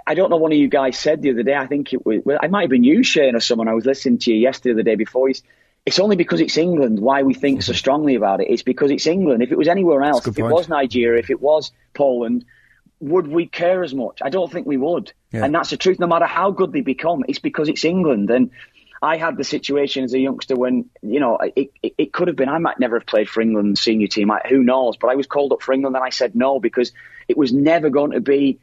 I, 0.07 0.15
don't 0.15 0.31
know. 0.31 0.37
One 0.37 0.53
of 0.53 0.59
you 0.59 0.69
guys 0.69 0.97
said 0.99 1.21
the 1.21 1.31
other 1.31 1.43
day. 1.43 1.55
I 1.55 1.67
think 1.67 1.93
it 1.93 2.07
was. 2.07 2.21
Well, 2.25 2.39
it 2.43 2.51
might 2.51 2.63
have 2.63 2.71
been 2.71 2.85
you, 2.85 3.03
Shane, 3.03 3.35
or 3.35 3.41
someone. 3.41 3.67
I 3.69 3.75
was 3.75 3.85
listening 3.87 4.19
to 4.19 4.33
you 4.33 4.39
yesterday, 4.39 4.75
the 4.75 4.83
day 4.85 4.95
before. 4.95 5.29
It's 5.87 5.99
only 5.99 6.17
because 6.17 6.41
it's 6.41 6.57
England 6.57 7.01
why 7.01 7.23
we 7.23 7.35
think 7.35 7.63
so 7.63 7.73
strongly 7.73 8.15
about 8.15 8.41
it. 8.41 8.49
It's 8.51 8.63
because 8.63 8.91
it's 8.91 9.07
England. 9.07 9.43
If 9.43 9.51
it 9.51 9.59
was 9.59 9.69
anywhere 9.69 10.03
else, 10.03 10.27
if 10.27 10.39
it 10.39 10.43
was 10.43 10.69
Nigeria, 10.69 11.19
if 11.19 11.31
it 11.31 11.41
was 11.41 11.73
Poland, 11.95 12.45
would 13.01 13.27
we 13.27 13.47
care 13.47 13.83
as 13.83 13.95
much? 13.95 14.21
I 14.23 14.29
don't 14.29 14.53
think 14.53 14.67
we 14.67 14.77
would. 14.77 15.13
Yeah. 15.33 15.45
And 15.45 15.55
that's 15.55 15.71
the 15.71 15.79
truth. 15.79 15.99
No 15.99 16.07
matter 16.07 16.27
how 16.27 16.51
good 16.51 16.73
they 16.73 16.83
become, 16.83 17.25
it's 17.29 17.39
because 17.39 17.69
it's 17.69 17.85
England. 17.85 18.31
And 18.31 18.51
I 19.03 19.17
had 19.17 19.39
the 19.39 19.45
situation 19.45 20.05
as 20.05 20.13
a 20.13 20.19
youngster 20.19 20.55
when, 20.55 20.91
you 21.03 21.19
know, 21.19 21.39
it, 21.39 21.73
it, 21.83 21.95
it 21.97 22.13
could 22.13 22.29
have 22.29 22.37
been, 22.37 22.51
I 22.51 22.59
might 22.59 22.79
never 22.79 22.99
have 22.99 23.07
played 23.07 23.31
for 23.31 23.41
England 23.41 23.79
senior 23.79 24.07
team. 24.07 24.31
I, 24.31 24.43
who 24.49 24.63
knows? 24.63 24.99
But 24.99 25.09
I 25.09 25.15
was 25.15 25.27
called 25.27 25.53
up 25.53 25.63
for 25.63 25.73
England 25.73 25.97
and 25.97 26.05
I 26.05 26.11
said 26.11 26.35
no 26.35 26.61
because 26.61 26.93
it 27.27 27.39
was 27.39 27.55
never 27.55 27.89
going 27.89 28.11
to 28.11 28.21
be, 28.21 28.61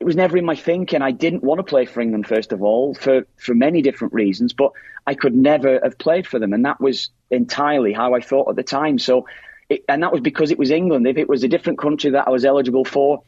it 0.00 0.04
was 0.04 0.16
never 0.16 0.36
in 0.36 0.44
my 0.44 0.54
thinking. 0.54 1.02
I 1.02 1.10
didn't 1.10 1.42
want 1.42 1.58
to 1.58 1.64
play 1.64 1.84
for 1.84 2.00
England, 2.00 2.26
first 2.26 2.52
of 2.52 2.62
all, 2.62 2.94
for, 2.94 3.26
for 3.36 3.54
many 3.54 3.82
different 3.82 4.14
reasons, 4.14 4.52
but 4.52 4.72
I 5.06 5.14
could 5.14 5.34
never 5.34 5.80
have 5.82 5.98
played 5.98 6.26
for 6.26 6.38
them. 6.38 6.52
And 6.52 6.64
that 6.64 6.80
was 6.80 7.10
entirely 7.30 7.92
how 7.92 8.14
I 8.14 8.20
thought 8.20 8.48
at 8.48 8.56
the 8.56 8.62
time. 8.62 8.98
So, 8.98 9.26
it, 9.68 9.84
and 9.88 10.02
that 10.02 10.12
was 10.12 10.20
because 10.20 10.50
it 10.50 10.58
was 10.58 10.70
England. 10.70 11.06
If 11.08 11.16
it 11.16 11.28
was 11.28 11.42
a 11.42 11.48
different 11.48 11.80
country 11.80 12.10
that 12.10 12.28
I 12.28 12.30
was 12.30 12.44
eligible 12.44 12.84
for, 12.84 13.24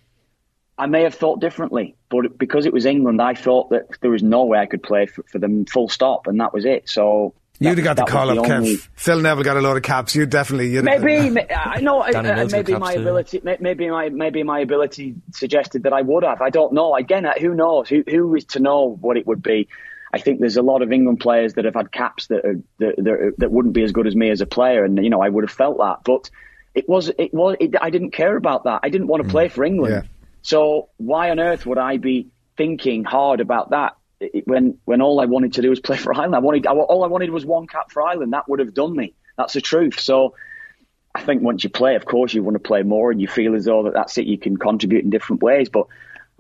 I 0.78 0.86
may 0.86 1.02
have 1.02 1.14
thought 1.14 1.40
differently, 1.40 1.96
but 2.08 2.38
because 2.38 2.64
it 2.64 2.72
was 2.72 2.86
England, 2.86 3.20
I 3.20 3.34
thought 3.34 3.70
that 3.70 3.88
there 4.00 4.10
was 4.10 4.22
no 4.22 4.44
way 4.44 4.58
I 4.58 4.66
could 4.66 4.82
play 4.82 5.06
for, 5.06 5.22
for 5.24 5.38
them 5.38 5.66
full 5.66 5.90
stop, 5.90 6.26
and 6.26 6.40
that 6.40 6.54
was 6.54 6.64
it. 6.64 6.88
So 6.88 7.34
You'd 7.62 7.76
have 7.78 7.84
got 7.84 7.96
the 7.96 8.04
call 8.04 8.30
up, 8.30 8.38
only- 8.38 8.76
Kev. 8.76 8.88
Phil 8.94 9.20
Neville 9.20 9.44
got 9.44 9.56
a 9.58 9.60
lot 9.60 9.76
of 9.76 9.82
caps. 9.82 10.14
You 10.14 10.24
definitely. 10.24 10.70
You'd 10.70 10.84
Maybe, 10.84 11.28
ma- 11.28 11.42
I 11.54 11.80
know. 11.82 12.00
uh, 12.00 12.10
Danny 12.10 12.30
uh, 12.30 12.48
maybe 12.50 12.74
my 12.74 12.94
too, 12.94 13.00
ability, 13.02 13.40
ma- 13.44 13.56
maybe 13.60 13.90
my 13.90 14.08
maybe 14.08 14.42
my 14.42 14.60
ability 14.60 15.14
suggested 15.32 15.82
that 15.82 15.92
I 15.92 16.00
would 16.00 16.24
have. 16.24 16.40
I 16.40 16.48
don't 16.50 16.72
know. 16.72 16.96
Again, 16.96 17.26
uh, 17.26 17.34
who 17.38 17.54
knows? 17.54 17.88
Who 17.90 18.02
who 18.08 18.34
is 18.34 18.46
to 18.46 18.60
know 18.60 18.96
what 19.00 19.16
it 19.18 19.26
would 19.26 19.42
be? 19.42 19.68
I 20.12 20.18
think 20.18 20.40
there's 20.40 20.56
a 20.56 20.62
lot 20.62 20.82
of 20.82 20.90
England 20.90 21.20
players 21.20 21.54
that 21.54 21.64
have 21.66 21.74
had 21.74 21.92
caps 21.92 22.26
that 22.28 22.44
are, 22.44 22.56
that, 22.78 22.96
that, 22.96 23.34
that 23.38 23.50
wouldn't 23.52 23.74
be 23.74 23.84
as 23.84 23.92
good 23.92 24.08
as 24.08 24.16
me 24.16 24.30
as 24.30 24.40
a 24.40 24.46
player, 24.46 24.82
and 24.84 24.96
you 25.04 25.10
know 25.10 25.20
I 25.20 25.28
would 25.28 25.44
have 25.44 25.52
felt 25.52 25.78
that. 25.78 25.98
But 26.04 26.30
it 26.74 26.88
was 26.88 27.10
it 27.18 27.34
was 27.34 27.56
it, 27.60 27.74
I 27.80 27.90
didn't 27.90 28.12
care 28.12 28.36
about 28.36 28.64
that. 28.64 28.80
I 28.82 28.88
didn't 28.88 29.06
want 29.08 29.22
to 29.22 29.28
play 29.28 29.48
for 29.48 29.64
England. 29.64 29.92
Mm. 29.94 30.02
Yeah. 30.02 30.08
So 30.42 30.88
why 30.96 31.30
on 31.30 31.38
earth 31.38 31.66
would 31.66 31.78
I 31.78 31.98
be 31.98 32.28
thinking 32.56 33.04
hard 33.04 33.40
about 33.40 33.70
that 33.70 33.96
it- 34.20 34.46
when 34.46 34.78
when 34.84 35.00
all 35.02 35.20
I 35.20 35.26
wanted 35.26 35.54
to 35.54 35.62
do 35.62 35.70
was 35.70 35.80
play 35.80 35.96
for 35.96 36.14
Ireland? 36.14 36.34
I 36.36 36.40
wanted 36.40 36.66
I, 36.66 36.72
all 36.72 37.04
I 37.04 37.08
wanted 37.08 37.30
was 37.30 37.44
one 37.44 37.66
cap 37.66 37.90
for 37.90 38.02
Ireland. 38.02 38.32
That 38.32 38.48
would 38.48 38.60
have 38.60 38.74
done 38.74 38.94
me. 38.94 39.14
That's 39.36 39.54
the 39.54 39.60
truth. 39.60 39.98
So 40.00 40.34
I 41.14 41.22
think 41.22 41.42
once 41.42 41.64
you 41.64 41.70
play, 41.70 41.96
of 41.96 42.04
course, 42.04 42.34
you 42.34 42.42
want 42.42 42.54
to 42.54 42.60
play 42.60 42.82
more, 42.82 43.10
and 43.10 43.20
you 43.20 43.26
feel 43.28 43.54
as 43.54 43.64
though 43.64 43.84
that 43.84 43.94
that's 43.94 44.16
it. 44.18 44.26
You 44.26 44.38
can 44.38 44.56
contribute 44.56 45.02
in 45.04 45.10
different 45.10 45.42
ways. 45.42 45.68
But 45.68 45.86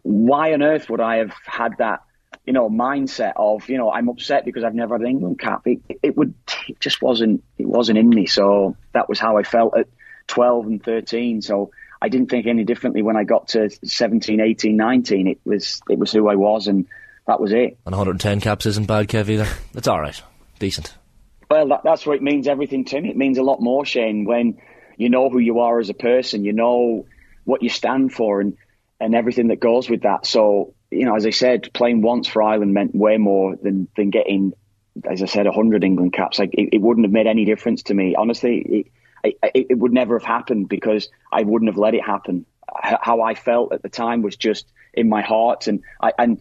why 0.02 0.52
on 0.52 0.62
earth 0.62 0.88
would 0.90 1.00
I 1.00 1.16
have 1.16 1.32
had 1.44 1.76
that? 1.78 2.02
You 2.46 2.52
know, 2.52 2.70
mindset 2.70 3.32
of 3.36 3.68
you 3.68 3.78
know 3.78 3.90
I'm 3.90 4.08
upset 4.08 4.44
because 4.44 4.64
I've 4.64 4.74
never 4.74 4.94
had 4.94 5.02
an 5.02 5.08
England 5.08 5.38
cap. 5.40 5.62
It, 5.66 5.80
it 6.02 6.16
would 6.16 6.34
it 6.68 6.78
just 6.80 7.02
wasn't 7.02 7.42
it 7.58 7.66
wasn't 7.66 7.98
in 7.98 8.08
me. 8.08 8.26
So 8.26 8.76
that 8.92 9.08
was 9.08 9.18
how 9.18 9.36
I 9.36 9.42
felt 9.42 9.76
at 9.76 9.88
12 10.28 10.66
and 10.66 10.82
13. 10.84 11.42
So 11.42 11.70
I 12.00 12.08
didn't 12.08 12.30
think 12.30 12.46
any 12.46 12.64
differently 12.64 13.02
when 13.02 13.16
I 13.16 13.24
got 13.24 13.48
to 13.48 13.68
17, 13.84 14.40
18, 14.40 14.76
19. 14.76 15.26
It 15.26 15.40
was 15.44 15.80
it 15.90 15.98
was 15.98 16.12
who 16.12 16.28
I 16.28 16.36
was, 16.36 16.66
and 16.66 16.86
that 17.30 17.40
was 17.40 17.52
it. 17.52 17.78
And 17.86 17.92
110 17.92 18.40
caps 18.40 18.66
isn't 18.66 18.88
bad, 18.88 19.06
Kev, 19.06 19.28
either. 19.28 19.46
It's 19.74 19.86
all 19.86 20.00
right. 20.00 20.20
Decent. 20.58 20.92
Well, 21.48 21.68
that, 21.68 21.82
that's 21.84 22.04
what 22.04 22.16
it 22.16 22.22
means 22.22 22.48
everything 22.48 22.84
to 22.86 23.00
me. 23.00 23.08
It 23.08 23.16
means 23.16 23.38
a 23.38 23.42
lot 23.42 23.60
more, 23.60 23.84
Shane, 23.86 24.24
when 24.24 24.58
you 24.96 25.10
know 25.10 25.30
who 25.30 25.38
you 25.38 25.60
are 25.60 25.78
as 25.78 25.90
a 25.90 25.94
person, 25.94 26.44
you 26.44 26.52
know 26.52 27.06
what 27.44 27.62
you 27.62 27.68
stand 27.68 28.12
for, 28.12 28.40
and, 28.40 28.56
and 28.98 29.14
everything 29.14 29.48
that 29.48 29.60
goes 29.60 29.88
with 29.88 30.02
that. 30.02 30.26
So, 30.26 30.74
you 30.90 31.06
know, 31.06 31.14
as 31.14 31.24
I 31.24 31.30
said, 31.30 31.72
playing 31.72 32.02
once 32.02 32.26
for 32.26 32.42
Ireland 32.42 32.74
meant 32.74 32.96
way 32.96 33.16
more 33.16 33.54
than, 33.54 33.86
than 33.96 34.10
getting, 34.10 34.52
as 35.08 35.22
I 35.22 35.26
said, 35.26 35.46
100 35.46 35.84
England 35.84 36.12
caps. 36.12 36.40
Like, 36.40 36.54
it, 36.54 36.70
it 36.72 36.80
wouldn't 36.80 37.06
have 37.06 37.12
made 37.12 37.28
any 37.28 37.44
difference 37.44 37.84
to 37.84 37.94
me. 37.94 38.16
Honestly, 38.16 38.86
it, 39.22 39.36
it, 39.54 39.66
it 39.70 39.78
would 39.78 39.92
never 39.92 40.18
have 40.18 40.26
happened 40.26 40.68
because 40.68 41.08
I 41.30 41.42
wouldn't 41.44 41.70
have 41.70 41.78
let 41.78 41.94
it 41.94 42.04
happen. 42.04 42.44
How 42.82 43.20
I 43.22 43.34
felt 43.34 43.72
at 43.72 43.82
the 43.82 43.88
time 43.88 44.22
was 44.22 44.36
just 44.36 44.66
in 44.92 45.08
my 45.08 45.22
heart. 45.22 45.68
And 45.68 45.84
I, 46.00 46.12
and 46.18 46.40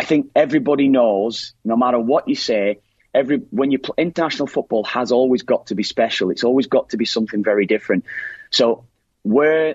I 0.00 0.04
think 0.04 0.30
everybody 0.34 0.88
knows, 0.88 1.52
no 1.62 1.76
matter 1.76 1.98
what 1.98 2.26
you 2.26 2.34
say, 2.34 2.78
every 3.12 3.36
when 3.50 3.70
you 3.70 3.78
play 3.78 3.96
international 3.98 4.46
football 4.46 4.82
has 4.84 5.12
always 5.12 5.42
got 5.42 5.66
to 5.66 5.74
be 5.74 5.82
special. 5.82 6.30
It's 6.30 6.42
always 6.42 6.68
got 6.68 6.88
to 6.90 6.96
be 6.96 7.04
something 7.04 7.44
very 7.44 7.66
different. 7.66 8.06
So 8.48 8.86
where 9.24 9.74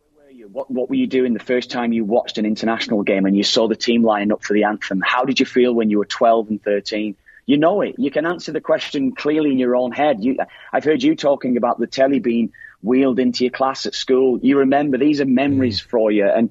where 0.00 0.24
were 0.24 0.30
you? 0.32 0.48
What 0.48 0.68
what 0.68 0.88
were 0.88 0.96
you 0.96 1.06
doing 1.06 1.32
the 1.32 1.38
first 1.38 1.70
time 1.70 1.92
you 1.92 2.04
watched 2.04 2.38
an 2.38 2.44
international 2.44 3.04
game 3.04 3.24
and 3.24 3.36
you 3.36 3.44
saw 3.44 3.68
the 3.68 3.76
team 3.76 4.02
lining 4.02 4.32
up 4.32 4.42
for 4.42 4.52
the 4.52 4.64
anthem? 4.64 5.00
How 5.00 5.24
did 5.24 5.38
you 5.38 5.46
feel 5.46 5.72
when 5.72 5.90
you 5.90 5.98
were 5.98 6.06
12 6.06 6.48
and 6.50 6.60
13? 6.60 7.14
You 7.46 7.56
know 7.56 7.82
it. 7.82 7.94
You 7.98 8.10
can 8.10 8.26
answer 8.26 8.50
the 8.50 8.60
question 8.60 9.14
clearly 9.14 9.52
in 9.52 9.60
your 9.60 9.76
own 9.76 9.92
head. 9.92 10.24
You, 10.24 10.38
I've 10.72 10.82
heard 10.82 11.04
you 11.04 11.14
talking 11.14 11.56
about 11.56 11.78
the 11.78 11.86
telly 11.86 12.18
being 12.18 12.52
wheeled 12.82 13.20
into 13.20 13.44
your 13.44 13.52
class 13.52 13.86
at 13.86 13.94
school. 13.94 14.40
You 14.42 14.58
remember 14.58 14.98
these 14.98 15.20
are 15.20 15.24
memories 15.24 15.80
mm. 15.80 15.88
for 15.88 16.10
you. 16.10 16.26
And 16.26 16.50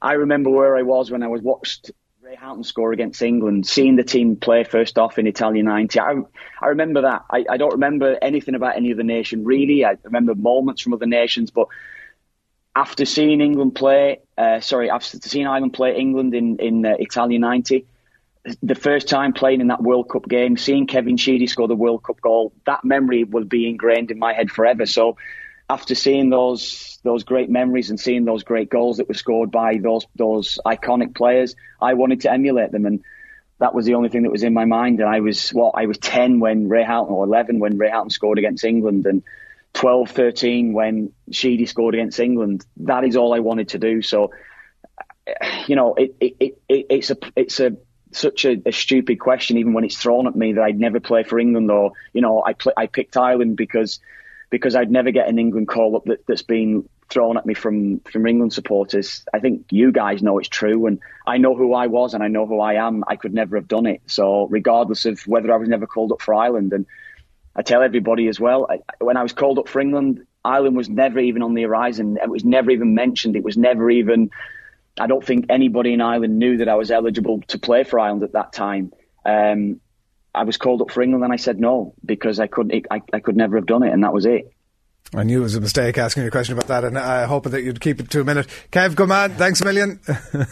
I 0.00 0.12
remember 0.12 0.50
where 0.50 0.76
I 0.76 0.82
was 0.82 1.10
when 1.10 1.24
I 1.24 1.26
was 1.26 1.42
watched 1.42 1.90
Ray 2.36 2.46
Houghton 2.46 2.64
score 2.64 2.92
against 2.92 3.22
England, 3.22 3.66
seeing 3.66 3.96
the 3.96 4.04
team 4.04 4.36
play 4.36 4.64
first 4.64 4.98
off 4.98 5.18
in 5.18 5.26
Italia 5.26 5.62
90. 5.62 6.00
I, 6.00 6.14
I 6.60 6.66
remember 6.68 7.02
that. 7.02 7.24
I, 7.30 7.44
I 7.48 7.56
don't 7.56 7.72
remember 7.72 8.18
anything 8.20 8.54
about 8.54 8.76
any 8.76 8.92
other 8.92 9.02
nation, 9.02 9.44
really. 9.44 9.84
I 9.84 9.96
remember 10.02 10.34
moments 10.34 10.82
from 10.82 10.92
other 10.92 11.06
nations, 11.06 11.50
but 11.50 11.68
after 12.74 13.04
seeing 13.04 13.40
England 13.40 13.74
play, 13.74 14.20
uh, 14.36 14.60
sorry, 14.60 14.90
after 14.90 15.18
seeing 15.18 15.46
Ireland 15.46 15.72
play 15.72 15.96
England 15.96 16.34
in, 16.34 16.58
in 16.58 16.84
uh, 16.84 16.96
Italia 16.98 17.38
90, 17.38 17.86
the 18.62 18.74
first 18.74 19.08
time 19.08 19.32
playing 19.32 19.60
in 19.60 19.68
that 19.68 19.82
World 19.82 20.08
Cup 20.10 20.28
game, 20.28 20.56
seeing 20.56 20.86
Kevin 20.86 21.16
Sheedy 21.16 21.46
score 21.46 21.68
the 21.68 21.74
World 21.74 22.02
Cup 22.02 22.20
goal, 22.20 22.52
that 22.66 22.84
memory 22.84 23.24
will 23.24 23.44
be 23.44 23.68
ingrained 23.68 24.10
in 24.10 24.18
my 24.18 24.34
head 24.34 24.50
forever. 24.50 24.84
So 24.84 25.16
after 25.68 25.94
seeing 25.94 26.30
those 26.30 26.98
those 27.02 27.24
great 27.24 27.50
memories 27.50 27.90
and 27.90 28.00
seeing 28.00 28.24
those 28.24 28.42
great 28.42 28.70
goals 28.70 28.96
that 28.96 29.08
were 29.08 29.14
scored 29.14 29.50
by 29.50 29.78
those 29.78 30.06
those 30.14 30.58
iconic 30.64 31.14
players, 31.14 31.54
I 31.80 31.94
wanted 31.94 32.22
to 32.22 32.32
emulate 32.32 32.72
them, 32.72 32.86
and 32.86 33.02
that 33.58 33.74
was 33.74 33.86
the 33.86 33.94
only 33.94 34.08
thing 34.08 34.22
that 34.22 34.32
was 34.32 34.42
in 34.42 34.54
my 34.54 34.64
mind. 34.64 35.00
And 35.00 35.08
I 35.08 35.20
was 35.20 35.50
what 35.50 35.72
I 35.76 35.86
was 35.86 35.98
ten 35.98 36.40
when 36.40 36.68
Ray 36.68 36.84
Houghton, 36.84 37.14
or 37.14 37.24
eleven 37.24 37.58
when 37.58 37.78
Ray 37.78 37.90
Houghton 37.90 38.10
scored 38.10 38.38
against 38.38 38.64
England, 38.64 39.06
and 39.06 39.22
12, 39.76 40.10
13 40.10 40.72
when 40.72 41.12
Sheedy 41.30 41.66
scored 41.66 41.94
against 41.94 42.18
England. 42.18 42.64
That 42.78 43.04
is 43.04 43.14
all 43.14 43.34
I 43.34 43.40
wanted 43.40 43.68
to 43.70 43.78
do. 43.78 44.00
So, 44.00 44.30
you 45.66 45.76
know, 45.76 45.94
it, 45.94 46.16
it, 46.18 46.36
it, 46.40 46.62
it 46.68 46.86
it's 46.88 47.10
a 47.10 47.16
it's 47.34 47.60
a 47.60 47.76
such 48.12 48.46
a, 48.46 48.56
a 48.64 48.72
stupid 48.72 49.20
question, 49.20 49.58
even 49.58 49.74
when 49.74 49.84
it's 49.84 49.96
thrown 49.96 50.26
at 50.26 50.34
me 50.34 50.54
that 50.54 50.62
I'd 50.62 50.80
never 50.80 51.00
play 51.00 51.24
for 51.24 51.38
England, 51.38 51.70
or 51.70 51.92
you 52.12 52.22
know, 52.22 52.42
I 52.42 52.54
pl- 52.54 52.72
I 52.76 52.86
picked 52.86 53.16
Ireland 53.16 53.56
because 53.56 54.00
because 54.50 54.76
I'd 54.76 54.90
never 54.90 55.10
get 55.10 55.28
an 55.28 55.38
England 55.38 55.68
call 55.68 55.96
up 55.96 56.04
that, 56.04 56.26
that's 56.26 56.42
been 56.42 56.88
thrown 57.08 57.36
at 57.36 57.46
me 57.46 57.54
from 57.54 58.00
from 58.00 58.26
England 58.26 58.52
supporters. 58.52 59.24
I 59.32 59.38
think 59.40 59.66
you 59.70 59.92
guys 59.92 60.22
know 60.22 60.38
it's 60.38 60.48
true, 60.48 60.86
and 60.86 61.00
I 61.26 61.38
know 61.38 61.54
who 61.54 61.74
I 61.74 61.86
was 61.86 62.14
and 62.14 62.22
I 62.22 62.28
know 62.28 62.46
who 62.46 62.60
I 62.60 62.74
am. 62.74 63.04
I 63.06 63.16
could 63.16 63.34
never 63.34 63.56
have 63.56 63.68
done 63.68 63.86
it. 63.86 64.02
So 64.06 64.46
regardless 64.46 65.04
of 65.04 65.20
whether 65.26 65.52
I 65.52 65.56
was 65.56 65.68
never 65.68 65.86
called 65.86 66.12
up 66.12 66.22
for 66.22 66.34
Ireland, 66.34 66.72
and 66.72 66.86
I 67.54 67.62
tell 67.62 67.82
everybody 67.82 68.28
as 68.28 68.38
well, 68.38 68.66
I, 68.70 68.80
when 68.98 69.16
I 69.16 69.22
was 69.22 69.32
called 69.32 69.58
up 69.58 69.68
for 69.68 69.80
England, 69.80 70.26
Ireland 70.44 70.76
was 70.76 70.88
never 70.88 71.18
even 71.18 71.42
on 71.42 71.54
the 71.54 71.62
horizon. 71.62 72.18
It 72.22 72.30
was 72.30 72.44
never 72.44 72.70
even 72.70 72.94
mentioned. 72.94 73.36
It 73.36 73.44
was 73.44 73.56
never 73.56 73.90
even. 73.90 74.30
I 74.98 75.06
don't 75.06 75.24
think 75.24 75.46
anybody 75.50 75.92
in 75.92 76.00
Ireland 76.00 76.38
knew 76.38 76.58
that 76.58 76.68
I 76.68 76.74
was 76.76 76.90
eligible 76.90 77.42
to 77.48 77.58
play 77.58 77.84
for 77.84 78.00
Ireland 78.00 78.22
at 78.22 78.32
that 78.32 78.52
time. 78.52 78.92
Um, 79.26 79.80
I 80.36 80.44
was 80.44 80.56
called 80.58 80.82
up 80.82 80.90
for 80.90 81.02
England 81.02 81.24
and 81.24 81.32
I 81.32 81.36
said 81.36 81.58
no 81.58 81.94
because 82.04 82.38
I 82.38 82.46
couldn't. 82.46 82.86
I, 82.90 83.00
I 83.12 83.20
could 83.20 83.36
never 83.36 83.56
have 83.56 83.66
done 83.66 83.82
it, 83.82 83.92
and 83.92 84.04
that 84.04 84.12
was 84.12 84.26
it. 84.26 84.52
I 85.14 85.22
knew 85.22 85.40
it 85.40 85.44
was 85.44 85.54
a 85.54 85.60
mistake 85.60 85.98
asking 85.98 86.24
you 86.24 86.28
a 86.28 86.32
question 86.32 86.52
about 86.54 86.66
that, 86.68 86.84
and 86.84 86.98
I 86.98 87.24
hope 87.24 87.44
that 87.44 87.62
you'd 87.62 87.80
keep 87.80 88.00
it 88.00 88.10
to 88.10 88.20
a 88.20 88.24
minute. 88.24 88.46
Kev, 88.72 88.96
good 88.96 89.08
man. 89.08 89.30
Thanks 89.34 89.60
a 89.60 89.64
million. 89.64 90.00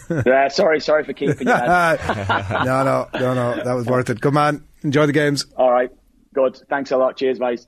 Uh, 0.09 0.49
sorry, 0.49 0.79
sorry 0.79 1.03
for 1.03 1.13
keeping 1.13 1.47
you. 1.47 1.53
Ed. 1.53 1.99
no, 2.65 2.83
no, 2.83 3.07
no, 3.13 3.33
no. 3.33 3.63
That 3.63 3.73
was 3.73 3.85
worth 3.85 4.09
it. 4.09 4.21
Good 4.21 4.33
man. 4.33 4.63
Enjoy 4.83 5.05
the 5.05 5.11
games. 5.13 5.45
All 5.57 5.71
right, 5.71 5.89
good. 6.33 6.57
Thanks 6.69 6.91
a 6.91 6.97
lot. 6.97 7.17
Cheers, 7.17 7.39
guys. 7.39 7.67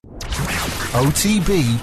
OTB 0.93 1.79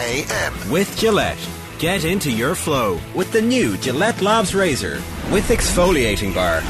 AM. 0.00 0.70
With 0.70 0.96
Gillette. 0.98 1.38
Get 1.78 2.04
into 2.04 2.30
your 2.30 2.54
flow 2.54 2.98
with 3.14 3.30
the 3.32 3.42
new 3.42 3.76
Gillette 3.78 4.20
Labs 4.20 4.54
Razor 4.54 4.94
with 5.30 5.48
exfoliating 5.48 6.34
bar. 6.34 6.60